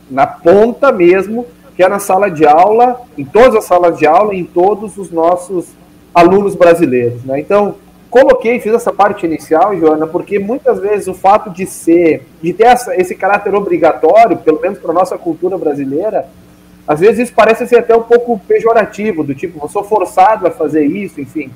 na 0.10 0.26
ponta 0.26 0.92
mesmo, 0.92 1.46
que 1.76 1.84
é 1.84 1.88
na 1.88 2.00
sala 2.00 2.30
de 2.30 2.46
aula, 2.46 3.02
em 3.18 3.24
todas 3.24 3.56
as 3.56 3.66
salas 3.66 3.98
de 3.98 4.06
aula, 4.06 4.34
em 4.34 4.44
todos 4.44 4.98
os 4.98 5.12
nossos 5.12 5.68
alunos 6.14 6.56
brasileiros. 6.56 7.24
Né? 7.24 7.40
Então, 7.40 7.76
coloquei, 8.10 8.60
fiz 8.60 8.74
essa 8.74 8.92
parte 8.92 9.26
inicial, 9.26 9.78
Joana, 9.78 10.08
porque 10.08 10.40
muitas 10.40 10.80
vezes 10.80 11.08
o 11.08 11.14
fato 11.14 11.50
de 11.50 11.66
ser, 11.66 12.26
de 12.42 12.54
ter 12.54 12.66
essa, 12.66 12.96
esse 12.96 13.16
caráter 13.16 13.54
obrigatório, 13.54 14.38
pelo 14.38 14.60
menos 14.60 14.80
para 14.80 14.92
a 14.92 14.94
nossa 14.94 15.18
cultura 15.18 15.58
brasileira, 15.58 16.28
às 16.88 17.00
vezes 17.00 17.20
isso 17.20 17.34
parece 17.36 17.68
ser 17.68 17.78
até 17.78 17.96
um 17.96 18.02
pouco 18.02 18.40
pejorativo, 18.48 19.24
do 19.24 19.36
tipo, 19.36 19.64
eu 19.64 19.70
sou 19.70 19.84
forçado 19.84 20.48
a 20.48 20.52
fazer 20.52 20.86
isso, 20.86 21.22
enfim. 21.22 21.52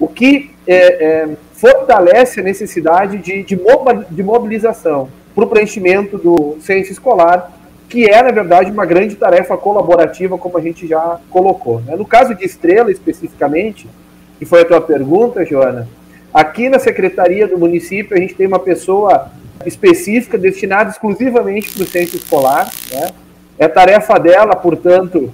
O 0.00 0.08
que 0.08 0.50
é, 0.66 1.04
é, 1.04 1.28
fortalece 1.52 2.40
a 2.40 2.42
necessidade 2.42 3.18
de, 3.18 3.42
de 3.42 4.22
mobilização 4.22 5.10
para 5.34 5.44
o 5.44 5.46
preenchimento 5.46 6.16
do 6.16 6.56
censo 6.60 6.90
escolar, 6.90 7.52
que 7.88 8.08
é, 8.08 8.22
na 8.22 8.30
verdade, 8.30 8.70
uma 8.70 8.86
grande 8.86 9.14
tarefa 9.14 9.56
colaborativa, 9.56 10.38
como 10.38 10.56
a 10.56 10.60
gente 10.62 10.86
já 10.86 11.18
colocou. 11.28 11.80
Né? 11.82 11.94
No 11.94 12.06
caso 12.06 12.34
de 12.34 12.44
Estrela, 12.44 12.90
especificamente, 12.90 13.86
que 14.42 14.46
foi 14.46 14.62
a 14.62 14.64
tua 14.64 14.80
pergunta, 14.80 15.46
Joana, 15.46 15.86
aqui 16.34 16.68
na 16.68 16.80
Secretaria 16.80 17.46
do 17.46 17.56
Município 17.56 18.16
a 18.16 18.18
gente 18.18 18.34
tem 18.34 18.44
uma 18.44 18.58
pessoa 18.58 19.30
específica 19.64 20.36
destinada 20.36 20.90
exclusivamente 20.90 21.70
para 21.70 21.84
o 21.84 21.86
censo 21.86 22.16
escolar, 22.16 22.68
né? 22.90 23.10
É 23.56 23.68
tarefa 23.68 24.18
dela, 24.18 24.56
portanto, 24.56 25.32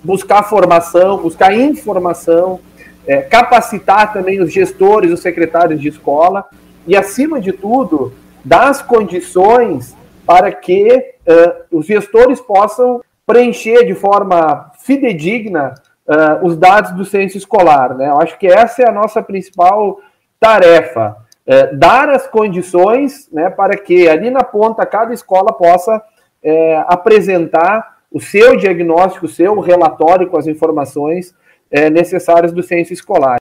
buscar 0.00 0.44
formação, 0.44 1.18
buscar 1.18 1.52
informação, 1.58 2.60
é, 3.04 3.16
capacitar 3.16 4.12
também 4.12 4.40
os 4.40 4.52
gestores, 4.52 5.10
os 5.10 5.18
secretários 5.18 5.80
de 5.80 5.88
escola 5.88 6.44
e, 6.86 6.96
acima 6.96 7.40
de 7.40 7.50
tudo, 7.50 8.12
dar 8.44 8.68
as 8.68 8.80
condições 8.80 9.96
para 10.24 10.52
que 10.52 10.86
uh, 10.86 11.76
os 11.76 11.84
gestores 11.84 12.40
possam 12.40 13.00
preencher 13.26 13.84
de 13.84 13.94
forma 13.94 14.70
fidedigna 14.84 15.74
uh, 16.08 16.44
os 16.44 16.56
dados 16.56 16.92
do 16.92 17.04
censo 17.04 17.36
escolar. 17.36 17.94
Né? 17.94 18.08
Eu 18.08 18.20
acho 18.20 18.38
que 18.38 18.46
essa 18.46 18.82
é 18.82 18.88
a 18.88 18.92
nossa 18.92 19.22
principal 19.22 20.00
tarefa. 20.40 21.16
Uh, 21.46 21.76
dar 21.76 22.08
as 22.08 22.26
condições 22.26 23.28
né, 23.32 23.50
para 23.50 23.76
que 23.76 24.08
ali 24.08 24.30
na 24.30 24.42
ponta 24.42 24.84
cada 24.84 25.14
escola 25.14 25.52
possa 25.52 26.02
é, 26.42 26.84
apresentar 26.86 27.96
o 28.10 28.20
seu 28.20 28.56
diagnóstico, 28.56 29.26
o 29.26 29.28
seu 29.28 29.58
relatório 29.58 30.28
com 30.28 30.38
as 30.38 30.46
informações 30.46 31.34
é, 31.70 31.90
necessárias 31.90 32.52
do 32.52 32.62
censo 32.62 32.92
escolar. 32.92 33.36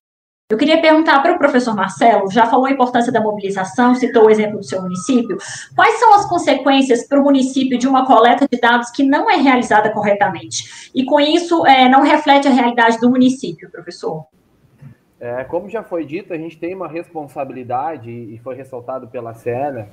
Eu 0.48 0.60
queria 0.60 0.80
perguntar 0.80 1.24
para 1.24 1.34
o 1.34 1.40
professor 1.40 1.76
Marcelo, 1.76 2.30
já 2.30 2.46
falou 2.46 2.68
a 2.68 2.72
importância 2.72 3.12
da 3.12 3.20
mobilização, 3.20 3.96
citou 3.96 4.28
o 4.28 4.30
exemplo 4.30 4.60
do 4.60 4.64
seu 4.64 4.80
município. 4.80 5.38
Quais 5.76 5.96
são 5.96 6.14
as 6.14 6.30
consequências 6.30 7.08
para 7.08 7.20
o 7.20 7.24
município 7.24 7.80
de 7.80 7.88
uma 7.88 8.06
coleta 8.06 8.48
de 8.48 8.60
dados 8.60 8.92
que 8.92 9.02
não 9.02 9.28
é 9.28 9.38
realizada 9.38 9.90
corretamente? 9.90 10.92
E 10.94 11.04
com 11.04 11.20
isso, 11.20 11.66
é, 11.66 11.90
não 11.90 12.04
reflete 12.04 12.48
a 12.48 12.52
realidade 12.52 13.00
do 13.00 13.10
município, 13.10 13.72
professor? 13.72 14.28
É, 15.20 15.44
como 15.46 15.68
já 15.68 15.82
foi 15.82 16.06
dito, 16.06 16.32
a 16.32 16.38
gente 16.38 16.60
tem 16.60 16.76
uma 16.76 16.88
responsabilidade, 16.88 18.12
e 18.12 18.40
foi 18.44 18.54
ressaltado 18.54 19.08
pela 19.08 19.34
Sena, 19.34 19.88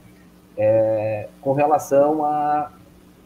é, 0.59 1.31
com 1.41 1.55
relação 1.55 2.27
a, 2.27 2.71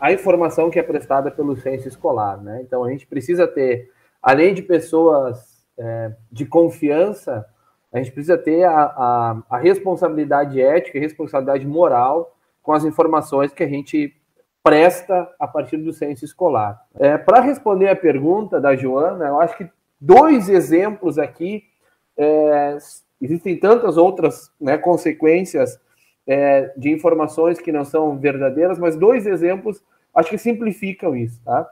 a 0.01 0.13
informação 0.13 0.71
que 0.71 0.79
é 0.79 0.83
prestada 0.85 1.29
pelo 1.29 1.57
censo 1.57 1.89
escolar. 1.89 2.41
Né? 2.41 2.61
Então, 2.63 2.85
a 2.85 2.91
gente 2.93 3.05
precisa 3.05 3.49
ter, 3.49 3.91
além 4.23 4.55
de 4.55 4.63
pessoas 4.63 5.56
é, 5.79 6.13
de 6.31 6.47
confiança, 6.47 7.47
a 7.93 7.99
gente 7.99 8.13
precisa 8.13 8.37
ter 8.37 8.65
a, 8.65 8.81
a, 8.81 9.43
a 9.51 9.59
responsabilidade 9.59 10.61
ética 10.61 10.99
e 10.99 11.01
responsabilidade 11.01 11.67
moral 11.67 12.37
com 12.63 12.73
as 12.73 12.85
informações 12.85 13.53
que 13.53 13.63
a 13.63 13.69
gente 13.69 14.15
presta 14.63 15.33
a 15.39 15.47
partir 15.47 15.77
do 15.77 15.93
censo 15.93 16.25
escolar. 16.25 16.85
É, 16.99 17.17
Para 17.17 17.41
responder 17.41 17.89
a 17.89 17.97
pergunta 17.97 18.61
da 18.61 18.75
Joana, 18.75 19.27
eu 19.27 19.41
acho 19.41 19.57
que 19.57 19.71
dois 20.01 20.49
exemplos 20.49 21.19
aqui, 21.19 21.65
é, 22.19 22.77
existem 23.21 23.57
tantas 23.57 23.97
outras 23.97 24.51
né, 24.61 24.77
consequências 24.77 25.81
é, 26.27 26.73
de 26.77 26.91
informações 26.91 27.61
que 27.61 27.71
não 27.71 27.85
são 27.85 28.19
verdadeiras, 28.19 28.79
mas 28.79 28.97
dois 28.97 29.27
exemplos 29.27 29.83
acho 30.13 30.31
que 30.31 30.39
simplificam 30.39 31.15
isso. 31.15 31.41
Tá? 31.45 31.71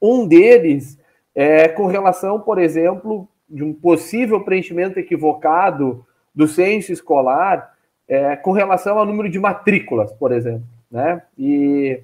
Um 0.00 0.28
deles 0.28 0.98
é 1.34 1.68
com 1.68 1.86
relação, 1.86 2.40
por 2.40 2.58
exemplo, 2.58 3.28
de 3.48 3.62
um 3.62 3.72
possível 3.72 4.40
preenchimento 4.40 4.98
equivocado 4.98 6.04
do 6.34 6.46
censo 6.46 6.92
escolar 6.92 7.74
é, 8.08 8.36
com 8.36 8.52
relação 8.52 8.98
ao 8.98 9.06
número 9.06 9.28
de 9.28 9.38
matrículas, 9.38 10.12
por 10.12 10.32
exemplo. 10.32 10.64
Né? 10.90 11.22
E, 11.38 12.00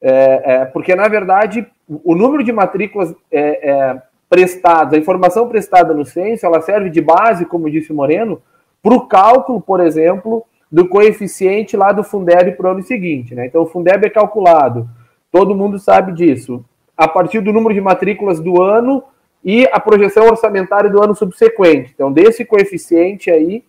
é, 0.00 0.42
é, 0.44 0.64
porque, 0.66 0.94
na 0.94 1.08
verdade, 1.08 1.66
o 1.88 2.14
número 2.14 2.42
de 2.44 2.52
matrículas 2.52 3.14
é, 3.30 3.70
é, 3.70 4.02
prestadas, 4.28 4.94
a 4.94 4.98
informação 4.98 5.48
prestada 5.48 5.94
no 5.94 6.04
censo, 6.04 6.44
ela 6.44 6.60
serve 6.60 6.90
de 6.90 7.00
base, 7.00 7.46
como 7.46 7.70
disse 7.70 7.92
Moreno, 7.92 8.42
para 8.82 8.94
o 8.94 9.06
cálculo, 9.06 9.60
por 9.60 9.80
exemplo, 9.80 10.44
do 10.70 10.88
coeficiente 10.88 11.76
lá 11.76 11.92
do 11.92 12.04
Fundeb 12.04 12.52
para 12.52 12.68
o 12.68 12.70
ano 12.72 12.82
seguinte. 12.82 13.34
Né? 13.34 13.46
Então, 13.46 13.62
o 13.62 13.66
Fundeb 13.66 14.04
é 14.06 14.10
calculado, 14.10 14.88
todo 15.30 15.54
mundo 15.54 15.78
sabe 15.78 16.12
disso, 16.12 16.64
a 16.96 17.08
partir 17.08 17.40
do 17.40 17.52
número 17.52 17.74
de 17.74 17.80
matrículas 17.80 18.40
do 18.40 18.62
ano 18.62 19.02
e 19.44 19.68
a 19.72 19.78
projeção 19.78 20.26
orçamentária 20.26 20.88
do 20.88 21.02
ano 21.02 21.14
subsequente. 21.14 21.92
Então, 21.94 22.12
desse 22.12 22.44
coeficiente 22.44 23.30
aí, 23.30 23.62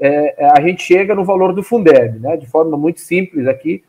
é, 0.00 0.44
é 0.44 0.50
a 0.56 0.60
gente 0.60 0.82
chega 0.82 1.14
no 1.14 1.24
valor 1.24 1.52
do 1.52 1.62
Fundeb, 1.62 2.18
né? 2.18 2.36
de 2.36 2.46
forma 2.46 2.76
muito 2.76 3.00
simples 3.00 3.46
aqui. 3.46 3.82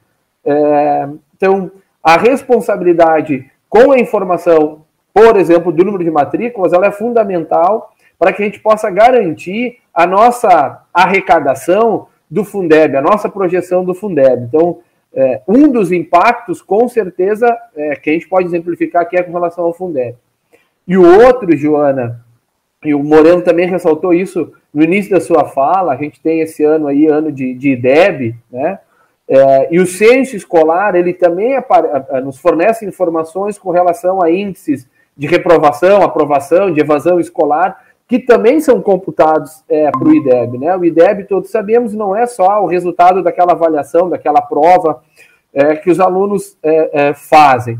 É, 0.43 1.10
então, 1.36 1.71
a 2.04 2.17
responsabilidade 2.17 3.49
com 3.69 3.91
a 3.91 3.99
informação, 3.99 4.84
por 5.13 5.38
exemplo, 5.38 5.71
do 5.71 5.86
número 5.86 6.04
de 6.04 6.12
matrículas, 6.12 6.73
ela 6.73 6.88
é 6.88 6.91
fundamental 6.91 7.93
para 8.17 8.34
que 8.34 8.41
a 8.41 8.45
gente 8.45 8.60
possa 8.60 8.89
garantir 8.89 9.78
a 9.93 10.06
nossa 10.06 10.84
arrecadação 10.93 12.08
do 12.30 12.43
Fundeb, 12.43 12.95
a 12.95 13.02
nossa 13.02 13.30
projeção 13.30 13.86
do 13.86 13.93
Fundeb. 13.93 14.43
Então, 14.43 14.80
é, 15.13 15.41
um 15.48 15.67
dos 15.67 15.91
impactos, 15.91 16.62
com 16.62 16.88
certeza, 16.88 17.58
é, 17.76 17.95
que 17.95 18.10
a 18.10 18.13
gente 18.13 18.28
pode 18.28 18.48
exemplificar 18.48 19.02
aqui 19.02 19.17
é 19.17 19.24
com 19.24 19.32
relação 19.32 19.65
ao 19.65 19.74
Fundeb. 19.74 20.15
E 20.88 20.98
o 20.98 21.26
outro, 21.26 21.56
Joana, 21.56 22.24
e 22.84 22.93
o 22.93 23.04
Moreno 23.04 23.41
também 23.41 23.67
ressaltou 23.67 24.13
isso 24.13 24.54
no 24.74 24.84
início 24.84 25.12
da 25.12 25.19
sua 25.19 25.45
fala, 25.45 25.93
a 25.93 25.98
gente 25.98 26.22
tem 26.22 26.41
esse 26.41 26.63
ano 26.63 26.88
aí, 26.88 27.08
ano 27.08 27.32
de, 27.32 27.54
de 27.54 27.72
IDEB, 27.72 28.36
né? 28.52 28.80
É, 29.32 29.67
e 29.72 29.80
o 29.80 29.86
censo 29.86 30.36
escolar, 30.36 30.95
ele 30.95 31.13
também 31.13 31.54
nos 32.24 32.39
fornece 32.39 32.84
informações 32.84 33.60
com 33.60 33.69
relação 33.69 34.24
a 34.24 34.32
índices 34.32 34.88
de 35.15 35.28
reprovação, 35.28 36.02
aprovação, 36.02 36.72
de 36.74 36.82
evasão 36.82 37.19
escolar, 37.19 37.88
que 38.10 38.17
também 38.17 38.60
são 38.60 38.82
computados 38.82 39.63
é, 39.69 39.91
para 39.91 40.04
o 40.04 40.15
IDEB. 40.15 40.58
Né? 40.58 40.76
O 40.76 40.84
IDEB, 40.84 41.26
todos 41.26 41.52
sabemos, 41.52 41.93
não 41.93 42.15
é 42.15 42.26
só 42.26 42.63
o 42.63 42.65
resultado 42.65 43.22
daquela 43.22 43.52
avaliação, 43.52 44.10
daquela 44.10 44.41
prova 44.41 45.04
é, 45.54 45.76
que 45.76 45.91
os 45.91 46.00
alunos 46.00 46.58
é, 46.63 47.10
é 47.10 47.13
fazem. 47.13 47.80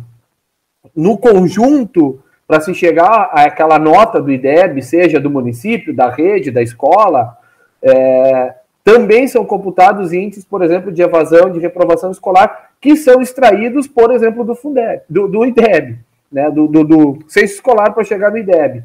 No 0.96 1.18
conjunto, 1.18 2.22
para 2.48 2.62
se 2.62 2.76
chegar 2.76 3.32
àquela 3.34 3.80
nota 3.80 4.22
do 4.22 4.32
IDEB, 4.32 4.84
seja 4.84 5.20
do 5.20 5.32
município, 5.32 5.96
da 5.96 6.12
rede, 6.12 6.52
da 6.52 6.62
escola, 6.62 7.36
é, 7.82 8.54
também 8.84 9.28
são 9.28 9.44
computados 9.44 10.14
índices, 10.14 10.46
por 10.46 10.62
exemplo, 10.62 10.92
de 10.92 11.02
evasão, 11.02 11.50
de 11.50 11.60
reprovação 11.60 12.12
escolar, 12.12 12.70
que 12.80 12.96
são 12.96 13.20
extraídos, 13.20 13.88
por 13.88 14.12
exemplo, 14.12 14.44
do 14.44 14.54
Fundeb, 14.54 15.02
do, 15.10 15.28
do 15.28 15.44
IDEB, 15.44 15.98
né, 16.32 16.52
do, 16.52 16.68
do, 16.68 16.84
do 16.84 17.20
censo 17.28 17.56
escolar 17.56 17.94
para 17.94 18.04
chegar 18.04 18.30
no 18.30 18.38
IDEB. 18.38 18.84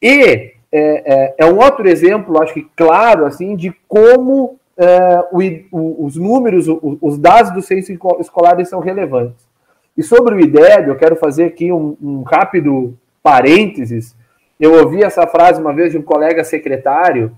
E 0.00 0.57
é, 0.70 1.14
é, 1.14 1.34
é, 1.38 1.46
um 1.46 1.58
outro 1.58 1.88
exemplo, 1.88 2.40
acho 2.42 2.54
que 2.54 2.66
claro, 2.76 3.24
assim, 3.24 3.56
de 3.56 3.74
como 3.86 4.58
é, 4.76 5.24
o, 5.32 6.04
os 6.04 6.16
números, 6.16 6.68
o, 6.68 6.98
os 7.00 7.18
dados 7.18 7.52
do 7.52 7.62
censo 7.62 7.92
escolar 7.92 8.64
são 8.66 8.80
relevantes. 8.80 9.48
E 9.96 10.02
sobre 10.02 10.34
o 10.34 10.40
IDEB, 10.40 10.88
eu 10.88 10.96
quero 10.96 11.16
fazer 11.16 11.44
aqui 11.44 11.72
um, 11.72 11.96
um 12.00 12.22
rápido 12.22 12.96
parênteses. 13.22 14.14
Eu 14.60 14.74
ouvi 14.74 15.02
essa 15.02 15.26
frase 15.26 15.60
uma 15.60 15.72
vez 15.72 15.92
de 15.92 15.98
um 15.98 16.02
colega 16.02 16.44
secretário, 16.44 17.32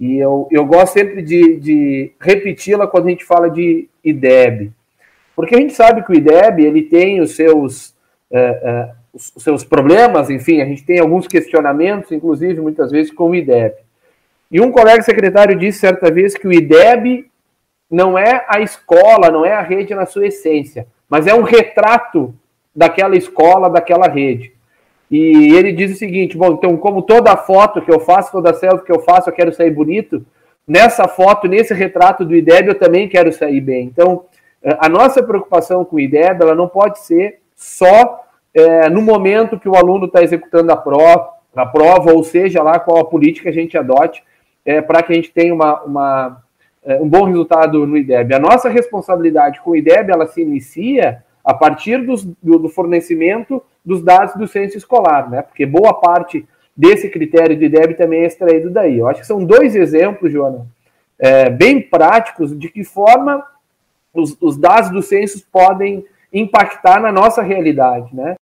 e 0.00 0.16
eu, 0.16 0.46
eu 0.50 0.64
gosto 0.64 0.92
sempre 0.92 1.20
de, 1.20 1.56
de 1.56 2.12
repeti-la 2.20 2.86
quando 2.86 3.08
a 3.08 3.10
gente 3.10 3.24
fala 3.24 3.50
de 3.50 3.88
IDEB. 4.02 4.72
Porque 5.34 5.54
a 5.54 5.58
gente 5.58 5.74
sabe 5.74 6.02
que 6.02 6.12
o 6.12 6.14
IDEB 6.14 6.64
ele 6.64 6.82
tem 6.82 7.20
os 7.20 7.34
seus 7.34 7.94
é, 9.12 9.16
os, 9.16 9.32
seus 9.38 9.64
problemas, 9.64 10.30
enfim, 10.30 10.60
a 10.60 10.64
gente 10.64 10.84
tem 10.84 10.98
alguns 10.98 11.26
questionamentos, 11.26 12.12
inclusive 12.12 12.60
muitas 12.60 12.90
vezes 12.90 13.12
com 13.12 13.30
o 13.30 13.34
IDEB. 13.34 13.74
E 14.50 14.60
um 14.60 14.70
colega 14.70 15.02
secretário 15.02 15.58
disse 15.58 15.80
certa 15.80 16.10
vez 16.10 16.34
que 16.34 16.46
o 16.46 16.52
IDEB 16.52 17.30
não 17.90 18.18
é 18.18 18.44
a 18.48 18.60
escola, 18.60 19.30
não 19.30 19.44
é 19.44 19.52
a 19.52 19.62
rede 19.62 19.94
na 19.94 20.06
sua 20.06 20.26
essência, 20.26 20.86
mas 21.08 21.26
é 21.26 21.34
um 21.34 21.42
retrato 21.42 22.34
daquela 22.74 23.16
escola, 23.16 23.68
daquela 23.68 24.08
rede. 24.08 24.52
E 25.10 25.54
ele 25.54 25.72
diz 25.72 25.92
o 25.92 25.98
seguinte: 25.98 26.36
bom, 26.36 26.52
então, 26.52 26.76
como 26.76 27.02
toda 27.02 27.36
foto 27.36 27.80
que 27.80 27.90
eu 27.90 28.00
faço, 28.00 28.32
toda 28.32 28.54
selfie 28.54 28.84
que 28.84 28.92
eu 28.92 29.00
faço, 29.00 29.28
eu 29.28 29.34
quero 29.34 29.52
sair 29.52 29.70
bonito, 29.70 30.24
nessa 30.66 31.08
foto, 31.08 31.48
nesse 31.48 31.72
retrato 31.72 32.24
do 32.24 32.36
IDEB, 32.36 32.68
eu 32.68 32.78
também 32.78 33.08
quero 33.08 33.32
sair 33.32 33.60
bem. 33.60 33.86
Então, 33.86 34.26
a 34.62 34.88
nossa 34.88 35.22
preocupação 35.22 35.84
com 35.84 35.96
o 35.96 36.00
IDEB, 36.00 36.42
ela 36.42 36.54
não 36.54 36.68
pode 36.68 36.98
ser 37.00 37.40
só 37.56 38.24
é, 38.58 38.90
no 38.90 39.00
momento 39.02 39.58
que 39.58 39.68
o 39.68 39.76
aluno 39.76 40.06
está 40.06 40.22
executando 40.22 40.72
a 40.72 40.76
prova, 40.76 41.30
a 41.54 41.66
prova, 41.66 42.12
ou 42.12 42.22
seja 42.22 42.62
lá 42.62 42.78
qual 42.78 42.98
a 42.98 43.04
política 43.04 43.50
a 43.50 43.52
gente 43.52 43.76
adote, 43.76 44.22
é, 44.64 44.80
para 44.80 45.02
que 45.02 45.12
a 45.12 45.16
gente 45.16 45.32
tenha 45.32 45.54
uma, 45.54 45.82
uma, 45.82 46.42
é, 46.84 47.00
um 47.00 47.08
bom 47.08 47.24
resultado 47.24 47.86
no 47.86 47.96
IDEB. 47.96 48.34
A 48.34 48.38
nossa 48.38 48.68
responsabilidade 48.68 49.60
com 49.60 49.70
o 49.70 49.76
IDEB, 49.76 50.10
ela 50.10 50.26
se 50.26 50.42
inicia 50.42 51.22
a 51.44 51.54
partir 51.54 52.04
dos, 52.04 52.24
do, 52.24 52.58
do, 52.58 52.68
fornecimento 52.68 53.62
dos 53.84 54.02
dados 54.02 54.34
do 54.34 54.46
censo 54.46 54.76
escolar, 54.76 55.30
né? 55.30 55.40
Porque 55.40 55.64
boa 55.64 55.94
parte 55.94 56.46
desse 56.76 57.08
critério 57.08 57.56
do 57.56 57.64
IDEB 57.64 57.94
também 57.94 58.20
é 58.20 58.26
extraído 58.26 58.70
daí. 58.70 58.98
Eu 58.98 59.08
acho 59.08 59.20
que 59.20 59.26
são 59.26 59.42
dois 59.42 59.74
exemplos, 59.74 60.30
Joana, 60.30 60.66
é, 61.18 61.48
bem 61.48 61.80
práticos 61.80 62.56
de 62.56 62.68
que 62.68 62.84
forma 62.84 63.42
os, 64.12 64.36
os 64.40 64.56
dados 64.56 64.90
do 64.90 65.02
censo 65.02 65.44
podem 65.50 66.04
impactar 66.32 67.00
na 67.00 67.10
nossa 67.10 67.42
realidade, 67.42 68.14
né? 68.14 68.34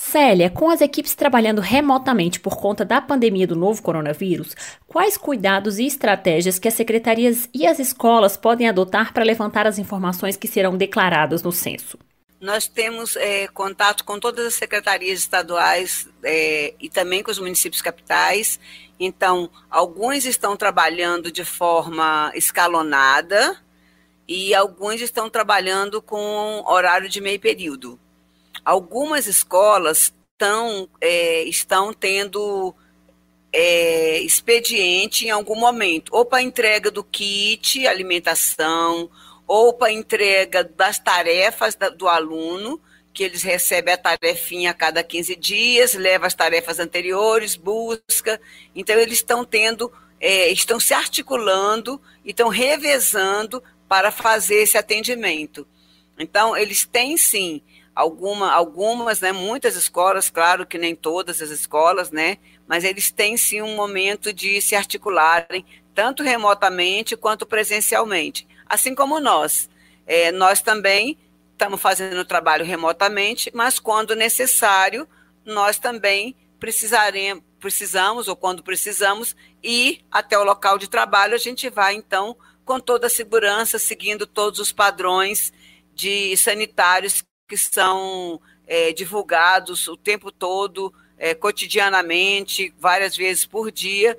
Célia, 0.00 0.48
com 0.48 0.70
as 0.70 0.80
equipes 0.80 1.14
trabalhando 1.14 1.60
remotamente 1.60 2.40
por 2.40 2.56
conta 2.56 2.86
da 2.86 3.02
pandemia 3.02 3.46
do 3.46 3.54
novo 3.54 3.82
coronavírus, 3.82 4.56
quais 4.86 5.18
cuidados 5.18 5.78
e 5.78 5.84
estratégias 5.84 6.58
que 6.58 6.66
as 6.66 6.72
secretarias 6.72 7.50
e 7.52 7.66
as 7.66 7.78
escolas 7.78 8.34
podem 8.34 8.66
adotar 8.66 9.12
para 9.12 9.22
levantar 9.22 9.66
as 9.66 9.78
informações 9.78 10.38
que 10.38 10.48
serão 10.48 10.74
declaradas 10.74 11.42
no 11.42 11.52
censo? 11.52 11.98
Nós 12.40 12.66
temos 12.66 13.14
é, 13.16 13.46
contato 13.48 14.02
com 14.02 14.18
todas 14.18 14.46
as 14.46 14.54
secretarias 14.54 15.18
estaduais 15.18 16.08
é, 16.24 16.72
e 16.80 16.88
também 16.88 17.22
com 17.22 17.30
os 17.30 17.38
municípios 17.38 17.82
capitais. 17.82 18.58
Então, 18.98 19.50
alguns 19.68 20.24
estão 20.24 20.56
trabalhando 20.56 21.30
de 21.30 21.44
forma 21.44 22.32
escalonada 22.34 23.62
e 24.26 24.54
alguns 24.54 25.02
estão 25.02 25.28
trabalhando 25.28 26.00
com 26.00 26.64
horário 26.66 27.08
de 27.08 27.20
meio 27.20 27.38
período. 27.38 28.00
Algumas 28.70 29.26
escolas 29.26 30.14
tão, 30.38 30.88
é, 31.00 31.42
estão 31.42 31.92
tendo 31.92 32.72
é, 33.52 34.20
expediente 34.20 35.26
em 35.26 35.30
algum 35.30 35.56
momento, 35.56 36.08
ou 36.14 36.24
para 36.24 36.40
entrega 36.40 36.88
do 36.88 37.02
kit, 37.02 37.84
alimentação, 37.84 39.10
ou 39.44 39.72
para 39.72 39.90
entrega 39.90 40.62
das 40.62 41.00
tarefas 41.00 41.74
da, 41.74 41.88
do 41.88 42.06
aluno, 42.06 42.80
que 43.12 43.24
eles 43.24 43.42
recebem 43.42 43.92
a 43.92 43.98
tarefinha 43.98 44.70
a 44.70 44.74
cada 44.74 45.02
15 45.02 45.34
dias, 45.34 45.94
leva 45.94 46.28
as 46.28 46.34
tarefas 46.34 46.78
anteriores, 46.78 47.56
busca. 47.56 48.40
Então, 48.72 48.96
eles 48.96 49.18
estão 49.18 49.44
tendo, 49.44 49.92
é, 50.20 50.48
estão 50.50 50.78
se 50.78 50.94
articulando 50.94 52.00
e 52.24 52.30
estão 52.30 52.48
revezando 52.48 53.60
para 53.88 54.12
fazer 54.12 54.62
esse 54.62 54.78
atendimento. 54.78 55.66
Então, 56.16 56.56
eles 56.56 56.86
têm 56.86 57.16
sim 57.16 57.60
alguma, 57.94 58.52
algumas, 58.52 59.20
né, 59.20 59.32
muitas 59.32 59.76
escolas, 59.76 60.30
claro 60.30 60.66
que 60.66 60.78
nem 60.78 60.94
todas 60.94 61.42
as 61.42 61.50
escolas, 61.50 62.10
né, 62.10 62.38
mas 62.66 62.84
eles 62.84 63.10
têm 63.10 63.36
sim 63.36 63.62
um 63.62 63.74
momento 63.74 64.32
de 64.32 64.60
se 64.60 64.74
articularem, 64.74 65.64
tanto 65.94 66.22
remotamente 66.22 67.16
quanto 67.16 67.44
presencialmente, 67.46 68.46
assim 68.66 68.94
como 68.94 69.20
nós. 69.20 69.68
É, 70.06 70.32
nós 70.32 70.62
também 70.62 71.18
estamos 71.52 71.80
fazendo 71.80 72.20
o 72.20 72.24
trabalho 72.24 72.64
remotamente, 72.64 73.50
mas 73.54 73.78
quando 73.78 74.16
necessário, 74.16 75.06
nós 75.44 75.78
também 75.78 76.34
precisaremos, 76.58 77.44
precisamos, 77.58 78.28
ou 78.28 78.36
quando 78.36 78.62
precisamos, 78.62 79.36
ir 79.62 80.00
até 80.10 80.38
o 80.38 80.44
local 80.44 80.78
de 80.78 80.88
trabalho, 80.88 81.34
a 81.34 81.38
gente 81.38 81.68
vai, 81.68 81.94
então, 81.94 82.36
com 82.64 82.80
toda 82.80 83.08
a 83.08 83.10
segurança, 83.10 83.78
seguindo 83.78 84.26
todos 84.26 84.58
os 84.58 84.72
padrões 84.72 85.52
de 85.94 86.34
sanitários 86.36 87.22
que 87.50 87.56
são 87.56 88.40
é, 88.64 88.92
divulgados 88.92 89.88
o 89.88 89.96
tempo 89.96 90.30
todo, 90.30 90.94
é, 91.18 91.34
cotidianamente, 91.34 92.72
várias 92.78 93.16
vezes 93.16 93.44
por 93.44 93.72
dia, 93.72 94.16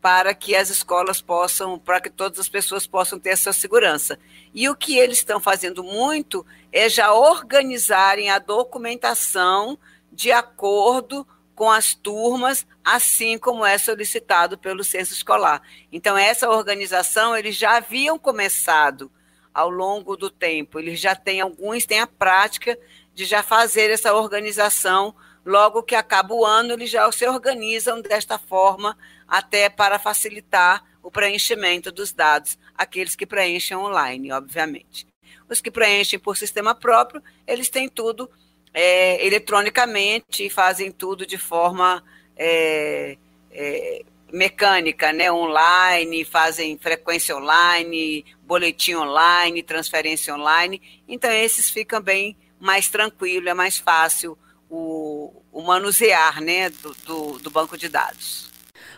para 0.00 0.34
que 0.34 0.56
as 0.56 0.68
escolas 0.68 1.20
possam, 1.20 1.78
para 1.78 2.00
que 2.00 2.10
todas 2.10 2.40
as 2.40 2.48
pessoas 2.48 2.88
possam 2.88 3.20
ter 3.20 3.30
essa 3.30 3.52
segurança. 3.52 4.18
E 4.52 4.68
o 4.68 4.74
que 4.74 4.98
eles 4.98 5.18
estão 5.18 5.38
fazendo 5.38 5.84
muito 5.84 6.44
é 6.72 6.88
já 6.88 7.14
organizarem 7.14 8.28
a 8.28 8.40
documentação 8.40 9.78
de 10.10 10.32
acordo 10.32 11.24
com 11.54 11.70
as 11.70 11.94
turmas, 11.94 12.66
assim 12.84 13.38
como 13.38 13.64
é 13.64 13.78
solicitado 13.78 14.58
pelo 14.58 14.82
censo 14.82 15.12
escolar. 15.12 15.62
Então, 15.92 16.18
essa 16.18 16.50
organização 16.50 17.36
eles 17.36 17.54
já 17.54 17.76
haviam 17.76 18.18
começado 18.18 19.08
ao 19.52 19.68
longo 19.70 20.16
do 20.16 20.30
tempo. 20.30 20.78
Eles 20.78 21.00
já 21.00 21.14
têm, 21.14 21.40
alguns 21.40 21.86
têm 21.86 22.00
a 22.00 22.06
prática 22.06 22.78
de 23.14 23.24
já 23.24 23.42
fazer 23.42 23.90
essa 23.90 24.14
organização. 24.14 25.14
Logo 25.44 25.82
que 25.82 25.94
acaba 25.94 26.34
o 26.34 26.44
ano, 26.44 26.72
eles 26.72 26.90
já 26.90 27.10
se 27.10 27.26
organizam 27.26 28.00
desta 28.00 28.38
forma, 28.38 28.96
até 29.26 29.68
para 29.68 29.98
facilitar 29.98 30.84
o 31.02 31.10
preenchimento 31.10 31.90
dos 31.90 32.12
dados, 32.12 32.56
aqueles 32.76 33.16
que 33.16 33.26
preenchem 33.26 33.76
online, 33.76 34.32
obviamente. 34.32 35.06
Os 35.48 35.60
que 35.60 35.70
preenchem 35.70 36.18
por 36.18 36.36
sistema 36.36 36.74
próprio, 36.74 37.22
eles 37.46 37.68
têm 37.68 37.88
tudo 37.88 38.30
é, 38.72 39.24
eletronicamente 39.26 40.46
e 40.46 40.50
fazem 40.50 40.90
tudo 40.90 41.26
de 41.26 41.36
forma 41.36 42.02
é, 42.36 43.18
é, 43.50 44.04
mecânica, 44.32 45.12
né, 45.12 45.30
online, 45.30 46.24
fazem 46.24 46.78
frequência 46.78 47.36
online, 47.36 48.24
boletim 48.42 48.94
online, 48.94 49.62
transferência 49.62 50.34
online. 50.34 50.80
Então, 51.06 51.30
esses 51.30 51.68
ficam 51.68 52.00
bem 52.00 52.36
mais 52.58 52.88
tranquilo, 52.88 53.48
é 53.48 53.54
mais 53.54 53.76
fácil 53.76 54.38
o, 54.70 55.42
o 55.52 55.60
manusear 55.62 56.40
né, 56.40 56.70
do, 56.70 56.96
do, 57.04 57.38
do 57.40 57.50
banco 57.50 57.76
de 57.76 57.88
dados. 57.88 58.50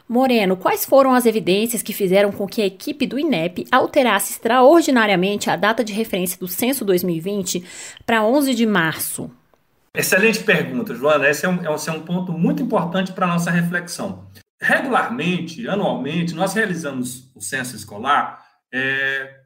Moreno, 0.09 0.57
quais 0.57 0.85
foram 0.85 1.14
as 1.14 1.27
evidências 1.27 1.83
que 1.83 1.92
fizeram 1.92 2.31
com 2.31 2.47
que 2.47 2.62
a 2.62 2.66
equipe 2.66 3.07
do 3.07 3.18
INEP 3.18 3.66
alterasse 3.73 4.33
extraordinariamente 4.33 5.51
a 5.51 5.57
data 5.57 5.83
de 5.83 5.94
referência 5.94 6.38
do 6.38 6.47
censo 6.47 6.85
2020 6.85 7.64
para 8.05 8.23
11 8.23 8.55
de 8.55 8.66
março? 8.66 9.31
Excelente 9.94 10.40
pergunta, 10.44 10.94
Joana. 10.94 11.29
Esse 11.29 11.47
é 11.47 11.49
um, 11.49 11.75
esse 11.75 11.88
é 11.88 11.92
um 11.92 12.01
ponto 12.01 12.33
muito 12.33 12.62
importante 12.62 13.12
para 13.12 13.25
a 13.25 13.29
nossa 13.31 13.51
reflexão 13.51 14.27
regularmente, 14.61 15.69
anualmente, 15.69 16.35
nós 16.35 16.55
realizamos 16.55 17.31
o 17.35 17.40
censo 17.40 17.77
escolar 17.77 18.45
é, 18.73 19.40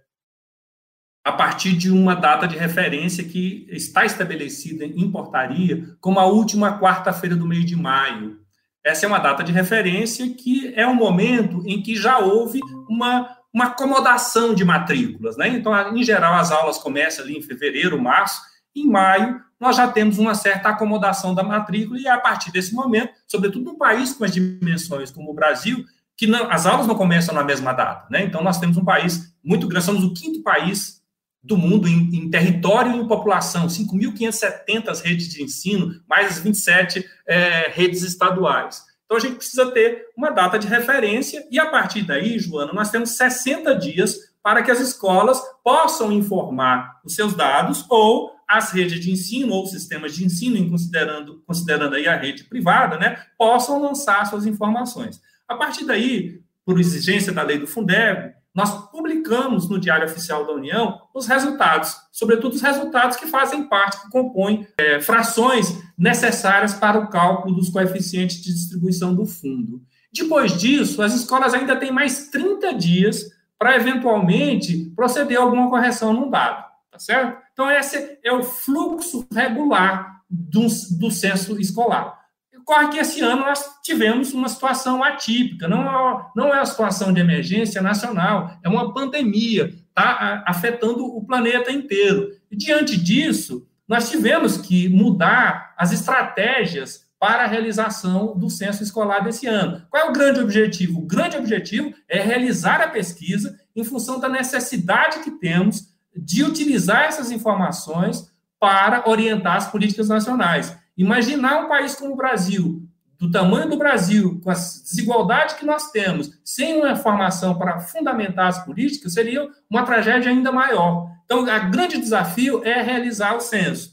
a 1.25 1.33
partir 1.33 1.73
de 1.73 1.91
uma 1.91 2.15
data 2.15 2.47
de 2.47 2.57
referência 2.57 3.25
que 3.25 3.67
está 3.71 4.05
estabelecida 4.05 4.85
em 4.85 5.11
portaria 5.11 5.97
como 6.01 6.19
a 6.19 6.27
última 6.27 6.79
quarta-feira 6.79 7.37
do 7.37 7.47
mês 7.47 7.65
de 7.65 7.77
maio. 7.77 8.41
Essa 8.85 9.05
é 9.05 9.09
uma 9.09 9.19
data 9.19 9.45
de 9.45 9.53
referência 9.53 10.29
que 10.35 10.73
é 10.75 10.87
um 10.87 10.95
momento 10.95 11.63
em 11.67 11.83
que 11.83 11.95
já 11.95 12.19
houve 12.19 12.61
uma, 12.89 13.37
uma 13.53 13.67
acomodação 13.67 14.55
de 14.55 14.65
matrículas. 14.65 15.37
Né? 15.37 15.49
Então, 15.49 15.75
em 15.95 16.03
geral, 16.03 16.35
as 16.35 16.51
aulas 16.51 16.79
começam 16.79 17.25
ali 17.25 17.37
em 17.37 17.43
fevereiro, 17.43 18.01
março, 18.01 18.41
em 18.75 18.87
maio 18.89 19.48
nós 19.61 19.77
já 19.77 19.89
temos 19.89 20.19
uma 20.19 20.35
certa 20.35 20.69
acomodação 20.69 21.35
da 21.35 21.43
matrícula, 21.43 21.99
e 21.99 22.07
a 22.07 22.19
partir 22.19 22.53
desse 22.53 22.75
momento, 22.75 23.13
sobretudo 23.27 23.65
num 23.65 23.79
país 23.79 24.13
com 24.13 24.25
as 24.25 24.33
dimensões 24.33 25.11
como 25.11 25.31
o 25.31 25.35
Brasil, 25.35 25.85
que 26.17 26.27
não, 26.27 26.51
as 26.51 26.67
aulas 26.67 26.87
não 26.87 26.95
começam 26.95 27.35
na 27.35 27.45
mesma 27.45 27.73
data. 27.73 28.07
Né? 28.11 28.25
Então, 28.25 28.43
nós 28.43 28.59
temos 28.59 28.77
um 28.77 28.85
país 28.85 29.33
muito 29.43 29.67
grande, 29.69 29.87
somos 29.87 30.05
o 30.05 30.13
quinto 30.13 30.43
país 30.43 30.99
do 31.43 31.57
mundo 31.57 31.87
em, 31.89 32.11
em 32.15 32.31
território 32.31 32.93
e 32.93 32.97
em 32.97 33.07
população, 33.07 33.67
5.570 33.67 35.03
redes 35.03 35.29
de 35.29 35.43
ensino, 35.43 36.01
mais 36.09 36.39
27 36.39 37.05
é, 37.27 37.71
redes 37.73 38.03
estaduais. 38.03 38.83
Então, 39.05 39.17
a 39.17 39.21
gente 39.21 39.37
precisa 39.37 39.71
ter 39.71 40.07
uma 40.17 40.31
data 40.31 40.59
de 40.59 40.67
referência, 40.67 41.47
e 41.51 41.59
a 41.59 41.67
partir 41.67 42.03
daí, 42.03 42.39
Joana, 42.39 42.73
nós 42.73 42.91
temos 42.91 43.11
60 43.17 43.75
dias 43.77 44.17
para 44.43 44.63
que 44.63 44.71
as 44.71 44.81
escolas 44.81 45.41
possam 45.65 46.13
informar 46.13 47.01
os 47.05 47.15
seus 47.15 47.35
dados 47.35 47.85
ou 47.89 48.38
as 48.49 48.73
redes 48.73 48.99
de 48.99 49.13
ensino 49.13 49.53
ou 49.53 49.67
sistemas 49.67 50.15
de 50.15 50.25
ensino, 50.25 50.71
considerando, 50.71 51.43
considerando 51.47 51.95
aí 51.95 52.09
a 52.09 52.17
rede 52.17 52.45
privada, 52.45 52.97
né, 52.97 53.23
possam 53.37 53.81
lançar 53.81 54.25
suas 54.27 54.47
informações. 54.47 55.21
A 55.47 55.55
partir 55.55 55.85
daí, 55.85 56.41
por 56.65 56.81
exigência 56.81 57.33
da 57.33 57.43
lei 57.43 57.59
do 57.59 57.67
Fundeb, 57.67 58.33
nós 58.55 58.91
publicamos 58.91 59.69
no 59.69 59.79
Diário 59.79 60.07
Oficial 60.07 60.47
da 60.47 60.53
União 60.53 61.01
os 61.15 61.27
resultados, 61.27 61.95
sobretudo 62.11 62.55
os 62.55 62.63
resultados 62.63 63.17
que 63.17 63.27
fazem 63.27 63.69
parte, 63.69 64.01
que 64.01 64.11
compõem 64.11 64.67
é, 64.79 64.99
frações 65.01 65.81
necessárias 65.97 66.75
para 66.75 66.99
o 66.99 67.09
cálculo 67.09 67.55
dos 67.55 67.69
coeficientes 67.69 68.43
de 68.43 68.53
distribuição 68.53 69.15
do 69.15 69.27
fundo. 69.27 69.83
Depois 70.13 70.59
disso, 70.59 71.03
as 71.03 71.15
escolas 71.15 71.55
ainda 71.55 71.77
têm 71.77 71.93
mais 71.93 72.29
30 72.29 72.75
dias 72.75 73.31
para 73.59 73.77
eventualmente 73.77 74.91
proceder 74.97 75.39
a 75.39 75.43
alguma 75.43 75.69
correção 75.69 76.13
num 76.13 76.31
dado, 76.31 76.65
tá 76.91 76.99
certo? 76.99 77.48
Então, 77.59 77.69
esse 77.73 78.21
é 78.23 78.33
o 78.33 78.45
fluxo 78.45 79.27
regular 79.35 80.21
do, 80.31 80.69
do 80.97 81.11
censo 81.11 81.59
escolar. 81.59 82.17
Ocorre 82.57 82.91
que 82.91 82.99
esse 82.99 83.21
ano 83.21 83.41
nós 83.41 83.65
tivemos 83.83 84.33
uma 84.33 84.49
situação 84.49 85.03
atípica, 85.03 85.67
não 85.67 85.83
é, 85.83 86.27
não 86.37 86.55
é 86.55 86.59
uma 86.59 86.67
situação 86.67 87.13
de 87.13 87.21
emergência 87.21 87.83
nacional, 87.83 88.57
é 88.63 88.69
uma 88.69 88.95
pandemia, 88.95 89.75
está 89.89 90.45
afetando 90.47 91.05
o 91.05 91.25
planeta 91.25 91.73
inteiro. 91.73 92.31
E 92.49 92.57
diante 92.57 92.97
disso, 92.97 93.67
nós 93.89 94.09
tivemos 94.09 94.57
que 94.59 94.89
mudar 94.89 95.75
as 95.77 95.91
estratégias 95.91 97.09
para 97.19 97.43
a 97.43 97.49
realização 97.49 98.39
do 98.39 98.49
censo 98.49 98.85
escolar 98.85 99.25
desse 99.25 99.49
ano. 99.49 99.85
Qual 99.91 100.01
é 100.01 100.09
o 100.09 100.13
grande 100.13 100.39
objetivo? 100.39 101.01
O 101.01 101.07
grande 101.07 101.37
objetivo 101.37 101.93
é 102.09 102.21
realizar 102.21 102.81
a 102.81 102.87
pesquisa 102.87 103.59
em 103.75 103.83
função 103.83 104.21
da 104.21 104.29
necessidade 104.29 105.25
que 105.25 105.33
temos 105.33 105.98
de 106.17 106.43
utilizar 106.45 107.05
essas 107.05 107.31
informações 107.31 108.31
para 108.59 109.09
orientar 109.09 109.57
as 109.57 109.71
políticas 109.71 110.09
nacionais. 110.09 110.77
Imaginar 110.97 111.65
um 111.65 111.69
país 111.69 111.95
como 111.95 112.15
o 112.15 112.17
Brasil, 112.17 112.83
do 113.19 113.31
tamanho 113.31 113.69
do 113.69 113.77
Brasil, 113.77 114.41
com 114.43 114.51
as 114.51 114.83
desigualdades 114.83 115.57
que 115.57 115.67
nós 115.67 115.91
temos, 115.91 116.31
sem 116.45 116.81
uma 116.81 116.95
formação 116.95 117.59
para 117.59 117.81
fundamentar 117.81 118.47
as 118.47 118.65
políticas, 118.65 119.15
seria 119.15 119.49
uma 119.69 119.85
tragédia 119.85 120.31
ainda 120.31 120.53
maior. 120.53 121.09
Então, 121.25 121.41
o 121.41 121.71
grande 121.71 121.99
desafio 121.99 122.65
é 122.65 122.81
realizar 122.81 123.37
o 123.37 123.41
censo. 123.41 123.91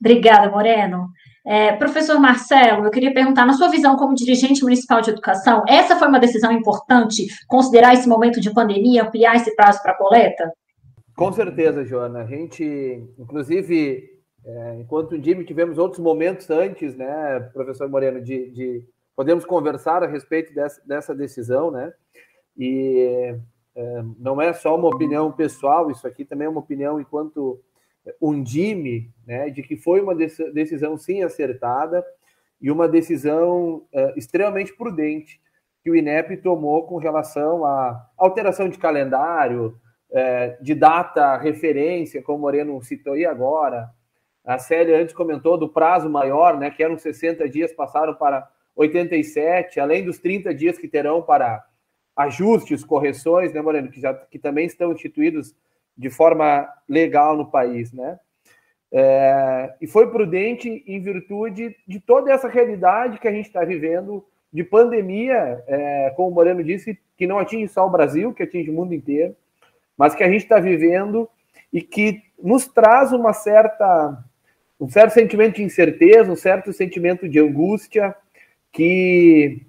Obrigada, 0.00 0.50
Moreno. 0.50 1.08
É, 1.46 1.72
professor 1.72 2.18
Marcelo, 2.20 2.84
eu 2.84 2.90
queria 2.90 3.12
perguntar, 3.12 3.44
na 3.44 3.54
sua 3.54 3.68
visão 3.68 3.96
como 3.96 4.14
dirigente 4.14 4.62
municipal 4.62 5.00
de 5.00 5.10
educação, 5.10 5.62
essa 5.66 5.96
foi 5.96 6.08
uma 6.08 6.20
decisão 6.20 6.52
importante, 6.52 7.26
considerar 7.48 7.94
esse 7.94 8.08
momento 8.08 8.40
de 8.40 8.52
pandemia, 8.52 9.02
ampliar 9.02 9.36
esse 9.36 9.54
prazo 9.56 9.82
para 9.82 9.92
a 9.92 9.96
coleta? 9.96 10.52
Com 11.20 11.30
certeza, 11.34 11.84
Joana. 11.84 12.20
A 12.20 12.24
gente, 12.24 12.64
inclusive, 13.18 14.08
é, 14.42 14.76
enquanto 14.80 15.12
o 15.12 15.18
DIME 15.18 15.44
tivemos 15.44 15.76
outros 15.76 16.00
momentos 16.00 16.48
antes, 16.48 16.96
né, 16.96 17.38
professor 17.52 17.86
Moreno, 17.90 18.22
de, 18.22 18.50
de 18.50 18.84
podemos 19.14 19.44
conversar 19.44 20.02
a 20.02 20.06
respeito 20.06 20.54
dessa, 20.54 20.80
dessa 20.86 21.14
decisão, 21.14 21.70
né? 21.70 21.92
E 22.56 23.36
é, 23.76 24.02
não 24.18 24.40
é 24.40 24.50
só 24.54 24.74
uma 24.74 24.88
opinião 24.88 25.30
pessoal, 25.30 25.90
isso 25.90 26.06
aqui 26.06 26.24
também 26.24 26.46
é 26.46 26.48
uma 26.48 26.60
opinião 26.60 26.98
enquanto 26.98 27.60
um 28.18 28.42
DIME, 28.42 29.12
né, 29.26 29.50
de 29.50 29.62
que 29.62 29.76
foi 29.76 30.00
uma 30.00 30.14
decisão 30.14 30.96
sim 30.96 31.22
acertada 31.22 32.02
e 32.62 32.70
uma 32.70 32.88
decisão 32.88 33.86
é, 33.92 34.18
extremamente 34.18 34.74
prudente 34.74 35.38
que 35.84 35.90
o 35.90 35.94
INEP 35.94 36.38
tomou 36.38 36.86
com 36.86 36.96
relação 36.96 37.66
à 37.66 38.08
alteração 38.16 38.70
de 38.70 38.78
calendário, 38.78 39.78
é, 40.12 40.56
de 40.60 40.74
data 40.74 41.36
referência, 41.36 42.22
como 42.22 42.38
o 42.38 42.40
Moreno 42.42 42.82
citou 42.82 43.14
aí 43.14 43.24
agora, 43.24 43.90
a 44.44 44.58
Célia 44.58 45.00
antes 45.00 45.14
comentou 45.14 45.56
do 45.56 45.68
prazo 45.68 46.08
maior, 46.08 46.58
né, 46.58 46.70
que 46.70 46.82
eram 46.82 46.98
60 46.98 47.48
dias, 47.48 47.72
passaram 47.72 48.14
para 48.14 48.48
87, 48.74 49.78
além 49.78 50.04
dos 50.04 50.18
30 50.18 50.54
dias 50.54 50.78
que 50.78 50.88
terão 50.88 51.22
para 51.22 51.64
ajustes, 52.16 52.84
correções, 52.84 53.52
né, 53.52 53.60
Moreno, 53.60 53.90
que, 53.90 54.00
já, 54.00 54.14
que 54.14 54.38
também 54.38 54.66
estão 54.66 54.92
instituídos 54.92 55.54
de 55.96 56.10
forma 56.10 56.68
legal 56.88 57.36
no 57.36 57.50
país, 57.50 57.92
né? 57.92 58.18
É, 58.92 59.74
e 59.80 59.86
foi 59.86 60.10
prudente 60.10 60.82
em 60.84 61.00
virtude 61.00 61.76
de 61.86 62.00
toda 62.00 62.32
essa 62.32 62.48
realidade 62.48 63.20
que 63.20 63.28
a 63.28 63.32
gente 63.32 63.46
está 63.46 63.64
vivendo 63.64 64.24
de 64.52 64.64
pandemia, 64.64 65.62
é, 65.68 66.10
como 66.16 66.28
o 66.28 66.34
Moreno 66.34 66.64
disse, 66.64 66.98
que 67.16 67.26
não 67.26 67.38
atinge 67.38 67.68
só 67.68 67.86
o 67.86 67.90
Brasil, 67.90 68.34
que 68.34 68.42
atinge 68.42 68.70
o 68.70 68.72
mundo 68.72 68.92
inteiro, 68.92 69.36
mas 70.00 70.14
que 70.14 70.24
a 70.24 70.30
gente 70.30 70.44
está 70.44 70.58
vivendo 70.58 71.28
e 71.70 71.82
que 71.82 72.22
nos 72.42 72.66
traz 72.66 73.12
uma 73.12 73.34
certa 73.34 74.24
um 74.80 74.88
certo 74.88 75.12
sentimento 75.12 75.56
de 75.56 75.62
incerteza, 75.62 76.32
um 76.32 76.36
certo 76.36 76.72
sentimento 76.72 77.28
de 77.28 77.38
angústia, 77.38 78.16
que 78.72 79.60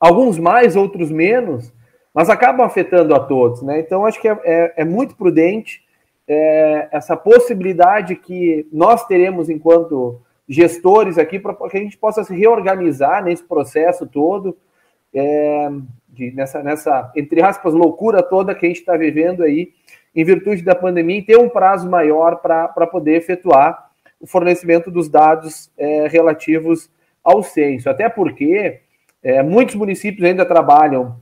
alguns 0.00 0.38
mais, 0.38 0.76
outros 0.76 1.10
menos, 1.10 1.70
mas 2.14 2.30
acabam 2.30 2.64
afetando 2.64 3.14
a 3.14 3.20
todos, 3.20 3.60
né? 3.60 3.80
Então, 3.80 4.06
acho 4.06 4.18
que 4.18 4.28
é, 4.28 4.40
é, 4.44 4.72
é 4.78 4.84
muito 4.86 5.14
prudente 5.14 5.84
é, 6.26 6.88
essa 6.90 7.14
possibilidade 7.14 8.16
que 8.16 8.66
nós 8.72 9.06
teremos 9.06 9.50
enquanto 9.50 10.22
gestores 10.48 11.18
aqui 11.18 11.38
para 11.38 11.54
que 11.54 11.76
a 11.76 11.82
gente 11.82 11.98
possa 11.98 12.24
se 12.24 12.34
reorganizar 12.34 13.22
nesse 13.22 13.44
processo 13.44 14.06
todo, 14.06 14.56
é, 15.12 15.68
de, 16.14 16.30
nessa, 16.30 16.62
nessa, 16.62 17.12
entre 17.16 17.42
aspas, 17.42 17.74
loucura 17.74 18.22
toda 18.22 18.54
que 18.54 18.64
a 18.64 18.68
gente 18.68 18.80
está 18.80 18.96
vivendo 18.96 19.42
aí, 19.42 19.72
em 20.14 20.24
virtude 20.24 20.62
da 20.62 20.74
pandemia, 20.74 21.18
e 21.18 21.22
ter 21.22 21.38
um 21.38 21.48
prazo 21.48 21.90
maior 21.90 22.36
para 22.36 22.86
poder 22.86 23.16
efetuar 23.16 23.90
o 24.20 24.26
fornecimento 24.26 24.90
dos 24.90 25.08
dados 25.08 25.70
é, 25.76 26.06
relativos 26.08 26.90
ao 27.22 27.42
censo. 27.42 27.90
Até 27.90 28.08
porque 28.08 28.80
é, 29.22 29.42
muitos 29.42 29.74
municípios 29.74 30.24
ainda 30.26 30.46
trabalham 30.46 31.20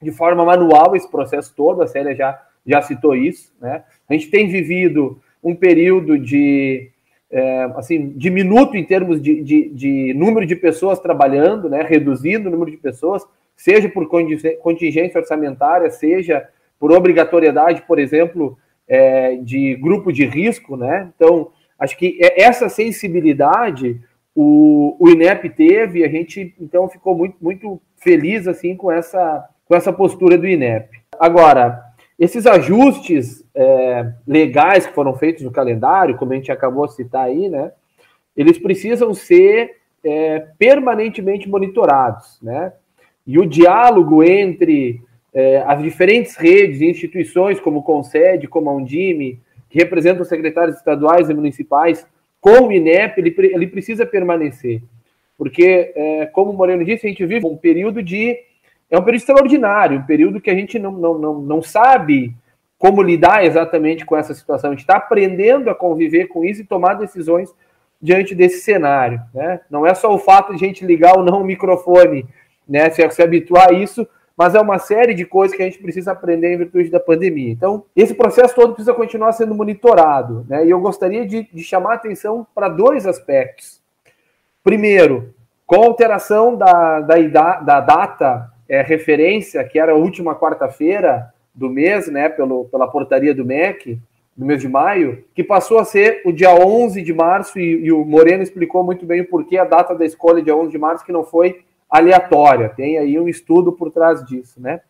de 0.00 0.10
forma 0.10 0.44
manual 0.44 0.96
esse 0.96 1.08
processo 1.10 1.54
todo, 1.54 1.82
a 1.82 1.86
Célia 1.86 2.14
já, 2.14 2.42
já 2.66 2.80
citou 2.82 3.14
isso. 3.14 3.52
Né? 3.60 3.84
A 4.08 4.12
gente 4.14 4.30
tem 4.30 4.48
vivido 4.48 5.20
um 5.42 5.54
período 5.54 6.18
de 6.18 6.90
é, 7.32 7.62
assim, 7.76 8.10
diminuto 8.10 8.76
em 8.76 8.84
termos 8.84 9.20
de, 9.20 9.42
de, 9.42 9.68
de, 9.70 10.14
número 10.14 10.44
de 10.44 10.54
pessoas 10.54 11.00
trabalhando, 11.00 11.68
né, 11.68 11.82
reduzindo 11.82 12.48
o 12.48 12.52
número 12.52 12.70
de 12.70 12.76
pessoas, 12.76 13.24
seja 13.56 13.88
por 13.88 14.08
contingência 14.08 15.20
orçamentária, 15.20 15.90
seja 15.90 16.48
por 16.78 16.92
obrigatoriedade, 16.92 17.82
por 17.82 17.98
exemplo, 17.98 18.58
é, 18.88 19.36
de 19.36 19.76
grupo 19.76 20.12
de 20.12 20.24
risco, 20.26 20.76
né? 20.76 21.10
Então, 21.14 21.52
Acho 21.82 21.96
que 21.96 22.16
é, 22.22 22.42
essa 22.42 22.68
sensibilidade 22.68 24.00
o, 24.32 24.96
o 25.00 25.08
INEP 25.10 25.50
teve 25.50 25.98
e 25.98 26.04
a 26.04 26.08
gente 26.08 26.54
então 26.60 26.88
ficou 26.88 27.12
muito, 27.16 27.36
muito 27.40 27.82
feliz 27.96 28.46
assim 28.46 28.76
com 28.76 28.90
essa, 28.90 29.48
com 29.66 29.74
essa 29.74 29.92
postura 29.92 30.38
do 30.38 30.46
INEP. 30.46 30.88
Agora, 31.18 31.82
esses 32.16 32.46
ajustes 32.46 33.44
é, 33.52 34.12
legais 34.24 34.86
que 34.86 34.94
foram 34.94 35.16
feitos 35.16 35.42
no 35.42 35.50
calendário, 35.50 36.16
como 36.16 36.32
a 36.32 36.36
gente 36.36 36.52
acabou 36.52 36.86
de 36.86 36.94
citar 36.94 37.24
aí, 37.24 37.48
né, 37.48 37.72
eles 38.36 38.58
precisam 38.58 39.12
ser 39.12 39.78
é, 40.04 40.46
permanentemente 40.56 41.48
monitorados, 41.48 42.38
né? 42.40 42.72
E 43.26 43.38
o 43.38 43.46
diálogo 43.46 44.22
entre 44.22 45.00
é, 45.32 45.62
as 45.66 45.82
diferentes 45.82 46.36
redes 46.36 46.80
e 46.80 46.86
instituições, 46.86 47.60
como 47.60 47.80
o 47.80 47.82
Concede, 47.82 48.48
como 48.48 48.68
a 48.68 48.74
Undime, 48.74 49.40
que 49.70 49.78
representa 49.78 50.22
os 50.22 50.28
secretários 50.28 50.76
estaduais 50.76 51.30
e 51.30 51.34
municipais, 51.34 52.06
com 52.40 52.66
o 52.66 52.72
INEP, 52.72 53.18
ele, 53.18 53.34
ele 53.38 53.66
precisa 53.66 54.04
permanecer. 54.04 54.82
Porque, 55.38 55.92
é, 55.94 56.26
como 56.26 56.50
o 56.50 56.54
Moreno 56.54 56.84
disse, 56.84 57.06
a 57.06 57.08
gente 57.08 57.24
vive 57.24 57.46
um 57.46 57.56
período 57.56 58.02
de. 58.02 58.36
É 58.90 58.98
um 58.98 59.02
período 59.02 59.22
extraordinário, 59.22 59.98
um 59.98 60.04
período 60.04 60.40
que 60.40 60.50
a 60.50 60.54
gente 60.54 60.78
não, 60.78 60.92
não, 60.92 61.18
não, 61.18 61.40
não 61.40 61.62
sabe 61.62 62.34
como 62.76 63.00
lidar 63.00 63.44
exatamente 63.44 64.04
com 64.04 64.16
essa 64.16 64.34
situação. 64.34 64.70
A 64.70 64.72
gente 64.74 64.82
está 64.82 64.96
aprendendo 64.96 65.70
a 65.70 65.74
conviver 65.74 66.26
com 66.26 66.44
isso 66.44 66.60
e 66.60 66.66
tomar 66.66 66.94
decisões 66.94 67.54
diante 68.00 68.34
desse 68.34 68.60
cenário. 68.60 69.22
Né? 69.32 69.60
Não 69.70 69.86
é 69.86 69.94
só 69.94 70.12
o 70.12 70.18
fato 70.18 70.54
de 70.54 70.64
a 70.64 70.66
gente 70.66 70.84
ligar 70.84 71.16
ou 71.16 71.24
não 71.24 71.40
o 71.40 71.44
microfone, 71.44 72.26
né? 72.68 72.90
se, 72.90 73.08
se 73.10 73.22
habituar 73.22 73.70
a 73.70 73.72
isso, 73.72 74.06
mas 74.36 74.54
é 74.54 74.60
uma 74.60 74.78
série 74.78 75.14
de 75.14 75.24
coisas 75.24 75.56
que 75.56 75.62
a 75.62 75.66
gente 75.66 75.78
precisa 75.78 76.12
aprender 76.12 76.54
em 76.54 76.58
virtude 76.58 76.90
da 76.90 76.98
pandemia. 76.98 77.50
Então, 77.50 77.84
esse 77.94 78.14
processo 78.14 78.54
todo 78.54 78.72
precisa 78.72 78.94
continuar 78.94 79.32
sendo 79.32 79.54
monitorado, 79.54 80.46
né? 80.48 80.66
E 80.66 80.70
eu 80.70 80.80
gostaria 80.80 81.26
de, 81.26 81.48
de 81.52 81.62
chamar 81.62 81.92
a 81.92 81.94
atenção 81.94 82.46
para 82.54 82.68
dois 82.68 83.06
aspectos. 83.06 83.80
Primeiro, 84.64 85.34
com 85.66 85.76
a 85.76 85.86
alteração 85.86 86.56
da, 86.56 87.00
da, 87.00 87.60
da 87.60 87.80
data 87.80 88.50
é, 88.68 88.80
referência, 88.80 89.62
que 89.64 89.78
era 89.78 89.92
a 89.92 89.96
última 89.96 90.34
quarta-feira 90.34 91.32
do 91.54 91.68
mês, 91.68 92.08
né, 92.08 92.28
pelo, 92.28 92.64
pela 92.64 92.88
portaria 92.88 93.34
do 93.34 93.44
MEC, 93.44 93.98
no 94.36 94.46
mês 94.46 94.60
de 94.60 94.68
maio, 94.68 95.24
que 95.34 95.44
passou 95.44 95.78
a 95.78 95.84
ser 95.84 96.22
o 96.24 96.32
dia 96.32 96.54
11 96.54 97.02
de 97.02 97.12
março, 97.12 97.58
e, 97.58 97.84
e 97.84 97.92
o 97.92 98.04
Moreno 98.04 98.42
explicou 98.42 98.82
muito 98.82 99.04
bem 99.04 99.20
o 99.20 99.28
porquê 99.28 99.58
a 99.58 99.64
data 99.64 99.94
da 99.94 100.06
escolha 100.06 100.42
dia 100.42 100.56
11 100.56 100.70
de 100.70 100.78
março, 100.78 101.04
que 101.04 101.12
não 101.12 101.22
foi 101.22 101.60
aleatória, 101.92 102.70
tem 102.70 102.96
aí 102.96 103.18
um 103.18 103.28
estudo 103.28 103.70
por 103.70 103.90
trás 103.90 104.24
disso, 104.24 104.58
né? 104.58 104.80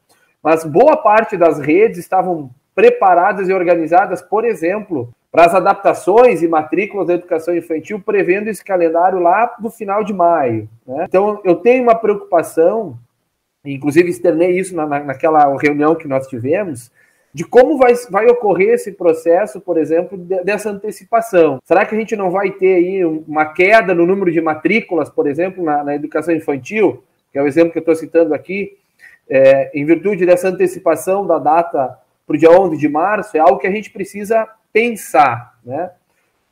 Mas 0.41 0.65
boa 0.65 0.97
parte 0.97 1.37
das 1.37 1.59
redes 1.59 1.99
estavam 1.99 2.51
preparadas 2.75 3.49
e 3.49 3.53
organizadas, 3.53 4.23
por 4.23 4.45
exemplo, 4.45 5.13
para 5.31 5.47
as 5.47 5.55
adaptações 5.55 6.43
e 6.43 6.49
matrículas 6.49 7.07
da 7.07 7.15
educação 7.15 7.57
infantil, 7.57 8.01
prevendo 8.01 8.49
esse 8.49 8.65
calendário 8.65 9.19
lá 9.19 9.57
no 9.61 9.71
final 9.71 10.05
de 10.05 10.13
maio. 10.13 10.69
Né? 10.87 11.07
Então, 11.09 11.41
eu 11.45 11.57
tenho 11.57 11.83
uma 11.83 11.95
preocupação, 11.95 12.99
inclusive 13.65 14.11
externei 14.11 14.59
isso 14.59 14.75
na, 14.77 14.87
naquela 14.87 15.57
reunião 15.57 15.95
que 15.95 16.07
nós 16.07 16.27
tivemos, 16.27 16.91
de 17.35 17.45
como 17.45 17.79
vai, 17.79 17.95
vai 18.11 18.27
ocorrer 18.27 18.75
esse 18.75 18.93
processo, 18.93 19.61
por 19.61 19.79
exemplo, 19.79 20.19
de, 20.19 20.43
dessa 20.45 20.71
antecipação. 20.71 21.59
Será 21.65 21.87
que 21.87 21.95
a 21.95 21.99
gente 21.99 22.15
não 22.15 22.31
vai 22.31 22.51
ter 22.51 22.75
aí 22.75 23.05
uma 23.05 23.47
queda 23.47 23.95
no 23.95 24.07
número 24.07 24.31
de 24.31 24.41
matrículas, 24.41 25.09
por 25.09 25.27
exemplo, 25.27 25.65
na, 25.65 25.83
na 25.83 25.95
educação 25.95 26.35
infantil, 26.35 27.03
que 27.33 27.39
é 27.39 27.43
o 27.43 27.47
exemplo 27.47 27.73
que 27.73 27.79
eu 27.79 27.83
estou 27.83 27.95
citando 27.95 28.35
aqui, 28.35 28.77
é, 29.29 29.71
em 29.73 29.85
virtude 29.85 30.27
dessa 30.27 30.49
antecipação 30.49 31.27
da 31.27 31.39
data 31.39 31.99
para 32.27 32.37
o 32.37 32.39
dia 32.39 32.51
11 32.51 32.77
de 32.77 32.89
março, 32.89 33.37
é 33.37 33.41
algo 33.41 33.59
que 33.59 33.67
a 33.67 33.71
gente 33.71 33.91
precisa 33.91 34.47
pensar, 34.73 35.59
né? 35.65 35.91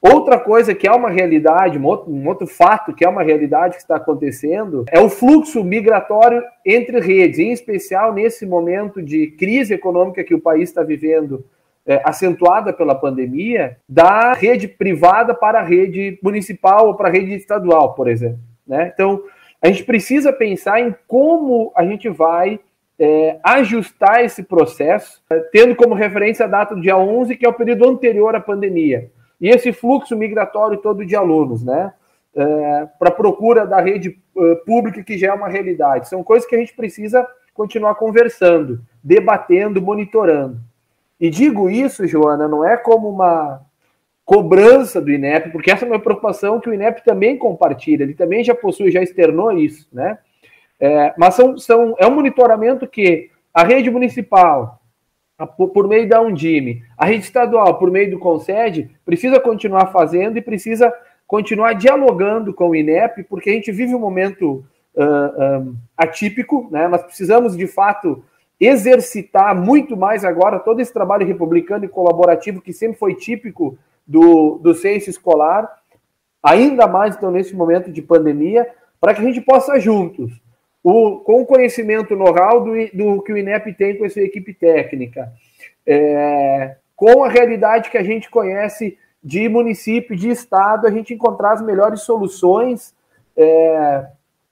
Outra 0.01 0.38
coisa 0.38 0.74
que 0.74 0.88
é 0.88 0.92
uma 0.92 1.11
realidade, 1.11 1.78
um 1.78 1.84
outro, 1.84 2.11
um 2.11 2.26
outro, 2.26 2.46
fato 2.46 2.94
que 2.94 3.05
é 3.05 3.09
uma 3.09 3.22
realidade 3.22 3.74
que 3.74 3.82
está 3.82 3.96
acontecendo, 3.96 4.86
é 4.90 4.98
o 4.98 5.11
fluxo 5.11 5.62
migratório 5.62 6.42
entre 6.64 7.01
redes, 7.01 7.38
em 7.38 7.53
especial 7.53 8.14
nesse 8.14 8.46
momento 8.46 9.03
de 9.03 9.26
crise 9.26 9.74
econômica 9.74 10.24
que 10.24 10.34
o 10.34 10.40
país 10.40 10.70
está 10.70 10.82
vivendo, 10.82 11.44
é, 11.86 12.01
acentuada 12.03 12.72
pela 12.72 12.94
pandemia, 12.94 13.76
da 13.86 14.32
rede 14.32 14.66
privada 14.66 15.34
para 15.34 15.61
a 15.61 15.64
rede 15.64 16.18
municipal 16.22 16.86
ou 16.86 16.94
para 16.94 17.11
a 17.11 17.12
rede 17.12 17.34
estadual, 17.34 17.92
por 17.92 18.09
exemplo. 18.09 18.40
Né? 18.66 18.90
Então, 18.94 19.22
a 19.61 19.66
gente 19.66 19.84
precisa 19.84 20.32
pensar 20.32 20.80
em 20.80 20.94
como 21.07 21.72
a 21.76 21.84
gente 21.84 22.09
vai 22.09 22.59
é, 22.98 23.38
ajustar 23.42 24.24
esse 24.24 24.42
processo, 24.44 25.22
é, 25.28 25.40
tendo 25.53 25.76
como 25.76 25.94
referência 25.94 26.46
a 26.46 26.48
data 26.48 26.74
do 26.74 26.80
dia 26.80 26.96
11, 26.96 27.36
que 27.36 27.44
é 27.44 27.48
o 27.51 27.55
período 27.55 27.86
anterior 27.86 28.34
à 28.34 28.40
pandemia 28.40 29.11
e 29.41 29.49
esse 29.49 29.72
fluxo 29.72 30.16
migratório 30.16 30.78
todo 30.78 31.05
de 31.05 31.16
alunos, 31.16 31.64
né? 31.64 31.93
É, 32.34 32.88
para 32.99 33.11
procura 33.11 33.66
da 33.66 33.80
rede 33.80 34.20
uh, 34.36 34.57
pública 34.64 35.03
que 35.03 35.18
já 35.18 35.28
é 35.28 35.32
uma 35.32 35.49
realidade. 35.49 36.09
São 36.09 36.22
coisas 36.22 36.49
que 36.49 36.55
a 36.55 36.59
gente 36.59 36.74
precisa 36.74 37.26
continuar 37.53 37.97
conversando, 37.97 38.80
debatendo, 39.03 39.82
monitorando. 39.82 40.61
E 41.18 41.28
digo 41.28 41.68
isso, 41.68 42.07
Joana, 42.07 42.47
não 42.47 42.64
é 42.64 42.76
como 42.76 43.09
uma 43.09 43.61
cobrança 44.24 45.01
do 45.01 45.11
INEP, 45.11 45.51
porque 45.51 45.72
essa 45.72 45.84
é 45.84 45.88
uma 45.88 45.99
preocupação 45.99 46.61
que 46.61 46.70
o 46.70 46.72
INEP 46.72 47.05
também 47.05 47.36
compartilha, 47.36 48.05
ele 48.05 48.14
também 48.14 48.45
já 48.45 48.55
possui, 48.55 48.93
já 48.93 49.03
externou 49.03 49.51
isso, 49.51 49.88
né? 49.93 50.18
É, 50.78 51.12
mas 51.18 51.34
são, 51.34 51.59
são, 51.59 51.95
é 51.99 52.07
um 52.07 52.14
monitoramento 52.14 52.86
que 52.86 53.30
a 53.53 53.64
rede 53.64 53.91
municipal, 53.91 54.79
por 55.47 55.88
meio 55.88 56.09
da 56.09 56.20
Undime. 56.20 56.82
A 56.97 57.07
rede 57.07 57.24
estadual, 57.24 57.78
por 57.78 57.91
meio 57.91 58.11
do 58.11 58.18
Concede, 58.18 58.91
precisa 59.05 59.41
continuar 59.41 59.86
fazendo 59.86 60.36
e 60.36 60.43
precisa 60.43 60.93
continuar 61.26 61.74
dialogando 61.74 62.53
com 62.53 62.70
o 62.70 62.74
INEP, 62.74 63.24
porque 63.24 63.51
a 63.51 63.53
gente 63.53 63.70
vive 63.70 63.95
um 63.95 64.01
momento 64.01 64.64
uh, 64.95 65.61
um, 65.61 65.76
atípico, 65.97 66.68
né? 66.70 66.88
Nós 66.88 67.03
precisamos, 67.03 67.57
de 67.57 67.66
fato, 67.66 68.24
exercitar 68.59 69.55
muito 69.55 69.97
mais 69.97 70.24
agora 70.24 70.59
todo 70.59 70.80
esse 70.80 70.93
trabalho 70.93 71.26
republicano 71.26 71.84
e 71.84 71.88
colaborativo 71.88 72.61
que 72.61 72.72
sempre 72.72 72.99
foi 72.99 73.14
típico 73.14 73.78
do, 74.07 74.59
do 74.59 74.74
censo 74.74 75.09
escolar, 75.09 75.68
ainda 76.43 76.86
mais 76.86 77.16
então 77.16 77.30
nesse 77.30 77.55
momento 77.55 77.91
de 77.93 78.03
pandemia, 78.03 78.66
para 79.01 79.14
que 79.14 79.20
a 79.20 79.24
gente 79.24 79.41
possa 79.41 79.78
juntos 79.78 80.41
o, 80.82 81.18
com 81.18 81.42
o 81.42 81.46
conhecimento 81.46 82.16
know-how 82.16 82.62
do, 82.62 82.72
do, 82.92 83.22
que 83.22 83.32
o 83.32 83.36
INEP 83.36 83.74
tem 83.74 83.96
com 83.96 84.04
a 84.04 84.10
sua 84.10 84.22
equipe 84.22 84.54
técnica, 84.54 85.32
é, 85.86 86.76
com 86.96 87.22
a 87.24 87.28
realidade 87.28 87.90
que 87.90 87.98
a 87.98 88.02
gente 88.02 88.30
conhece 88.30 88.96
de 89.22 89.48
município, 89.48 90.16
de 90.16 90.30
estado, 90.30 90.86
a 90.86 90.90
gente 90.90 91.12
encontrar 91.12 91.52
as 91.52 91.62
melhores 91.62 92.02
soluções 92.02 92.94
é, 93.36 94.06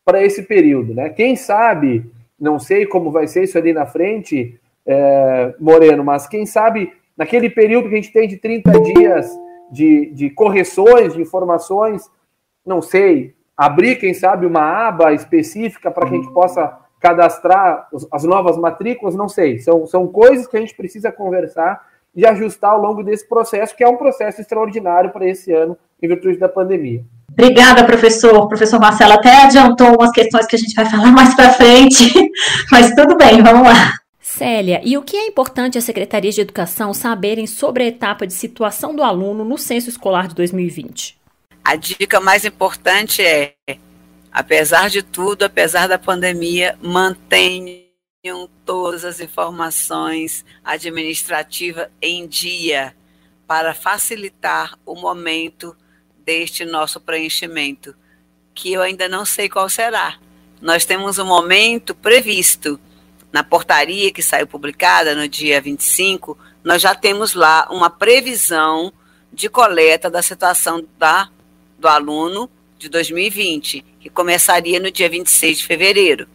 para 0.04 0.22
esse 0.22 0.42
período. 0.42 0.94
Né? 0.94 1.08
Quem 1.08 1.36
sabe, 1.36 2.04
não 2.38 2.58
sei 2.58 2.86
como 2.86 3.10
vai 3.10 3.26
ser 3.26 3.44
isso 3.44 3.56
ali 3.56 3.72
na 3.72 3.86
frente, 3.86 4.58
é, 4.86 5.54
Moreno, 5.58 6.04
mas 6.04 6.26
quem 6.26 6.44
sabe 6.44 6.92
naquele 7.16 7.50
período 7.50 7.88
que 7.88 7.94
a 7.94 8.00
gente 8.00 8.12
tem 8.12 8.28
de 8.28 8.36
30 8.36 8.80
dias 8.80 9.30
de, 9.70 10.06
de 10.12 10.30
correções, 10.30 11.14
de 11.14 11.20
informações, 11.20 12.10
não 12.64 12.80
sei, 12.80 13.34
abrir, 13.58 13.96
quem 13.96 14.14
sabe, 14.14 14.46
uma 14.46 14.62
aba 14.62 15.12
específica 15.12 15.90
para 15.90 16.08
que 16.08 16.14
a 16.14 16.16
gente 16.16 16.32
possa 16.32 16.78
cadastrar 17.00 17.88
as 18.12 18.22
novas 18.22 18.56
matrículas, 18.56 19.16
não 19.16 19.28
sei. 19.28 19.58
São, 19.58 19.84
são 19.84 20.06
coisas 20.06 20.46
que 20.46 20.56
a 20.56 20.60
gente 20.60 20.74
precisa 20.74 21.10
conversar 21.10 21.84
e 22.14 22.24
ajustar 22.24 22.72
ao 22.72 22.80
longo 22.80 23.02
desse 23.02 23.28
processo, 23.28 23.76
que 23.76 23.82
é 23.82 23.88
um 23.88 23.96
processo 23.96 24.40
extraordinário 24.40 25.10
para 25.10 25.28
esse 25.28 25.52
ano, 25.52 25.76
em 26.00 26.06
virtude 26.08 26.38
da 26.38 26.48
pandemia. 26.48 27.04
Obrigada, 27.30 27.84
professor. 27.84 28.34
O 28.36 28.48
professor 28.48 28.80
Marcelo 28.80 29.12
até 29.12 29.44
adiantou 29.44 29.94
umas 29.94 30.10
questões 30.10 30.46
que 30.46 30.56
a 30.56 30.58
gente 30.58 30.74
vai 30.74 30.86
falar 30.86 31.10
mais 31.12 31.34
para 31.34 31.52
frente, 31.52 32.12
mas 32.70 32.94
tudo 32.94 33.16
bem, 33.16 33.42
vamos 33.42 33.68
lá. 33.68 33.94
Célia, 34.20 34.80
e 34.84 34.96
o 34.96 35.02
que 35.02 35.16
é 35.16 35.26
importante 35.26 35.78
as 35.78 35.84
secretarias 35.84 36.34
de 36.34 36.40
educação 36.40 36.94
saberem 36.94 37.46
sobre 37.46 37.82
a 37.82 37.86
etapa 37.86 38.26
de 38.26 38.32
situação 38.32 38.94
do 38.94 39.02
aluno 39.02 39.44
no 39.44 39.58
censo 39.58 39.88
escolar 39.88 40.28
de 40.28 40.34
2020? 40.36 41.17
A 41.68 41.76
dica 41.76 42.18
mais 42.18 42.46
importante 42.46 43.20
é, 43.20 43.54
apesar 44.32 44.88
de 44.88 45.02
tudo, 45.02 45.42
apesar 45.42 45.86
da 45.86 45.98
pandemia, 45.98 46.78
mantenham 46.80 47.84
todas 48.64 49.04
as 49.04 49.20
informações 49.20 50.46
administrativas 50.64 51.88
em 52.00 52.26
dia 52.26 52.96
para 53.46 53.74
facilitar 53.74 54.78
o 54.86 54.94
momento 54.94 55.76
deste 56.24 56.64
nosso 56.64 57.02
preenchimento, 57.02 57.94
que 58.54 58.72
eu 58.72 58.80
ainda 58.80 59.06
não 59.06 59.26
sei 59.26 59.46
qual 59.46 59.68
será. 59.68 60.18
Nós 60.62 60.86
temos 60.86 61.18
um 61.18 61.26
momento 61.26 61.94
previsto 61.94 62.80
na 63.30 63.44
portaria 63.44 64.10
que 64.10 64.22
saiu 64.22 64.46
publicada 64.46 65.14
no 65.14 65.28
dia 65.28 65.60
25, 65.60 66.38
nós 66.64 66.80
já 66.80 66.94
temos 66.94 67.34
lá 67.34 67.68
uma 67.70 67.90
previsão 67.90 68.90
de 69.30 69.50
coleta 69.50 70.08
da 70.08 70.22
situação 70.22 70.82
da 70.96 71.28
do 71.78 71.86
aluno 71.88 72.50
de 72.76 72.88
2020, 72.88 73.84
que 74.00 74.10
começaria 74.10 74.80
no 74.80 74.90
dia 74.90 75.08
26 75.08 75.58
de 75.58 75.66
fevereiro, 75.66 76.28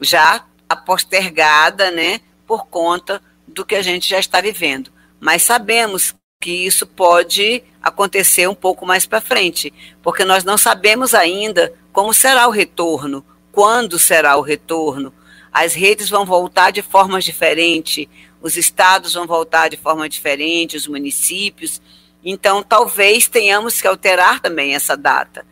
já 0.00 0.46
postergada, 0.74 1.90
né, 1.90 2.20
por 2.46 2.66
conta 2.66 3.22
do 3.46 3.64
que 3.64 3.74
a 3.74 3.82
gente 3.82 4.08
já 4.08 4.18
está 4.18 4.40
vivendo. 4.40 4.90
Mas 5.20 5.42
sabemos 5.42 6.14
que 6.40 6.50
isso 6.50 6.86
pode 6.86 7.62
acontecer 7.80 8.48
um 8.48 8.54
pouco 8.54 8.84
mais 8.84 9.06
para 9.06 9.20
frente, 9.20 9.72
porque 10.02 10.24
nós 10.24 10.44
não 10.44 10.58
sabemos 10.58 11.14
ainda 11.14 11.72
como 11.92 12.12
será 12.12 12.46
o 12.48 12.50
retorno, 12.50 13.24
quando 13.52 13.98
será 13.98 14.36
o 14.36 14.42
retorno. 14.42 15.12
As 15.52 15.74
redes 15.74 16.10
vão 16.10 16.26
voltar 16.26 16.72
de 16.72 16.82
formas 16.82 17.24
diferentes, 17.24 18.06
os 18.42 18.56
estados 18.56 19.14
vão 19.14 19.26
voltar 19.26 19.70
de 19.70 19.76
forma 19.76 20.08
diferente, 20.08 20.76
os 20.76 20.88
municípios. 20.88 21.80
Então, 22.24 22.62
talvez 22.62 23.28
tenhamos 23.28 23.80
que 23.80 23.86
alterar 23.86 24.40
também 24.40 24.74
essa 24.74 24.96
data. 24.96 25.44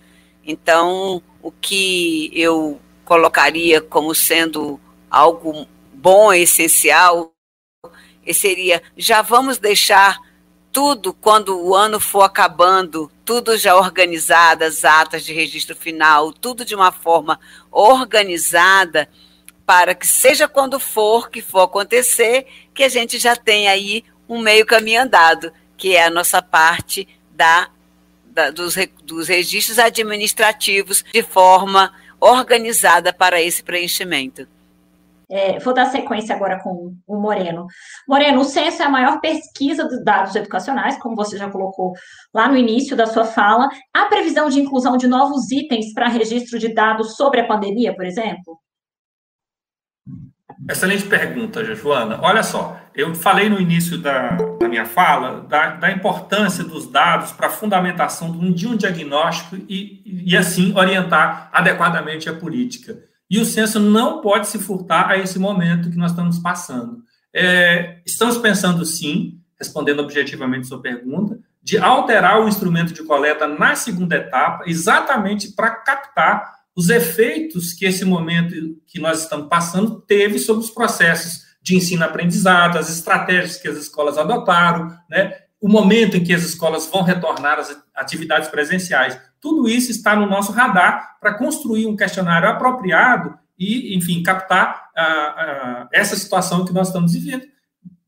Então, 0.44 1.22
o 1.42 1.52
que 1.52 2.30
eu 2.34 2.80
colocaria 3.04 3.80
como 3.80 4.14
sendo 4.14 4.80
algo 5.10 5.66
bom, 5.92 6.32
essencial, 6.32 7.32
seria: 8.32 8.82
já 8.96 9.20
vamos 9.20 9.58
deixar 9.58 10.18
tudo 10.72 11.12
quando 11.12 11.60
o 11.60 11.74
ano 11.74 12.00
for 12.00 12.22
acabando, 12.22 13.12
tudo 13.22 13.58
já 13.58 13.76
organizado, 13.76 14.64
as 14.64 14.82
atas 14.82 15.22
de 15.22 15.34
registro 15.34 15.76
final, 15.76 16.32
tudo 16.32 16.64
de 16.64 16.74
uma 16.74 16.90
forma 16.90 17.38
organizada, 17.70 19.10
para 19.66 19.94
que 19.94 20.06
seja 20.06 20.48
quando 20.48 20.80
for 20.80 21.28
que 21.28 21.42
for 21.42 21.60
acontecer, 21.60 22.46
que 22.72 22.82
a 22.82 22.88
gente 22.88 23.18
já 23.18 23.36
tenha 23.36 23.70
aí 23.70 24.02
um 24.26 24.38
meio 24.38 24.64
caminho 24.64 25.02
andado 25.02 25.52
que 25.82 25.96
é 25.96 26.04
a 26.04 26.10
nossa 26.10 26.40
parte 26.40 27.08
da, 27.32 27.68
da 28.26 28.52
dos, 28.52 28.76
dos 29.02 29.26
registros 29.26 29.80
administrativos 29.80 31.04
de 31.12 31.24
forma 31.24 31.92
organizada 32.20 33.12
para 33.12 33.42
esse 33.42 33.64
preenchimento. 33.64 34.46
É, 35.28 35.58
vou 35.58 35.74
dar 35.74 35.86
sequência 35.86 36.36
agora 36.36 36.60
com 36.62 36.94
o 37.04 37.16
Moreno. 37.16 37.66
Moreno, 38.06 38.42
o 38.42 38.44
censo 38.44 38.80
é 38.80 38.84
a 38.84 38.88
maior 38.88 39.20
pesquisa 39.20 39.82
dos 39.82 40.04
dados 40.04 40.36
educacionais, 40.36 40.96
como 41.00 41.16
você 41.16 41.36
já 41.36 41.50
colocou 41.50 41.94
lá 42.32 42.46
no 42.46 42.56
início 42.56 42.96
da 42.96 43.06
sua 43.06 43.24
fala. 43.24 43.68
Há 43.92 44.04
previsão 44.04 44.48
de 44.48 44.60
inclusão 44.60 44.96
de 44.96 45.08
novos 45.08 45.50
itens 45.50 45.92
para 45.92 46.06
registro 46.06 46.60
de 46.60 46.72
dados 46.72 47.16
sobre 47.16 47.40
a 47.40 47.46
pandemia, 47.48 47.92
por 47.92 48.04
exemplo? 48.04 48.56
Excelente 50.70 51.06
pergunta, 51.06 51.64
Joana. 51.64 52.20
Olha 52.22 52.44
só, 52.44 52.78
eu 52.94 53.14
falei 53.14 53.48
no 53.48 53.60
início 53.60 53.98
da, 53.98 54.30
da 54.60 54.68
minha 54.68 54.84
fala 54.84 55.40
da, 55.48 55.76
da, 55.76 55.90
importância 55.90 56.62
dos 56.62 56.90
dados 56.90 57.32
para 57.32 57.46
a 57.46 57.50
fundamentação 57.50 58.52
de 58.52 58.66
um 58.66 58.76
diagnóstico 58.76 59.56
e, 59.68 60.02
e, 60.26 60.36
assim, 60.36 60.76
orientar 60.76 61.48
adequadamente 61.52 62.28
a 62.28 62.34
política. 62.34 62.98
E 63.30 63.38
o 63.38 63.44
censo 63.44 63.80
não 63.80 64.20
pode 64.20 64.48
se 64.48 64.58
furtar 64.58 65.08
a 65.08 65.18
esse 65.18 65.38
momento 65.38 65.90
que 65.90 65.96
nós 65.96 66.10
estamos 66.10 66.38
passando. 66.38 67.02
É, 67.34 68.00
estamos 68.04 68.36
pensando, 68.36 68.84
sim, 68.84 69.40
respondendo 69.58 70.00
objetivamente 70.00 70.66
sua 70.66 70.82
pergunta, 70.82 71.38
de 71.62 71.78
alterar 71.78 72.40
o 72.40 72.48
instrumento 72.48 72.92
de 72.92 73.04
coleta 73.04 73.46
na 73.46 73.74
segunda 73.74 74.16
etapa, 74.16 74.64
exatamente 74.66 75.52
para 75.52 75.70
captar 75.70 76.60
os 76.74 76.90
efeitos 76.90 77.72
que 77.72 77.84
esse 77.84 78.04
momento 78.04 78.54
que 78.86 78.98
nós 78.98 79.22
estamos 79.22 79.48
passando 79.48 80.00
teve 80.00 80.38
sobre 80.38 80.64
os 80.64 80.70
processos 80.70 81.51
de 81.62 81.76
ensino-aprendizado, 81.76 82.78
as 82.78 82.90
estratégias 82.90 83.56
que 83.56 83.68
as 83.68 83.76
escolas 83.76 84.18
adotaram, 84.18 84.96
né? 85.08 85.36
o 85.60 85.68
momento 85.68 86.16
em 86.16 86.24
que 86.24 86.34
as 86.34 86.42
escolas 86.42 86.86
vão 86.86 87.02
retornar 87.02 87.60
às 87.60 87.76
atividades 87.94 88.48
presenciais. 88.48 89.16
Tudo 89.40 89.68
isso 89.68 89.92
está 89.92 90.16
no 90.16 90.26
nosso 90.26 90.50
radar 90.50 91.16
para 91.20 91.34
construir 91.34 91.86
um 91.86 91.96
questionário 91.96 92.48
apropriado 92.48 93.38
e, 93.56 93.96
enfim, 93.96 94.24
captar 94.24 94.90
a, 94.96 95.02
a, 95.04 95.88
essa 95.92 96.16
situação 96.16 96.64
que 96.64 96.72
nós 96.72 96.88
estamos 96.88 97.12
vivendo, 97.12 97.46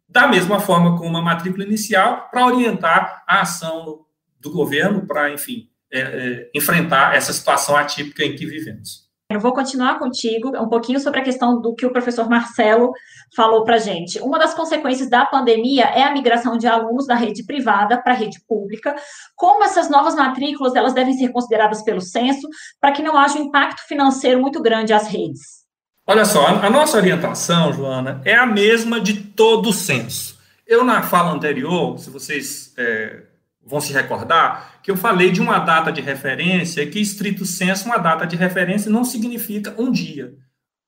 da 0.08 0.26
mesma 0.26 0.58
forma 0.58 0.98
com 0.98 1.06
uma 1.06 1.22
matrícula 1.22 1.64
inicial, 1.64 2.28
para 2.28 2.44
orientar 2.44 3.22
a 3.26 3.42
ação 3.42 4.00
do 4.40 4.50
governo 4.50 5.06
para, 5.06 5.32
enfim, 5.32 5.68
é, 5.92 6.00
é, 6.00 6.50
enfrentar 6.54 7.14
essa 7.14 7.32
situação 7.32 7.76
atípica 7.76 8.24
em 8.24 8.34
que 8.34 8.46
vivemos. 8.46 9.03
Eu 9.30 9.40
vou 9.40 9.54
continuar 9.54 9.98
contigo 9.98 10.50
um 10.50 10.68
pouquinho 10.68 11.00
sobre 11.00 11.20
a 11.20 11.24
questão 11.24 11.58
do 11.58 11.74
que 11.74 11.86
o 11.86 11.92
professor 11.92 12.28
Marcelo 12.28 12.92
falou 13.34 13.64
para 13.64 13.76
a 13.76 13.78
gente. 13.78 14.20
Uma 14.20 14.38
das 14.38 14.52
consequências 14.52 15.08
da 15.08 15.24
pandemia 15.24 15.84
é 15.84 16.02
a 16.02 16.12
migração 16.12 16.58
de 16.58 16.66
alunos 16.66 17.06
da 17.06 17.14
rede 17.14 17.42
privada 17.42 18.00
para 18.00 18.12
a 18.12 18.16
rede 18.16 18.38
pública. 18.46 18.94
Como 19.34 19.64
essas 19.64 19.88
novas 19.88 20.14
matrículas 20.14 20.74
elas 20.74 20.92
devem 20.92 21.14
ser 21.14 21.30
consideradas 21.30 21.82
pelo 21.82 22.02
censo 22.02 22.46
para 22.78 22.92
que 22.92 23.02
não 23.02 23.16
haja 23.16 23.38
um 23.38 23.44
impacto 23.44 23.86
financeiro 23.88 24.40
muito 24.40 24.60
grande 24.60 24.92
às 24.92 25.08
redes? 25.08 25.64
Olha 26.06 26.26
só, 26.26 26.46
a 26.46 26.68
nossa 26.68 26.98
orientação, 26.98 27.72
Joana, 27.72 28.20
é 28.26 28.34
a 28.34 28.44
mesma 28.44 29.00
de 29.00 29.14
todo 29.14 29.70
o 29.70 29.72
censo. 29.72 30.38
Eu, 30.66 30.84
na 30.84 31.02
fala 31.02 31.32
anterior, 31.32 31.98
se 31.98 32.10
vocês 32.10 32.74
é, 32.76 33.22
vão 33.66 33.80
se 33.80 33.92
recordar, 33.92 34.80
que 34.82 34.90
eu 34.90 34.96
falei 34.96 35.30
de 35.30 35.40
uma 35.40 35.58
data 35.58 35.90
de 35.90 36.00
referência, 36.00 36.86
que, 36.86 37.00
estrito 37.00 37.44
senso, 37.44 37.86
uma 37.86 37.96
data 37.96 38.26
de 38.26 38.36
referência 38.36 38.90
não 38.90 39.04
significa 39.04 39.74
um 39.78 39.90
dia, 39.90 40.34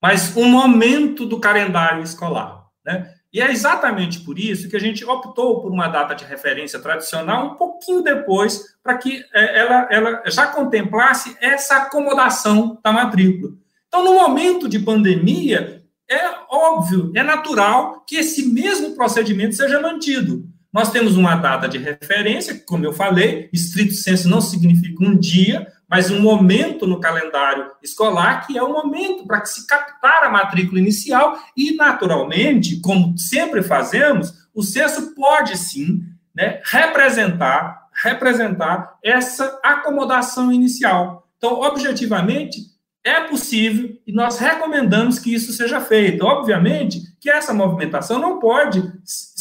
mas 0.03 0.37
um 0.37 0.49
momento 0.49 1.25
do 1.25 1.41
calendário 1.41 2.03
escolar. 2.03 2.67
Né? 2.85 3.13
E 3.33 3.41
é 3.41 3.51
exatamente 3.51 4.21
por 4.21 4.39
isso 4.39 4.69
que 4.69 4.77
a 4.77 4.81
gente 4.81 5.05
optou 5.05 5.61
por 5.61 5.73
uma 5.73 5.89
data 5.89 6.15
de 6.15 6.25
referência 6.25 6.79
tradicional 6.79 7.47
um 7.47 7.55
pouquinho 7.57 8.03
depois, 8.03 8.77
para 8.83 8.97
que 8.97 9.25
é, 9.35 9.59
ela, 9.61 9.89
ela 9.91 10.23
já 10.27 10.47
contemplasse 10.47 11.37
essa 11.41 11.77
acomodação 11.77 12.79
da 12.83 12.93
matrícula. 12.93 13.53
Então, 13.89 14.05
no 14.05 14.15
momento 14.15 14.69
de 14.69 14.79
pandemia, 14.79 15.83
é 16.09 16.21
óbvio, 16.49 17.13
é 17.15 17.23
natural 17.23 18.05
que 18.07 18.17
esse 18.17 18.53
mesmo 18.53 18.95
procedimento 18.95 19.55
seja 19.55 19.81
mantido. 19.81 20.45
Nós 20.77 20.91
temos 20.91 21.17
uma 21.17 21.35
data 21.37 21.67
de 21.67 21.79
referência, 21.79 22.63
como 22.67 22.85
eu 22.85 22.93
falei, 22.93 23.49
estrito 23.51 23.95
senso 23.95 24.29
não 24.29 24.43
significa 24.43 25.03
um 25.03 25.17
dia, 25.17 25.73
mas 25.89 26.11
um 26.11 26.21
momento 26.21 26.87
no 26.87 27.01
calendário 27.01 27.71
escolar, 27.83 28.47
que 28.47 28.59
é 28.59 28.63
o 28.63 28.75
momento 28.75 29.27
para 29.27 29.41
que 29.41 29.49
se 29.49 29.67
captar 29.67 30.25
a 30.25 30.29
matrícula 30.29 30.79
inicial, 30.79 31.39
e, 31.57 31.75
naturalmente, 31.75 32.79
como 32.83 33.17
sempre 33.17 33.63
fazemos, 33.63 34.35
o 34.55 34.63
censo 34.63 35.15
pode 35.15 35.57
sim 35.57 36.03
né, 36.35 36.61
representar, 36.67 37.89
representar 37.95 38.99
essa 39.03 39.59
acomodação 39.65 40.53
inicial. 40.53 41.27
Então, 41.39 41.55
objetivamente, 41.55 42.59
é 43.03 43.21
possível 43.21 43.97
e 44.07 44.13
nós 44.13 44.37
recomendamos 44.39 45.19
que 45.19 45.33
isso 45.33 45.53
seja 45.53 45.81
feito. 45.81 46.27
Obviamente 46.27 47.01
que 47.21 47.31
essa 47.31 47.55
movimentação 47.55 48.19
não 48.19 48.41
pode 48.41 48.83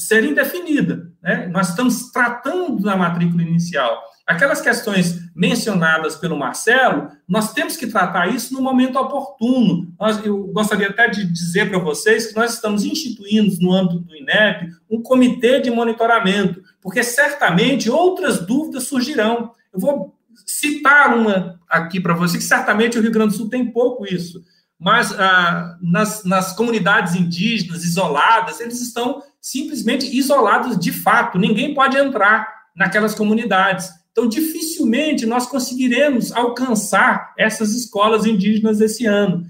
ser 0.05 0.23
indefinida. 0.23 1.11
Né? 1.21 1.47
Nós 1.47 1.69
estamos 1.69 2.11
tratando 2.11 2.81
da 2.81 2.95
matrícula 2.95 3.41
inicial. 3.41 4.03
Aquelas 4.25 4.59
questões 4.59 5.19
mencionadas 5.35 6.15
pelo 6.15 6.37
Marcelo, 6.37 7.09
nós 7.27 7.53
temos 7.53 7.77
que 7.77 7.87
tratar 7.87 8.27
isso 8.27 8.53
no 8.53 8.61
momento 8.61 8.97
oportuno. 8.97 9.93
Nós, 9.99 10.23
eu 10.25 10.47
gostaria 10.47 10.89
até 10.89 11.07
de 11.07 11.25
dizer 11.25 11.69
para 11.69 11.77
vocês 11.77 12.27
que 12.27 12.35
nós 12.35 12.53
estamos 12.53 12.83
instituindo, 12.83 13.55
no 13.61 13.71
âmbito 13.71 13.99
do 13.99 14.15
INEP, 14.15 14.71
um 14.89 15.01
comitê 15.01 15.59
de 15.59 15.69
monitoramento, 15.69 16.63
porque 16.81 17.03
certamente 17.03 17.89
outras 17.89 18.39
dúvidas 18.39 18.87
surgirão. 18.87 19.51
Eu 19.71 19.79
vou 19.79 20.15
citar 20.45 21.15
uma 21.15 21.59
aqui 21.69 21.99
para 21.99 22.13
você, 22.13 22.37
que 22.37 22.43
certamente 22.43 22.97
o 22.97 23.01
Rio 23.01 23.11
Grande 23.11 23.33
do 23.33 23.37
Sul 23.37 23.49
tem 23.49 23.71
pouco 23.71 24.05
isso, 24.05 24.43
mas 24.79 25.17
ah, 25.17 25.77
nas, 25.81 26.23
nas 26.23 26.53
comunidades 26.53 27.15
indígenas 27.15 27.83
isoladas, 27.83 28.59
eles 28.59 28.81
estão 28.81 29.21
simplesmente 29.45 30.07
isolados 30.17 30.75
de 30.75 30.91
fato, 30.91 31.37
ninguém 31.37 31.71
pode 31.71 31.95
entrar 31.95 32.51
naquelas 32.75 33.13
comunidades. 33.13 33.91
Então, 34.11 34.27
dificilmente 34.27 35.27
nós 35.27 35.45
conseguiremos 35.45 36.31
alcançar 36.31 37.31
essas 37.37 37.75
escolas 37.75 38.25
indígenas 38.25 38.81
esse 38.81 39.05
ano, 39.05 39.45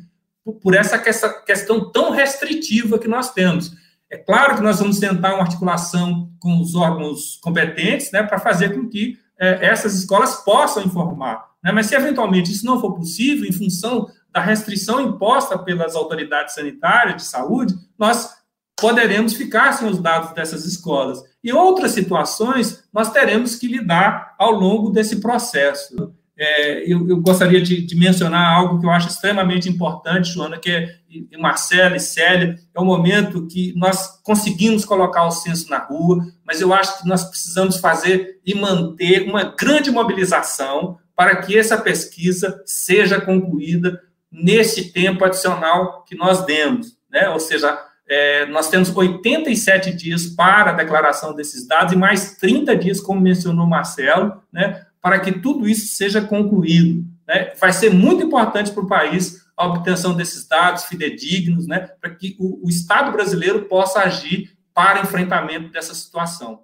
por 0.62 0.76
essa 0.76 1.00
questão 1.00 1.90
tão 1.94 2.12
restritiva 2.12 3.00
que 3.00 3.08
nós 3.08 3.32
temos. 3.32 3.72
É 4.12 4.18
claro 4.18 4.56
que 4.56 4.62
nós 4.62 4.80
vamos 4.80 5.00
tentar 5.00 5.34
uma 5.34 5.44
articulação 5.44 6.30
com 6.40 6.60
os 6.60 6.76
órgãos 6.76 7.40
competentes, 7.42 8.12
né, 8.12 8.22
para 8.22 8.38
fazer 8.38 8.76
com 8.76 8.90
que 8.90 9.18
é, 9.40 9.66
essas 9.66 9.96
escolas 9.96 10.44
possam 10.44 10.84
informar. 10.84 11.52
Né? 11.64 11.72
Mas 11.72 11.86
se 11.86 11.96
eventualmente 11.96 12.52
isso 12.52 12.66
não 12.66 12.82
for 12.82 12.96
possível, 12.96 13.48
em 13.48 13.54
função 13.54 14.10
da 14.30 14.42
restrição 14.42 15.00
imposta 15.00 15.58
pelas 15.58 15.96
autoridades 15.96 16.54
sanitárias 16.54 17.16
de 17.16 17.24
saúde, 17.24 17.74
nós 17.98 18.44
poderemos 18.78 19.34
ficar 19.34 19.72
sem 19.72 19.88
os 19.88 20.00
dados 20.00 20.34
dessas 20.34 20.66
escolas. 20.66 21.22
E 21.44 21.54
outras 21.54 21.92
situações 21.92 22.84
nós 22.94 23.12
teremos 23.12 23.56
que 23.56 23.68
lidar 23.68 24.36
ao 24.38 24.52
longo 24.52 24.90
desse 24.90 25.18
processo. 25.22 26.14
É, 26.38 26.92
eu, 26.92 27.08
eu, 27.08 27.22
gostaria 27.22 27.62
de, 27.62 27.82
de, 27.82 27.96
mencionar 27.96 28.54
algo 28.54 28.78
que 28.78 28.86
eu 28.86 28.90
acho 28.90 29.08
extremamente 29.08 29.70
importante, 29.70 30.34
Joana, 30.34 30.58
que 30.58 30.70
é, 30.70 31.00
Marcela 31.38 31.96
e 31.96 32.00
Célia, 32.00 32.60
é 32.74 32.80
o 32.80 32.84
momento 32.84 33.48
que 33.48 33.74
nós 33.78 34.20
conseguimos 34.22 34.84
colocar 34.84 35.26
o 35.26 35.32
censo 35.32 35.70
na 35.70 35.78
rua, 35.78 36.26
mas 36.46 36.60
eu 36.60 36.74
acho 36.74 37.00
que 37.02 37.08
nós 37.08 37.24
precisamos 37.24 37.78
fazer 37.78 38.42
e 38.46 38.54
manter 38.54 39.22
uma 39.30 39.46
grande 39.46 39.90
mobilização 39.90 40.98
para 41.16 41.38
que 41.38 41.58
essa 41.58 41.78
pesquisa 41.78 42.62
seja 42.66 43.22
concluída 43.22 44.02
nesse 44.30 44.92
tempo 44.92 45.24
adicional 45.24 46.04
que 46.04 46.16
nós 46.16 46.46
demos, 46.46 46.98
né? 47.10 47.30
Ou 47.30 47.40
seja, 47.40 47.80
é, 48.08 48.46
nós 48.46 48.70
temos 48.70 48.96
87 48.96 49.92
dias 49.94 50.28
para 50.28 50.72
a 50.72 50.74
declaração 50.74 51.34
desses 51.34 51.68
dados 51.68 51.94
e 51.94 51.98
mais 51.98 52.36
30 52.36 52.76
dias, 52.76 53.00
como 53.00 53.20
mencionou 53.20 53.66
Marcelo, 53.66 54.42
né? 54.52 54.86
para 55.02 55.20
que 55.20 55.32
tudo 55.32 55.68
isso 55.68 55.96
seja 55.96 56.22
concluído. 56.22 57.04
Né? 57.28 57.54
Vai 57.60 57.74
ser 57.74 57.92
muito 57.92 58.24
importante 58.24 58.72
para 58.72 58.84
o 58.84 58.88
país 58.88 59.44
a 59.58 59.68
obtenção 59.68 60.14
desses 60.14 60.48
dados 60.48 60.86
fidedignos, 60.86 61.68
né? 61.68 61.80
para 62.00 62.12
que 62.12 62.36
o, 62.40 62.66
o 62.66 62.70
Estado 62.70 63.12
brasileiro 63.12 63.64
possa 63.66 64.00
agir 64.02 64.56
para 64.74 65.02
enfrentamento 65.02 65.72
dessa 65.72 65.96
situação. 65.96 66.60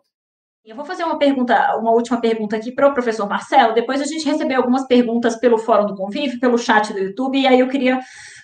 Eu 0.64 0.76
vou 0.76 0.86
fazer 0.86 1.04
uma 1.04 1.18
pergunta, 1.18 1.76
uma 1.78 1.92
última 1.92 2.22
pergunta 2.22 2.56
aqui 2.56 2.72
para 2.72 2.88
o 2.88 2.94
professor 2.94 3.28
Marcelo. 3.28 3.74
Depois 3.74 4.00
a 4.00 4.06
gente 4.06 4.26
recebeu 4.26 4.58
algumas 4.58 4.86
perguntas 4.86 5.36
pelo 5.38 5.58
Fórum 5.58 5.88
do 5.88 5.96
Convívio, 5.96 6.40
pelo 6.40 6.58
chat 6.58 6.94
do 6.94 7.00
YouTube, 7.00 7.40
e 7.40 7.48
aí 7.48 7.60
eu 7.60 7.68
queria 7.68 8.00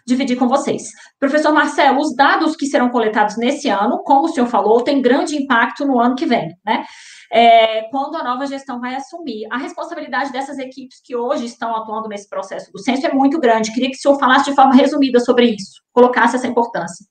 dividir 0.08 0.38
com 0.38 0.48
vocês. 0.48 0.84
Professor 1.20 1.52
Marcelo, 1.52 2.00
os 2.00 2.16
dados 2.16 2.56
que 2.56 2.66
serão 2.66 2.90
coletados 2.90 3.38
nesse 3.38 3.70
ano, 3.70 4.02
como 4.04 4.26
o 4.26 4.30
senhor 4.30 4.48
falou, 4.48 4.82
têm 4.82 5.02
grande 5.02 5.36
impacto 5.36 5.86
no 5.86 6.00
ano 6.00 6.16
que 6.16 6.26
vem, 6.26 6.56
né? 6.66 6.86
é, 7.32 7.84
quando 7.90 8.16
a 8.16 8.24
nova 8.24 8.46
gestão 8.46 8.80
vai 8.80 8.96
assumir. 8.96 9.46
A 9.52 9.58
responsabilidade 9.58 10.32
dessas 10.32 10.58
equipes 10.58 11.02
que 11.04 11.16
hoje 11.16 11.46
estão 11.46 11.76
atuando 11.76 12.08
nesse 12.08 12.30
processo 12.30 12.72
do 12.72 12.80
censo 12.80 13.06
é 13.06 13.14
muito 13.14 13.40
grande. 13.40 13.74
Queria 13.74 13.90
que 13.90 13.98
o 13.98 14.00
senhor 14.00 14.20
falasse 14.20 14.50
de 14.50 14.56
forma 14.56 14.74
resumida 14.74 15.20
sobre 15.20 15.48
isso, 15.48 15.82
colocasse 15.92 16.36
essa 16.36 16.48
importância. 16.48 17.06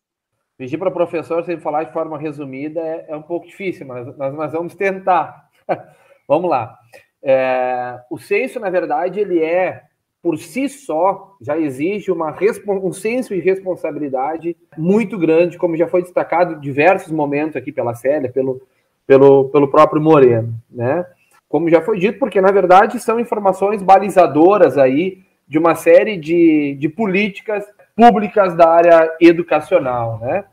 Pedir 0.56 0.78
para 0.78 0.88
o 0.88 0.92
professor 0.92 1.44
sempre 1.44 1.62
falar 1.62 1.84
de 1.84 1.92
forma 1.92 2.18
resumida 2.18 2.80
é, 2.80 3.06
é 3.10 3.16
um 3.16 3.22
pouco 3.22 3.46
difícil, 3.46 3.86
mas 3.86 4.06
nós, 4.16 4.52
vamos 4.52 4.74
tentar. 4.74 5.48
vamos 6.26 6.48
lá. 6.48 6.78
É, 7.22 7.98
o 8.10 8.18
censo, 8.18 8.58
na 8.58 8.70
verdade, 8.70 9.20
ele 9.20 9.42
é, 9.42 9.82
por 10.26 10.38
si 10.38 10.68
só, 10.68 11.36
já 11.40 11.56
exige 11.56 12.10
uma, 12.10 12.34
um 12.82 12.92
senso 12.92 13.32
de 13.32 13.40
responsabilidade 13.40 14.56
muito 14.76 15.16
grande, 15.16 15.56
como 15.56 15.76
já 15.76 15.86
foi 15.86 16.02
destacado 16.02 16.54
em 16.54 16.60
diversos 16.60 17.12
momentos 17.12 17.54
aqui 17.54 17.70
pela 17.70 17.94
Célia, 17.94 18.28
pelo, 18.28 18.60
pelo, 19.06 19.44
pelo 19.50 19.68
próprio 19.68 20.02
Moreno, 20.02 20.52
né? 20.68 21.06
Como 21.48 21.70
já 21.70 21.80
foi 21.80 22.00
dito, 22.00 22.18
porque 22.18 22.40
na 22.40 22.50
verdade 22.50 22.98
são 22.98 23.20
informações 23.20 23.80
balizadoras 23.80 24.76
aí 24.76 25.18
de 25.46 25.58
uma 25.58 25.76
série 25.76 26.16
de, 26.16 26.76
de 26.76 26.88
políticas 26.88 27.64
públicas 27.94 28.56
da 28.56 28.68
área 28.68 29.14
educacional, 29.20 30.18
né? 30.18 30.44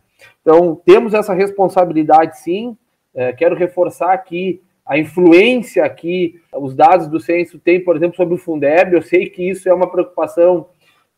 Então, 0.43 0.80
temos 0.86 1.15
essa 1.15 1.34
responsabilidade 1.34 2.38
sim. 2.38 2.78
É, 3.15 3.34
quero 3.34 3.55
reforçar 3.55 4.13
aqui 4.13 4.61
a 4.86 4.97
influência 4.97 5.88
que 5.89 6.41
os 6.53 6.75
dados 6.75 7.07
do 7.07 7.19
censo 7.19 7.57
têm, 7.57 7.79
por 7.79 7.95
exemplo, 7.95 8.15
sobre 8.15 8.36
o 8.36 8.38
Fundeb. 8.38 8.93
Eu 8.93 9.01
sei 9.01 9.29
que 9.29 9.49
isso 9.49 9.69
é 9.69 9.73
uma 9.73 9.89
preocupação 9.89 10.67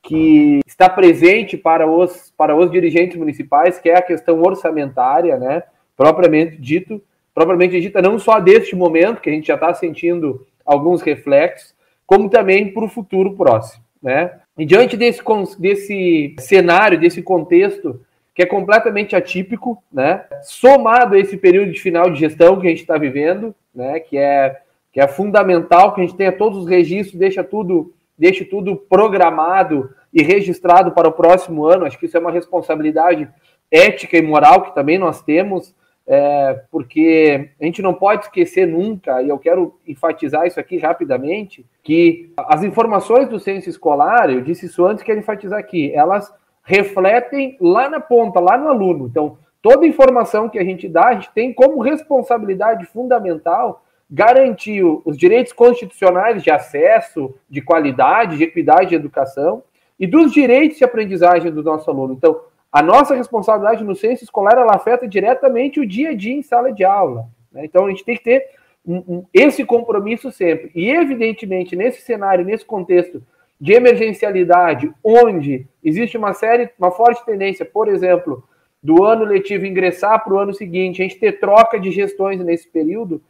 que 0.03 0.59
está 0.67 0.87
presente 0.87 1.57
para 1.57 1.89
os, 1.89 2.31
para 2.37 2.55
os 2.55 2.69
dirigentes 2.69 3.17
municipais, 3.17 3.79
que 3.79 3.89
é 3.89 3.97
a 3.97 4.03
questão 4.03 4.39
orçamentária, 4.41 5.37
né? 5.37 5.63
Propriamente 5.97 6.57
dito, 6.57 7.01
propriamente 7.33 7.81
dita, 7.81 8.01
não 8.01 8.19
só 8.19 8.39
deste 8.39 8.75
momento, 8.75 9.19
que 9.19 9.29
a 9.29 9.33
gente 9.33 9.47
já 9.47 9.55
está 9.55 9.73
sentindo 9.73 10.45
alguns 10.65 11.01
reflexos, 11.01 11.73
como 12.05 12.29
também 12.29 12.71
para 12.71 12.85
o 12.85 12.89
futuro 12.89 13.35
próximo. 13.35 13.83
Né? 14.01 14.31
E 14.55 14.65
diante 14.65 14.95
desse, 14.95 15.21
desse 15.57 16.35
cenário, 16.39 16.99
desse 16.99 17.23
contexto, 17.23 17.99
que 18.35 18.43
é 18.43 18.45
completamente 18.45 19.15
atípico, 19.15 19.81
né? 19.91 20.25
somado 20.43 21.15
a 21.15 21.19
esse 21.19 21.37
período 21.37 21.71
de 21.71 21.81
final 21.81 22.09
de 22.09 22.19
gestão 22.19 22.59
que 22.59 22.67
a 22.67 22.69
gente 22.69 22.81
está 22.81 22.97
vivendo, 22.97 23.55
né? 23.73 24.01
que, 24.01 24.17
é, 24.17 24.59
que 24.91 24.99
é 24.99 25.07
fundamental 25.07 25.93
que 25.93 26.01
a 26.01 26.03
gente 26.03 26.17
tenha 26.17 26.33
todos 26.33 26.59
os 26.59 26.67
registros, 26.67 27.17
deixa 27.17 27.43
tudo 27.43 27.93
deixe 28.17 28.45
tudo 28.45 28.77
programado 28.77 29.89
e 30.13 30.23
registrado 30.23 30.91
para 30.91 31.09
o 31.09 31.11
próximo 31.11 31.65
ano. 31.65 31.85
Acho 31.85 31.99
que 31.99 32.05
isso 32.05 32.15
é 32.15 32.19
uma 32.19 32.31
responsabilidade 32.31 33.27
ética 33.69 34.17
e 34.17 34.21
moral 34.21 34.61
que 34.63 34.73
também 34.73 34.97
nós 34.97 35.21
temos, 35.21 35.75
é, 36.07 36.61
porque 36.71 37.49
a 37.59 37.65
gente 37.65 37.81
não 37.81 37.93
pode 37.93 38.25
esquecer 38.25 38.65
nunca, 38.65 39.21
e 39.21 39.27
eu 39.27 39.37
quero 39.37 39.77
enfatizar 39.85 40.45
isso 40.45 40.59
aqui 40.59 40.77
rapidamente, 40.77 41.65
que 41.83 42.31
as 42.37 42.63
informações 42.63 43.27
do 43.27 43.39
censo 43.39 43.69
escolar, 43.69 44.29
eu 44.29 44.39
disse 44.39 44.67
isso 44.67 44.85
antes, 44.85 45.03
quero 45.03 45.19
enfatizar 45.19 45.59
aqui, 45.59 45.91
elas 45.93 46.33
refletem 46.65 47.55
lá 47.61 47.87
na 47.87 48.01
ponta, 48.01 48.39
lá 48.39 48.57
no 48.57 48.67
aluno. 48.67 49.07
Então, 49.07 49.37
toda 49.61 49.85
informação 49.85 50.49
que 50.49 50.59
a 50.59 50.63
gente 50.63 50.89
dá, 50.89 51.07
a 51.07 51.13
gente 51.13 51.31
tem 51.31 51.53
como 51.53 51.81
responsabilidade 51.81 52.85
fundamental 52.85 53.83
garantir 54.09 54.83
os 54.83 55.17
direitos 55.17 55.53
constitucionais 55.53 56.43
de 56.43 56.51
acesso, 56.51 57.33
de 57.49 57.61
qualidade, 57.61 58.37
de 58.37 58.43
equidade 58.43 58.89
de 58.89 58.95
educação 58.95 59.63
e 59.99 60.05
dos 60.05 60.31
direitos 60.31 60.77
de 60.77 60.83
aprendizagem 60.83 61.51
do 61.51 61.63
nosso 61.63 61.89
aluno. 61.89 62.13
Então, 62.13 62.41
a 62.71 62.81
nossa 62.81 63.15
responsabilidade 63.15 63.83
no 63.83 63.95
censo 63.95 64.23
escolar 64.23 64.57
ela 64.57 64.75
afeta 64.75 65.07
diretamente 65.07 65.79
o 65.79 65.87
dia 65.87 66.09
a 66.09 66.15
dia 66.15 66.33
em 66.33 66.43
sala 66.43 66.71
de 66.71 66.83
aula. 66.83 67.27
Né? 67.51 67.65
Então, 67.65 67.85
a 67.85 67.89
gente 67.89 68.03
tem 68.03 68.17
que 68.17 68.23
ter 68.23 68.45
um, 68.85 68.97
um, 68.97 69.25
esse 69.33 69.63
compromisso 69.63 70.31
sempre. 70.31 70.71
E, 70.75 70.89
evidentemente, 70.91 71.75
nesse 71.75 72.01
cenário, 72.01 72.45
nesse 72.45 72.65
contexto 72.65 73.23
de 73.59 73.73
emergencialidade, 73.73 74.91
onde 75.03 75.67
existe 75.83 76.17
uma 76.17 76.33
série, 76.33 76.69
uma 76.77 76.91
forte 76.91 77.25
tendência, 77.25 77.65
por 77.65 77.87
exemplo, 77.87 78.43
do 78.81 79.03
ano 79.03 79.25
letivo 79.25 79.65
ingressar 79.65 80.23
para 80.23 80.33
o 80.33 80.37
ano 80.37 80.53
seguinte, 80.53 81.01
a 81.01 81.07
gente 81.07 81.19
ter 81.19 81.39
troca 81.39 81.79
de 81.79 81.91
gestões 81.91 82.39
nesse 82.39 82.67
período, 82.67 83.21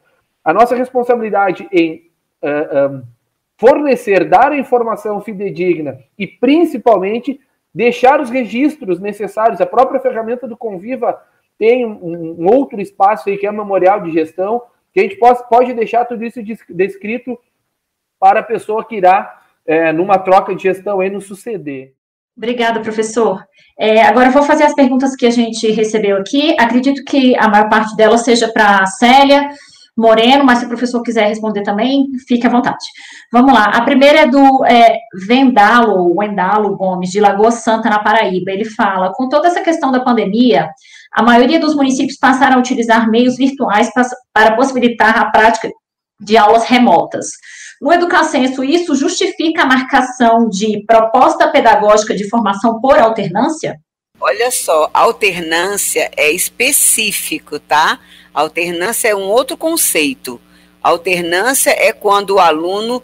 a 0.43 0.53
nossa 0.53 0.75
responsabilidade 0.75 1.67
em 1.71 2.11
uh, 2.43 2.47
eh, 2.47 2.87
um, 2.87 3.03
fornecer, 3.57 4.27
dar 4.27 4.51
a 4.51 4.57
informação 4.57 5.21
fidedigna 5.21 5.99
e, 6.19 6.27
principalmente, 6.27 7.39
deixar 7.73 8.19
os 8.19 8.29
registros 8.29 8.99
necessários. 8.99 9.61
A 9.61 9.65
própria 9.65 9.99
ferramenta 9.99 10.47
do 10.47 10.57
Conviva 10.57 11.19
tem 11.57 11.85
um, 11.85 12.35
um 12.39 12.53
outro 12.53 12.81
espaço 12.81 13.29
aí 13.29 13.37
que 13.37 13.45
é 13.45 13.49
o 13.49 13.53
memorial 13.53 14.01
de 14.01 14.11
gestão, 14.11 14.61
que 14.93 14.99
a 14.99 15.03
gente 15.03 15.17
pode, 15.17 15.47
pode 15.49 15.73
deixar 15.73 16.05
tudo 16.05 16.23
isso 16.23 16.41
descrito 16.69 17.39
para 18.19 18.39
a 18.39 18.43
pessoa 18.43 18.83
que 18.83 18.95
irá, 18.95 19.41
é, 19.67 19.91
numa 19.91 20.17
troca 20.17 20.55
de 20.55 20.63
gestão, 20.63 20.99
aí, 20.99 21.09
nos 21.09 21.25
suceder. 21.25 21.93
Obrigada, 22.37 22.81
professor. 22.81 23.43
É, 23.79 24.01
agora 24.03 24.29
vou 24.29 24.43
fazer 24.43 24.63
as 24.63 24.75
perguntas 24.75 25.15
que 25.15 25.25
a 25.25 25.31
gente 25.31 25.71
recebeu 25.71 26.17
aqui. 26.17 26.55
Acredito 26.59 27.03
que 27.05 27.35
a 27.37 27.47
maior 27.47 27.69
parte 27.69 27.95
delas 27.95 28.21
seja 28.21 28.47
para 28.51 28.83
a 28.83 28.85
Célia, 28.85 29.49
Moreno, 29.97 30.43
mas 30.43 30.59
se 30.59 30.65
o 30.65 30.67
professor 30.67 31.01
quiser 31.01 31.27
responder 31.27 31.63
também, 31.63 32.07
fique 32.27 32.45
à 32.45 32.49
vontade. 32.49 32.83
Vamos 33.31 33.53
lá. 33.53 33.65
A 33.65 33.81
primeira 33.81 34.19
é 34.19 34.27
do 34.27 34.65
é, 34.65 34.97
Vendalo, 35.25 36.13
Wendalo 36.17 36.75
Gomes, 36.75 37.09
de 37.09 37.21
Lagoa 37.21 37.51
Santa, 37.51 37.89
na 37.89 37.99
Paraíba. 37.99 38.51
Ele 38.51 38.65
fala: 38.65 39.13
com 39.13 39.29
toda 39.29 39.47
essa 39.47 39.61
questão 39.61 39.91
da 39.91 40.01
pandemia, 40.01 40.69
a 41.13 41.23
maioria 41.23 41.59
dos 41.59 41.73
municípios 41.73 42.17
passaram 42.17 42.57
a 42.57 42.59
utilizar 42.59 43.09
meios 43.09 43.37
virtuais 43.37 43.89
para, 43.93 44.05
para 44.33 44.55
possibilitar 44.57 45.17
a 45.17 45.31
prática 45.31 45.69
de 46.19 46.35
aulas 46.35 46.65
remotas. 46.65 47.27
No 47.81 47.91
Educacenso, 47.91 48.63
isso 48.63 48.95
justifica 48.95 49.63
a 49.63 49.65
marcação 49.65 50.49
de 50.49 50.83
proposta 50.85 51.47
pedagógica 51.49 52.15
de 52.15 52.29
formação 52.29 52.79
por 52.79 52.97
alternância? 52.97 53.79
Olha 54.19 54.49
só, 54.49 54.89
alternância 54.93 56.09
é 56.15 56.31
específico, 56.31 57.59
tá? 57.59 57.99
Alternância 58.33 59.09
é 59.09 59.15
um 59.15 59.23
outro 59.23 59.57
conceito. 59.57 60.39
Alternância 60.81 61.71
é 61.71 61.91
quando 61.91 62.35
o 62.35 62.39
aluno, 62.39 63.03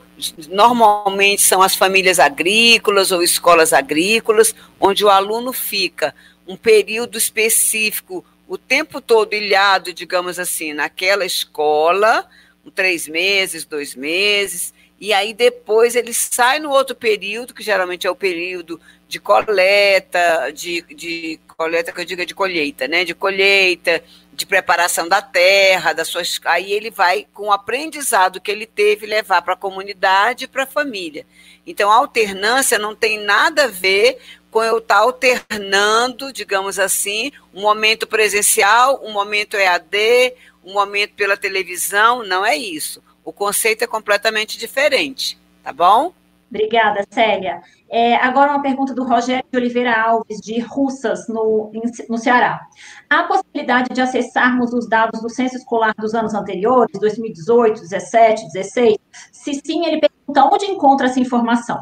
normalmente 0.49 1.41
são 1.41 1.61
as 1.61 1.75
famílias 1.75 2.19
agrícolas 2.19 3.11
ou 3.11 3.21
escolas 3.21 3.73
agrícolas, 3.73 4.55
onde 4.79 5.03
o 5.03 5.09
aluno 5.09 5.51
fica 5.51 6.13
um 6.47 6.55
período 6.55 7.17
específico, 7.17 8.23
o 8.47 8.57
tempo 8.57 9.01
todo 9.01 9.33
ilhado, 9.33 9.93
digamos 9.93 10.37
assim, 10.37 10.73
naquela 10.73 11.25
escola, 11.25 12.27
três 12.69 13.07
meses, 13.07 13.65
dois 13.65 13.95
meses, 13.95 14.73
e 15.01 15.13
aí 15.13 15.33
depois 15.33 15.95
ele 15.95 16.13
sai 16.13 16.59
no 16.59 16.69
outro 16.69 16.95
período, 16.95 17.55
que 17.55 17.63
geralmente 17.63 18.05
é 18.05 18.11
o 18.11 18.15
período 18.15 18.79
de 19.07 19.19
coleta, 19.19 20.51
de, 20.53 20.83
de 20.93 21.39
coleta 21.47 21.91
que 21.91 21.99
eu 21.99 22.05
digo 22.05 22.21
é 22.21 22.25
de 22.25 22.35
colheita, 22.35 22.87
né? 22.87 23.03
De 23.03 23.15
colheita, 23.15 24.03
de 24.31 24.45
preparação 24.45 25.07
da 25.09 25.19
terra, 25.19 25.91
das 25.93 26.07
suas. 26.07 26.39
Aí 26.45 26.71
ele 26.71 26.91
vai, 26.91 27.27
com 27.33 27.47
o 27.47 27.51
aprendizado 27.51 28.39
que 28.39 28.51
ele 28.51 28.67
teve, 28.67 29.07
levar 29.07 29.41
para 29.41 29.55
a 29.55 29.57
comunidade 29.57 30.45
e 30.45 30.47
para 30.47 30.63
a 30.63 30.67
família. 30.67 31.25
Então, 31.65 31.91
a 31.91 31.95
alternância 31.95 32.77
não 32.77 32.95
tem 32.95 33.17
nada 33.19 33.63
a 33.63 33.67
ver 33.67 34.19
com 34.51 34.63
eu 34.63 34.77
estar 34.77 34.97
alternando, 34.97 36.31
digamos 36.31 36.77
assim, 36.77 37.31
um 37.53 37.61
momento 37.61 38.05
presencial, 38.05 39.01
um 39.03 39.11
momento 39.11 39.57
EAD, 39.57 40.33
um 40.63 40.73
momento 40.73 41.13
pela 41.15 41.37
televisão. 41.37 42.23
Não 42.23 42.45
é 42.45 42.55
isso. 42.55 43.01
O 43.23 43.31
conceito 43.31 43.83
é 43.83 43.87
completamente 43.87 44.57
diferente, 44.57 45.37
tá 45.63 45.71
bom? 45.71 46.13
Obrigada, 46.49 47.05
Célia. 47.09 47.61
É, 47.89 48.15
agora 48.15 48.51
uma 48.51 48.61
pergunta 48.61 48.93
do 48.93 49.05
Rogério 49.05 49.45
de 49.49 49.57
Oliveira 49.57 49.93
Alves, 49.93 50.41
de 50.41 50.59
Russas, 50.59 51.27
no, 51.29 51.71
no 52.09 52.17
Ceará. 52.17 52.67
Há 53.09 53.23
possibilidade 53.23 53.93
de 53.93 54.01
acessarmos 54.01 54.73
os 54.73 54.87
dados 54.87 55.21
do 55.21 55.29
censo 55.29 55.55
escolar 55.55 55.93
dos 55.97 56.13
anos 56.13 56.33
anteriores, 56.33 56.99
2018, 56.99 57.79
17, 57.79 58.47
16? 58.51 58.97
Se 59.31 59.53
sim, 59.65 59.85
ele 59.85 60.01
pergunta 60.01 60.43
onde 60.43 60.65
encontra 60.65 61.07
essa 61.07 61.21
informação. 61.21 61.81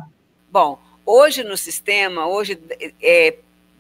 Bom, 0.52 0.80
hoje 1.04 1.44
no 1.44 1.58
sistema, 1.58 2.28
hoje 2.28 2.60
é, 3.02 3.38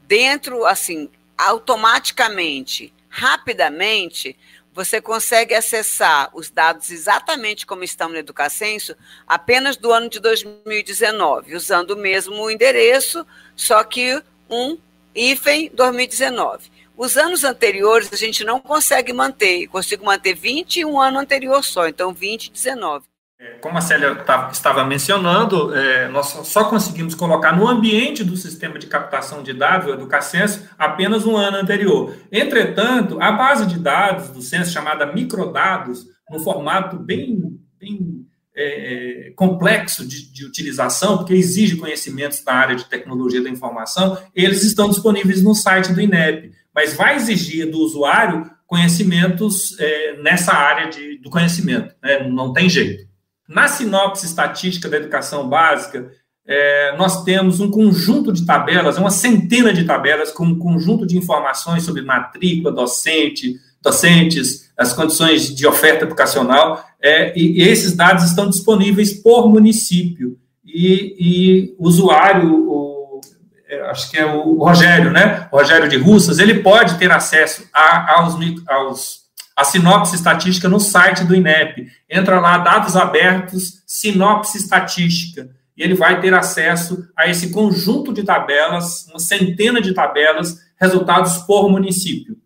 dentro, 0.08 0.66
assim, 0.66 1.08
automaticamente, 1.38 2.91
rapidamente, 3.10 4.36
você 4.80 5.02
consegue 5.02 5.54
acessar 5.54 6.30
os 6.34 6.50
dados 6.50 6.90
exatamente 6.90 7.66
como 7.66 7.84
estão 7.84 8.08
no 8.08 8.16
Educacenso 8.16 8.96
apenas 9.28 9.76
do 9.76 9.92
ano 9.92 10.08
de 10.08 10.22
2019, 10.22 11.54
usando 11.54 11.92
o 11.92 11.98
mesmo 11.98 12.50
endereço, 12.50 13.28
só 13.58 13.84
que 13.84 14.24
um 14.50 14.78
hífen 15.14 15.70
2019. 15.74 16.72
Os 16.96 17.18
anos 17.18 17.44
anteriores 17.44 18.14
a 18.14 18.16
gente 18.16 18.46
não 18.46 18.62
consegue 18.62 19.12
manter, 19.12 19.68
consigo 19.68 20.06
manter 20.06 20.34
20 20.34 20.78
e 20.78 20.86
um 20.86 20.98
ano 20.98 21.20
anterior 21.20 21.62
só, 21.62 21.86
então 21.86 22.14
20 22.14 22.46
e 22.46 22.52
19. 22.52 23.06
É, 23.42 23.52
como 23.62 23.78
a 23.78 23.82
Célia 23.82 24.16
tá, 24.16 24.50
estava 24.52 24.84
mencionando, 24.84 25.74
é, 25.74 26.10
nós 26.10 26.28
só 26.44 26.66
conseguimos 26.66 27.16
colocar 27.16 27.56
no 27.56 27.70
ambiente 27.70 28.22
do 28.22 28.36
sistema 28.36 28.78
de 28.78 28.86
captação 28.86 29.42
de 29.42 29.54
dados, 29.54 29.88
o 29.88 29.94
Educacenso, 29.94 30.68
apenas 30.78 31.26
um 31.26 31.38
ano 31.38 31.56
anterior. 31.56 32.14
Entretanto, 32.30 33.18
a 33.22 33.32
base 33.32 33.66
de 33.66 33.80
dados 33.80 34.28
do 34.32 34.42
censo, 34.42 34.74
chamada 34.74 35.06
microdados, 35.14 36.06
no 36.30 36.42
formato 36.42 37.00
bem, 37.00 37.58
bem 37.80 38.26
é, 38.54 39.28
é, 39.28 39.32
complexo 39.32 40.06
de, 40.06 40.34
de, 40.34 40.46
utilização, 40.46 41.20
porque 41.20 41.34
exige 41.34 41.78
conhecimentos 41.78 42.44
da 42.44 42.54
área 42.54 42.76
de 42.76 42.90
tecnologia 42.90 43.42
da 43.42 43.50
informação, 43.50 44.18
eles 44.36 44.64
estão 44.64 44.90
disponíveis 44.90 45.42
no 45.42 45.56
site 45.56 45.94
do 45.94 46.02
INEP, 46.02 46.52
mas 46.76 46.94
vai 46.94 47.16
exigir 47.16 47.72
do 47.72 47.80
usuário 47.80 48.52
conhecimentos 48.68 49.80
é, 49.80 50.22
nessa 50.22 50.52
área 50.52 50.90
de, 50.90 51.18
do 51.20 51.30
conhecimento, 51.30 51.96
né? 52.04 52.28
não 52.28 52.52
tem 52.52 52.70
jeito. 52.70 53.09
Na 53.50 53.68
sinopse 53.68 54.28
estatística 54.28 54.88
da 54.88 54.97
educação 54.97 55.50
básica, 55.50 56.12
é, 56.45 56.95
nós 56.95 57.24
temos 57.24 57.60
um 57.60 57.72
conjunto 57.72 58.32
de 58.32 58.45
tabelas, 58.45 59.00
uma 59.00 59.10
centena 59.10 59.74
de 59.74 59.86
tabelas 59.86 60.32
com 60.32 60.45
um 60.45 60.60
conjunto 60.60 61.04
de 61.04 61.18
informações 61.18 61.84
sobre 61.84 62.04
matrícula, 62.04 62.72
docente, 62.72 63.56
docentes, 63.82 64.72
as 64.78 64.93
condições 64.93 65.54
de 65.56 65.66
oferta 65.66 66.06
educacional, 66.06 66.86
é, 67.02 67.36
e, 67.36 67.60
e, 67.60 67.68
esses 67.68 67.95
dados 67.95 68.24
estão 68.24 68.47
disponíveis 68.47 69.14
por 69.14 69.50
município. 69.50 70.38
E, 70.64 71.16
e 71.20 71.76
o 71.80 71.88
usuário, 71.88 73.20
é, 73.68 73.82
acho 73.89 74.12
que 74.12 74.18
é 74.18 74.26
o 74.26 74.64
Rogério, 74.64 75.10
né? 75.10 75.47
O 75.52 75.58
Rogério 75.58 75.89
de 75.89 75.97
Russas, 75.97 76.38
ele 76.38 76.60
pode 76.60 77.00
ter 77.00 77.12
acesso 77.12 77.68
a, 77.74 78.20
aos, 78.20 78.36
aos 78.68 79.18
a 79.60 79.66
sinopse 79.66 80.16
estatística 80.16 80.70
no 80.70 80.80
site 80.80 81.26
do 81.26 81.36
INEP. 81.36 81.91
Entra 82.10 82.39
lá, 82.39 82.60
dados 82.60 82.95
abertos, 82.95 83.84
sinopse 83.86 84.57
estatística. 84.57 85.49
E 85.76 85.84
ele 85.84 85.95
vai 85.95 86.22
ter 86.22 86.34
acesso 86.34 87.05
a 87.14 87.28
esse 87.28 87.51
conjunto 87.51 88.14
de 88.14 88.24
tabelas, 88.24 89.05
uma 89.10 89.20
centena 89.20 89.82
de 89.82 89.93
tabelas, 89.93 90.57
resultados 90.80 91.39
por 91.39 91.70
município. 91.70 92.38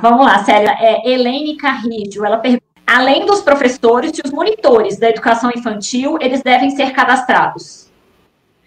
Vamos 0.00 0.24
lá, 0.24 0.44
Célia. 0.44 0.70
É, 0.78 1.10
Helene 1.10 1.56
Carrillo, 1.56 2.24
ela 2.24 2.38
pergunta, 2.38 2.62
além 2.86 3.26
dos 3.26 3.40
professores 3.40 4.12
e 4.16 4.22
os 4.24 4.30
monitores 4.30 4.96
da 4.96 5.10
educação 5.10 5.50
infantil, 5.50 6.18
eles 6.20 6.40
devem 6.40 6.70
ser 6.70 6.92
cadastrados? 6.92 7.90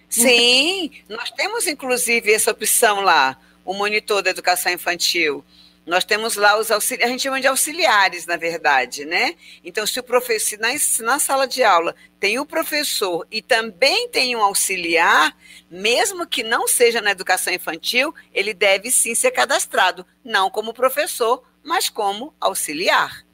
Sim, 0.09 0.91
nós 1.07 1.31
temos 1.31 1.67
inclusive 1.67 2.33
essa 2.33 2.51
opção 2.51 2.99
lá, 2.99 3.37
o 3.63 3.73
monitor 3.73 4.21
da 4.21 4.29
educação 4.29 4.73
infantil. 4.73 5.41
Nós 5.85 6.05
temos 6.05 6.35
lá 6.35 6.57
os 6.57 6.71
auxiliares, 6.71 7.05
a 7.05 7.11
gente 7.11 7.23
chama 7.23 7.41
de 7.41 7.47
auxiliares, 7.47 8.25
na 8.25 8.37
verdade, 8.37 9.05
né? 9.05 9.35
Então, 9.63 9.85
se 9.85 9.99
o 9.99 10.03
professor, 10.03 10.57
na, 10.59 10.69
na 10.99 11.19
sala 11.19 11.45
de 11.45 11.63
aula 11.63 11.95
tem 12.19 12.39
o 12.39 12.45
professor 12.45 13.27
e 13.29 13.41
também 13.41 14.07
tem 14.07 14.35
um 14.35 14.41
auxiliar, 14.41 15.35
mesmo 15.69 16.25
que 16.25 16.41
não 16.41 16.67
seja 16.67 17.01
na 17.01 17.11
educação 17.11 17.53
infantil, 17.53 18.13
ele 18.33 18.53
deve 18.53 18.89
sim 18.89 19.13
ser 19.13 19.31
cadastrado, 19.31 20.05
não 20.23 20.49
como 20.49 20.73
professor, 20.73 21.43
mas 21.61 21.89
como 21.89 22.33
auxiliar. 22.39 23.25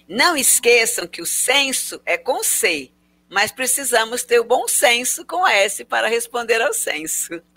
Não 0.09 0.37
esqueçam 0.37 1.07
que 1.07 1.21
o 1.21 1.27
censo 1.27 2.01
é 2.07 2.17
com 2.17 2.43
C 2.43 2.91
mas 3.31 3.53
precisamos 3.53 4.25
ter 4.25 4.41
o 4.41 4.45
bom 4.45 4.67
senso 4.67 5.25
com 5.25 5.47
S 5.47 5.85
para 5.85 6.09
responder 6.09 6.61
ao 6.61 6.73
censo. 6.73 7.41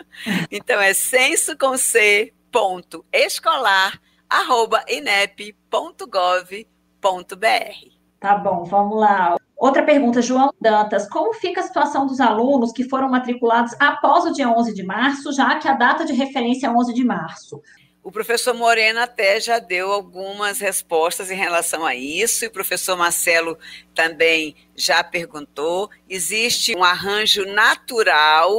Então 0.48 0.80
é 0.80 0.94
censo 0.94 1.58
com 1.58 1.76
C 1.76 2.32
ponto 2.52 3.04
escolar 3.12 4.00
arroba 4.30 4.84
inep.gov.br. 4.88 5.54
Tá 8.20 8.36
bom, 8.36 8.62
vamos 8.62 8.96
lá. 8.96 9.36
Outra 9.56 9.82
pergunta, 9.82 10.22
João 10.22 10.52
Dantas. 10.60 11.08
Como 11.08 11.34
fica 11.34 11.60
a 11.60 11.64
situação 11.64 12.06
dos 12.06 12.20
alunos 12.20 12.72
que 12.72 12.88
foram 12.88 13.08
matriculados 13.08 13.74
após 13.80 14.24
o 14.24 14.32
dia 14.32 14.48
11 14.48 14.72
de 14.72 14.84
março, 14.84 15.32
já 15.32 15.58
que 15.58 15.68
a 15.68 15.74
data 15.74 16.04
de 16.04 16.12
referência 16.12 16.68
é 16.68 16.70
11 16.70 16.94
de 16.94 17.04
março? 17.04 17.60
O 18.04 18.12
professor 18.12 18.52
Moreno 18.52 19.00
até 19.00 19.40
já 19.40 19.58
deu 19.58 19.90
algumas 19.90 20.60
respostas 20.60 21.30
em 21.30 21.36
relação 21.36 21.86
a 21.86 21.94
isso, 21.94 22.44
e 22.44 22.48
o 22.48 22.52
professor 22.52 22.98
Marcelo 22.98 23.58
também 23.94 24.54
já 24.76 25.02
perguntou. 25.02 25.90
Existe 26.06 26.76
um 26.76 26.84
arranjo 26.84 27.46
natural, 27.46 28.50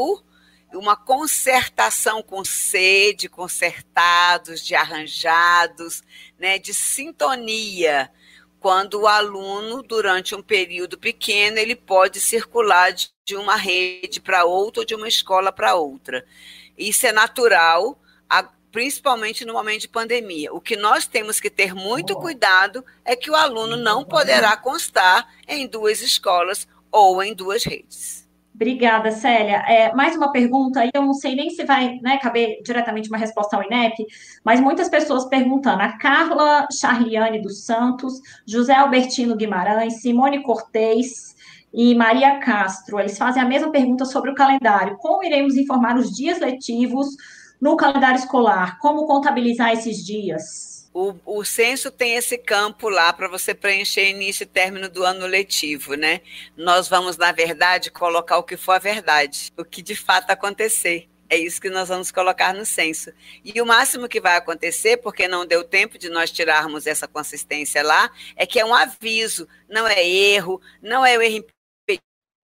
uma 0.73 0.95
concertação 0.95 2.23
com 2.23 2.43
C, 2.43 3.13
de 3.15 3.29
concertados, 3.29 4.65
de 4.65 4.73
arranjados, 4.73 6.01
né, 6.39 6.57
de 6.57 6.73
sintonia 6.73 8.11
quando 8.59 9.01
o 9.01 9.07
aluno, 9.07 9.83
durante 9.83 10.33
um 10.33 10.41
período 10.41 10.97
pequeno, 10.97 11.59
ele 11.59 11.75
pode 11.75 12.19
circular 12.19 12.91
de 12.91 13.35
uma 13.35 13.55
rede 13.55 14.19
para 14.19 14.43
outra 14.43 14.81
ou 14.81 14.85
de 14.87 14.95
uma 14.95 15.07
escola 15.07 15.51
para 15.51 15.75
outra. 15.75 16.25
Isso 16.75 17.05
é 17.05 17.11
natural, 17.11 18.01
principalmente 18.75 19.45
no 19.45 19.53
momento 19.53 19.83
de 19.83 19.87
pandemia. 19.87 20.53
O 20.53 20.59
que 20.59 20.75
nós 20.75 21.07
temos 21.07 21.39
que 21.39 21.49
ter 21.49 21.73
muito 21.73 22.13
cuidado 22.13 22.83
é 23.05 23.15
que 23.15 23.31
o 23.31 23.35
aluno 23.35 23.77
não 23.77 24.03
poderá 24.03 24.57
constar 24.57 25.29
em 25.47 25.65
duas 25.65 26.01
escolas 26.01 26.67
ou 26.91 27.23
em 27.23 27.33
duas 27.33 27.63
redes. 27.63 28.27
Obrigada, 28.53 29.11
Célia. 29.11 29.63
É, 29.65 29.93
mais 29.93 30.17
uma 30.17 30.29
pergunta, 30.29 30.83
eu 30.93 31.01
não 31.01 31.13
sei 31.13 31.35
nem 31.35 31.49
se 31.51 31.63
vai 31.63 31.99
né, 32.01 32.17
caber 32.17 32.61
diretamente 32.65 33.07
uma 33.07 33.17
resposta 33.17 33.55
ao 33.55 33.63
INEP, 33.63 34.05
mas 34.43 34.59
muitas 34.59 34.89
pessoas 34.89 35.23
perguntando. 35.23 35.81
A 35.81 35.93
Carla 35.93 36.67
Charliane 36.69 37.41
dos 37.41 37.63
Santos, 37.63 38.19
José 38.45 38.73
Albertino 38.73 39.37
Guimarães, 39.37 40.01
Simone 40.01 40.43
Cortez 40.43 41.33
e 41.73 41.95
Maria 41.95 42.39
Castro. 42.39 42.99
Eles 42.99 43.17
fazem 43.17 43.41
a 43.41 43.45
mesma 43.45 43.71
pergunta 43.71 44.03
sobre 44.03 44.31
o 44.31 44.35
calendário. 44.35 44.97
Como 44.97 45.23
iremos 45.23 45.55
informar 45.55 45.95
os 45.95 46.11
dias 46.11 46.41
letivos 46.41 47.07
no 47.65 47.75
calendário 47.75 48.19
escolar? 48.19 48.77
Como 48.77 49.07
contabilizar 49.07 49.73
esses 49.73 50.05
dias? 50.05 50.87
O, 50.93 51.15
o 51.25 51.43
censo 51.43 51.89
tem 51.89 52.13
esse 52.13 52.37
campo 52.37 52.89
lá 52.89 53.11
para 53.11 53.27
você 53.27 53.55
preencher 53.55 54.07
início 54.07 54.43
e 54.43 54.45
término 54.45 54.87
do 54.87 55.03
ano 55.03 55.25
letivo, 55.25 55.95
né? 55.95 56.21
Nós 56.55 56.87
vamos, 56.87 57.17
na 57.17 57.31
verdade, 57.31 57.89
colocar 57.89 58.37
o 58.37 58.43
que 58.43 58.55
for 58.55 58.73
a 58.73 58.79
verdade, 58.79 59.51
o 59.57 59.65
que 59.65 59.81
de 59.81 59.95
fato 59.95 60.29
acontecer. 60.29 61.09
É 61.27 61.37
isso 61.37 61.59
que 61.59 61.71
nós 61.71 61.89
vamos 61.89 62.11
colocar 62.11 62.53
no 62.53 62.67
censo. 62.67 63.11
E 63.43 63.59
o 63.59 63.65
máximo 63.65 64.07
que 64.07 64.21
vai 64.21 64.37
acontecer, 64.37 64.97
porque 64.97 65.27
não 65.27 65.43
deu 65.43 65.63
tempo 65.63 65.97
de 65.97 66.07
nós 66.07 66.29
tirarmos 66.29 66.85
essa 66.85 67.07
consistência 67.07 67.81
lá, 67.81 68.11
é 68.35 68.45
que 68.45 68.59
é 68.59 68.65
um 68.65 68.75
aviso, 68.75 69.47
não 69.67 69.87
é 69.87 70.07
erro, 70.07 70.61
não 70.83 71.03
é 71.03 71.17
o 71.17 71.21
erro 71.21 71.43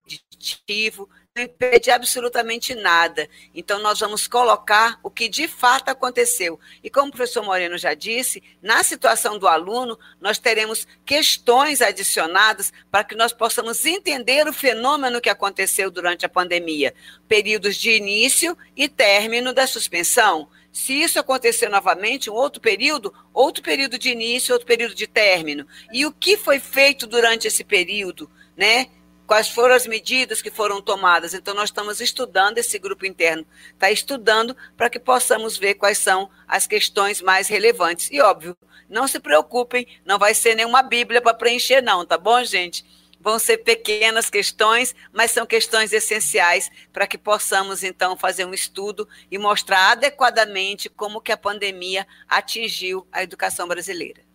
impeditivo, 0.06 1.10
impede 1.40 1.90
absolutamente 1.90 2.74
nada. 2.74 3.28
Então, 3.54 3.78
nós 3.80 3.98
vamos 4.00 4.26
colocar 4.26 4.98
o 5.02 5.10
que 5.10 5.28
de 5.28 5.48
fato 5.48 5.88
aconteceu. 5.88 6.58
E 6.82 6.90
como 6.90 7.08
o 7.08 7.10
professor 7.12 7.42
Moreno 7.42 7.76
já 7.78 7.94
disse, 7.94 8.42
na 8.62 8.82
situação 8.82 9.38
do 9.38 9.48
aluno, 9.48 9.98
nós 10.20 10.38
teremos 10.38 10.86
questões 11.04 11.80
adicionadas 11.80 12.72
para 12.90 13.04
que 13.04 13.14
nós 13.14 13.32
possamos 13.32 13.84
entender 13.84 14.46
o 14.46 14.52
fenômeno 14.52 15.20
que 15.20 15.28
aconteceu 15.28 15.90
durante 15.90 16.24
a 16.26 16.28
pandemia, 16.28 16.94
períodos 17.26 17.76
de 17.76 17.90
início 17.90 18.56
e 18.76 18.88
término 18.88 19.52
da 19.52 19.66
suspensão. 19.66 20.48
Se 20.72 20.92
isso 20.92 21.18
acontecer 21.18 21.68
novamente, 21.68 22.30
um 22.30 22.34
outro 22.34 22.60
período, 22.60 23.12
outro 23.34 23.62
período 23.62 23.98
de 23.98 24.10
início, 24.10 24.52
outro 24.52 24.66
período 24.66 24.94
de 24.94 25.06
término. 25.06 25.66
E 25.92 26.06
o 26.06 26.12
que 26.12 26.36
foi 26.36 26.60
feito 26.60 27.06
durante 27.06 27.48
esse 27.48 27.64
período, 27.64 28.30
né? 28.56 28.86
Quais 29.30 29.48
foram 29.48 29.76
as 29.76 29.86
medidas 29.86 30.42
que 30.42 30.50
foram 30.50 30.82
tomadas. 30.82 31.34
Então, 31.34 31.54
nós 31.54 31.68
estamos 31.68 32.00
estudando, 32.00 32.58
esse 32.58 32.76
grupo 32.80 33.06
interno 33.06 33.46
está 33.72 33.88
estudando 33.88 34.56
para 34.76 34.90
que 34.90 34.98
possamos 34.98 35.56
ver 35.56 35.74
quais 35.74 35.98
são 35.98 36.28
as 36.48 36.66
questões 36.66 37.22
mais 37.22 37.46
relevantes. 37.46 38.08
E, 38.10 38.20
óbvio, 38.20 38.56
não 38.88 39.06
se 39.06 39.20
preocupem, 39.20 39.86
não 40.04 40.18
vai 40.18 40.34
ser 40.34 40.56
nenhuma 40.56 40.82
Bíblia 40.82 41.22
para 41.22 41.32
preencher, 41.32 41.80
não, 41.80 42.04
tá 42.04 42.18
bom, 42.18 42.42
gente? 42.42 42.84
Vão 43.20 43.38
ser 43.38 43.58
pequenas 43.58 44.28
questões, 44.28 44.96
mas 45.12 45.30
são 45.30 45.46
questões 45.46 45.92
essenciais 45.92 46.68
para 46.92 47.06
que 47.06 47.16
possamos, 47.16 47.84
então, 47.84 48.16
fazer 48.16 48.44
um 48.44 48.52
estudo 48.52 49.08
e 49.30 49.38
mostrar 49.38 49.92
adequadamente 49.92 50.88
como 50.88 51.20
que 51.20 51.30
a 51.30 51.36
pandemia 51.36 52.04
atingiu 52.28 53.06
a 53.12 53.22
educação 53.22 53.68
brasileira. 53.68 54.28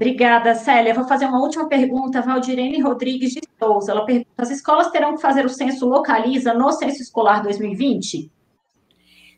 Obrigada, 0.00 0.54
Célia. 0.54 0.94
Vou 0.94 1.06
fazer 1.06 1.26
uma 1.26 1.42
última 1.42 1.68
pergunta, 1.68 2.22
Valdirene 2.22 2.80
Rodrigues 2.80 3.34
de 3.34 3.42
Souza. 3.58 3.92
Ela 3.92 4.06
pergunta: 4.06 4.30
as 4.38 4.48
escolas 4.48 4.90
terão 4.90 5.14
que 5.14 5.20
fazer 5.20 5.44
o 5.44 5.48
censo 5.50 5.86
localiza 5.86 6.54
no 6.54 6.72
censo 6.72 7.02
escolar 7.02 7.42
2020? 7.42 8.32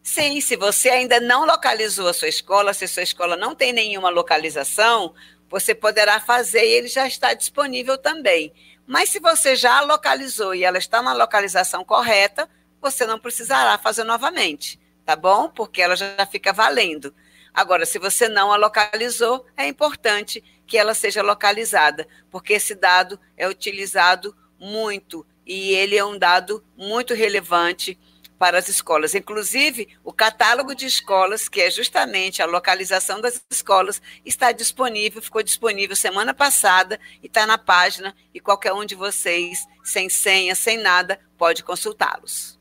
Sim, 0.05 0.41
se 0.41 0.55
você 0.55 0.89
ainda 0.91 1.19
não 1.19 1.45
localizou 1.45 2.07
a 2.07 2.15
sua 2.15 2.29
escola, 2.29 2.73
se 2.73 2.85
a 2.85 2.89
sua 2.89 3.03
escola 3.03 3.37
não 3.37 3.57
tem 3.57 3.73
nenhuma 3.73 4.09
localização, 4.09 5.15
você 5.51 5.75
poderá 5.75 6.21
fazer 6.21 6.65
e 6.65 6.75
ele 6.75 6.87
já 6.87 7.09
está 7.09 7.35
disponível 7.35 7.99
também. 7.99 8.53
Mas 8.87 9.09
se 9.09 9.19
você 9.19 9.57
já 9.57 9.81
localizou 9.81 10.55
e 10.55 10.63
ela 10.63 10.79
está 10.79 11.03
na 11.03 11.13
localização 11.13 11.85
correta, 11.85 12.49
você 12.81 13.05
não 13.05 13.19
precisará 13.19 13.79
fazer 13.79 14.05
novamente, 14.05 14.79
tá 15.05 15.17
bom? 15.17 15.49
Porque 15.49 15.83
ela 15.83 15.97
já 15.97 16.25
fica 16.25 16.53
valendo. 16.53 17.13
Agora, 17.55 17.85
se 17.85 17.99
você 17.99 18.29
não 18.29 18.51
a 18.51 18.57
localizou, 18.57 19.45
é 19.57 19.67
importante 19.67 20.43
que 20.73 20.79
ela 20.79 20.95
seja 20.95 21.21
localizada, 21.21 22.09
porque 22.31 22.55
esse 22.55 22.75
dado 22.75 23.21
é 23.37 23.47
utilizado 23.47 24.35
muito 24.59 25.27
e 25.47 25.75
ele 25.75 25.99
é 25.99 26.03
um 26.03 26.19
dado 26.19 26.65
muito 26.75 27.13
relevante 27.13 27.99
para 28.39 28.57
as 28.57 28.71
escolas. 28.71 29.15
Inclusive, 29.15 29.87
o 30.03 30.15
catálogo 30.15 30.75
de 30.75 30.87
escolas, 30.87 31.47
que 31.47 31.61
é 31.61 31.71
justamente 31.71 32.41
a 32.41 32.47
localização 32.47 33.21
das 33.21 33.39
escolas, 33.51 34.01
está 34.25 34.51
disponível, 34.51 35.21
ficou 35.21 35.43
disponível 35.43 35.95
semana 35.95 36.33
passada 36.33 36.99
e 37.23 37.27
está 37.27 37.45
na 37.47 37.59
página, 37.59 38.17
e 38.33 38.41
qualquer 38.41 38.73
um 38.73 38.87
de 38.87 38.95
vocês, 38.95 39.67
sem 39.85 40.09
senha, 40.09 40.55
sem 40.55 40.79
nada, 40.79 41.21
pode 41.37 41.63
consultá-los. 41.63 42.59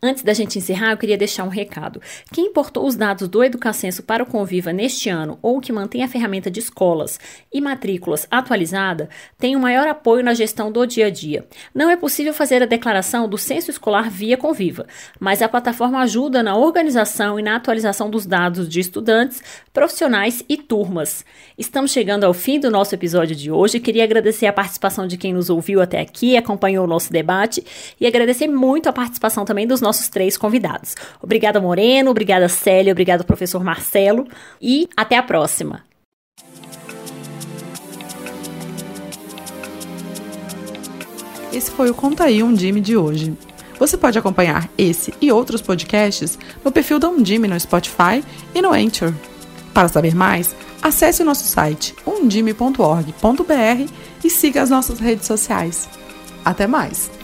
Antes 0.00 0.22
da 0.22 0.32
gente 0.32 0.56
encerrar, 0.56 0.92
eu 0.92 0.96
queria 0.96 1.18
deixar 1.18 1.42
um 1.42 1.48
recado. 1.48 2.00
Quem 2.32 2.46
importou 2.46 2.86
os 2.86 2.94
dados 2.94 3.26
do 3.26 3.42
Educacenso 3.42 4.00
para 4.00 4.22
o 4.22 4.26
Conviva 4.26 4.72
neste 4.72 5.08
ano 5.08 5.40
ou 5.42 5.60
que 5.60 5.72
mantém 5.72 6.04
a 6.04 6.08
ferramenta 6.08 6.48
de 6.48 6.60
escolas 6.60 7.18
e 7.52 7.60
matrículas 7.60 8.24
atualizada, 8.30 9.08
tem 9.36 9.56
o 9.56 9.58
um 9.58 9.62
maior 9.62 9.88
apoio 9.88 10.22
na 10.22 10.34
gestão 10.34 10.70
do 10.70 10.86
dia 10.86 11.06
a 11.06 11.10
dia. 11.10 11.44
Não 11.74 11.90
é 11.90 11.96
possível 11.96 12.32
fazer 12.32 12.62
a 12.62 12.66
declaração 12.66 13.28
do 13.28 13.36
censo 13.36 13.72
escolar 13.72 14.08
via 14.08 14.36
Conviva, 14.36 14.86
mas 15.18 15.42
a 15.42 15.48
plataforma 15.48 16.00
ajuda 16.00 16.44
na 16.44 16.56
organização 16.56 17.36
e 17.36 17.42
na 17.42 17.56
atualização 17.56 18.08
dos 18.08 18.24
dados 18.24 18.68
de 18.68 18.78
estudantes, 18.78 19.42
profissionais 19.72 20.44
e 20.48 20.56
turmas. 20.56 21.24
Estamos 21.58 21.90
chegando 21.90 22.22
ao 22.22 22.32
fim 22.32 22.60
do 22.60 22.70
nosso 22.70 22.94
episódio 22.94 23.34
de 23.34 23.50
hoje. 23.50 23.80
Queria 23.80 24.04
agradecer 24.04 24.46
a 24.46 24.52
participação 24.52 25.08
de 25.08 25.16
quem 25.16 25.34
nos 25.34 25.50
ouviu 25.50 25.80
até 25.80 26.00
aqui, 26.00 26.36
acompanhou 26.36 26.84
o 26.84 26.88
nosso 26.88 27.12
debate 27.12 27.64
e 28.00 28.06
agradecer 28.06 28.46
muito 28.46 28.88
a 28.88 28.92
participação 28.92 29.44
também 29.44 29.66
dos 29.66 29.80
nossos 29.80 29.87
três 30.10 30.36
convidados. 30.36 30.94
Obrigada, 31.22 31.60
Moreno, 31.60 32.10
obrigada, 32.10 32.48
Célia, 32.48 32.92
obrigado, 32.92 33.24
professor 33.24 33.64
Marcelo, 33.64 34.26
e 34.60 34.88
até 34.94 35.16
a 35.16 35.22
próxima. 35.22 35.82
Esse 41.52 41.70
foi 41.70 41.88
o 41.88 41.94
Conta 41.94 42.24
aí 42.24 42.42
Undime 42.42 42.80
de 42.80 42.96
hoje. 42.96 43.34
Você 43.78 43.96
pode 43.96 44.18
acompanhar 44.18 44.68
esse 44.76 45.14
e 45.20 45.32
outros 45.32 45.62
podcasts 45.62 46.38
no 46.64 46.70
perfil 46.70 46.98
da 46.98 47.08
Undime 47.08 47.48
no 47.48 47.58
Spotify 47.58 48.22
e 48.54 48.60
no 48.60 48.72
Anchor. 48.72 49.14
Para 49.72 49.88
saber 49.88 50.14
mais, 50.14 50.54
acesse 50.82 51.22
o 51.22 51.24
nosso 51.24 51.44
site 51.44 51.94
undime.org.br 52.06 53.92
e 54.24 54.30
siga 54.30 54.62
as 54.62 54.70
nossas 54.70 54.98
redes 54.98 55.26
sociais. 55.26 55.88
Até 56.44 56.66
mais! 56.66 57.17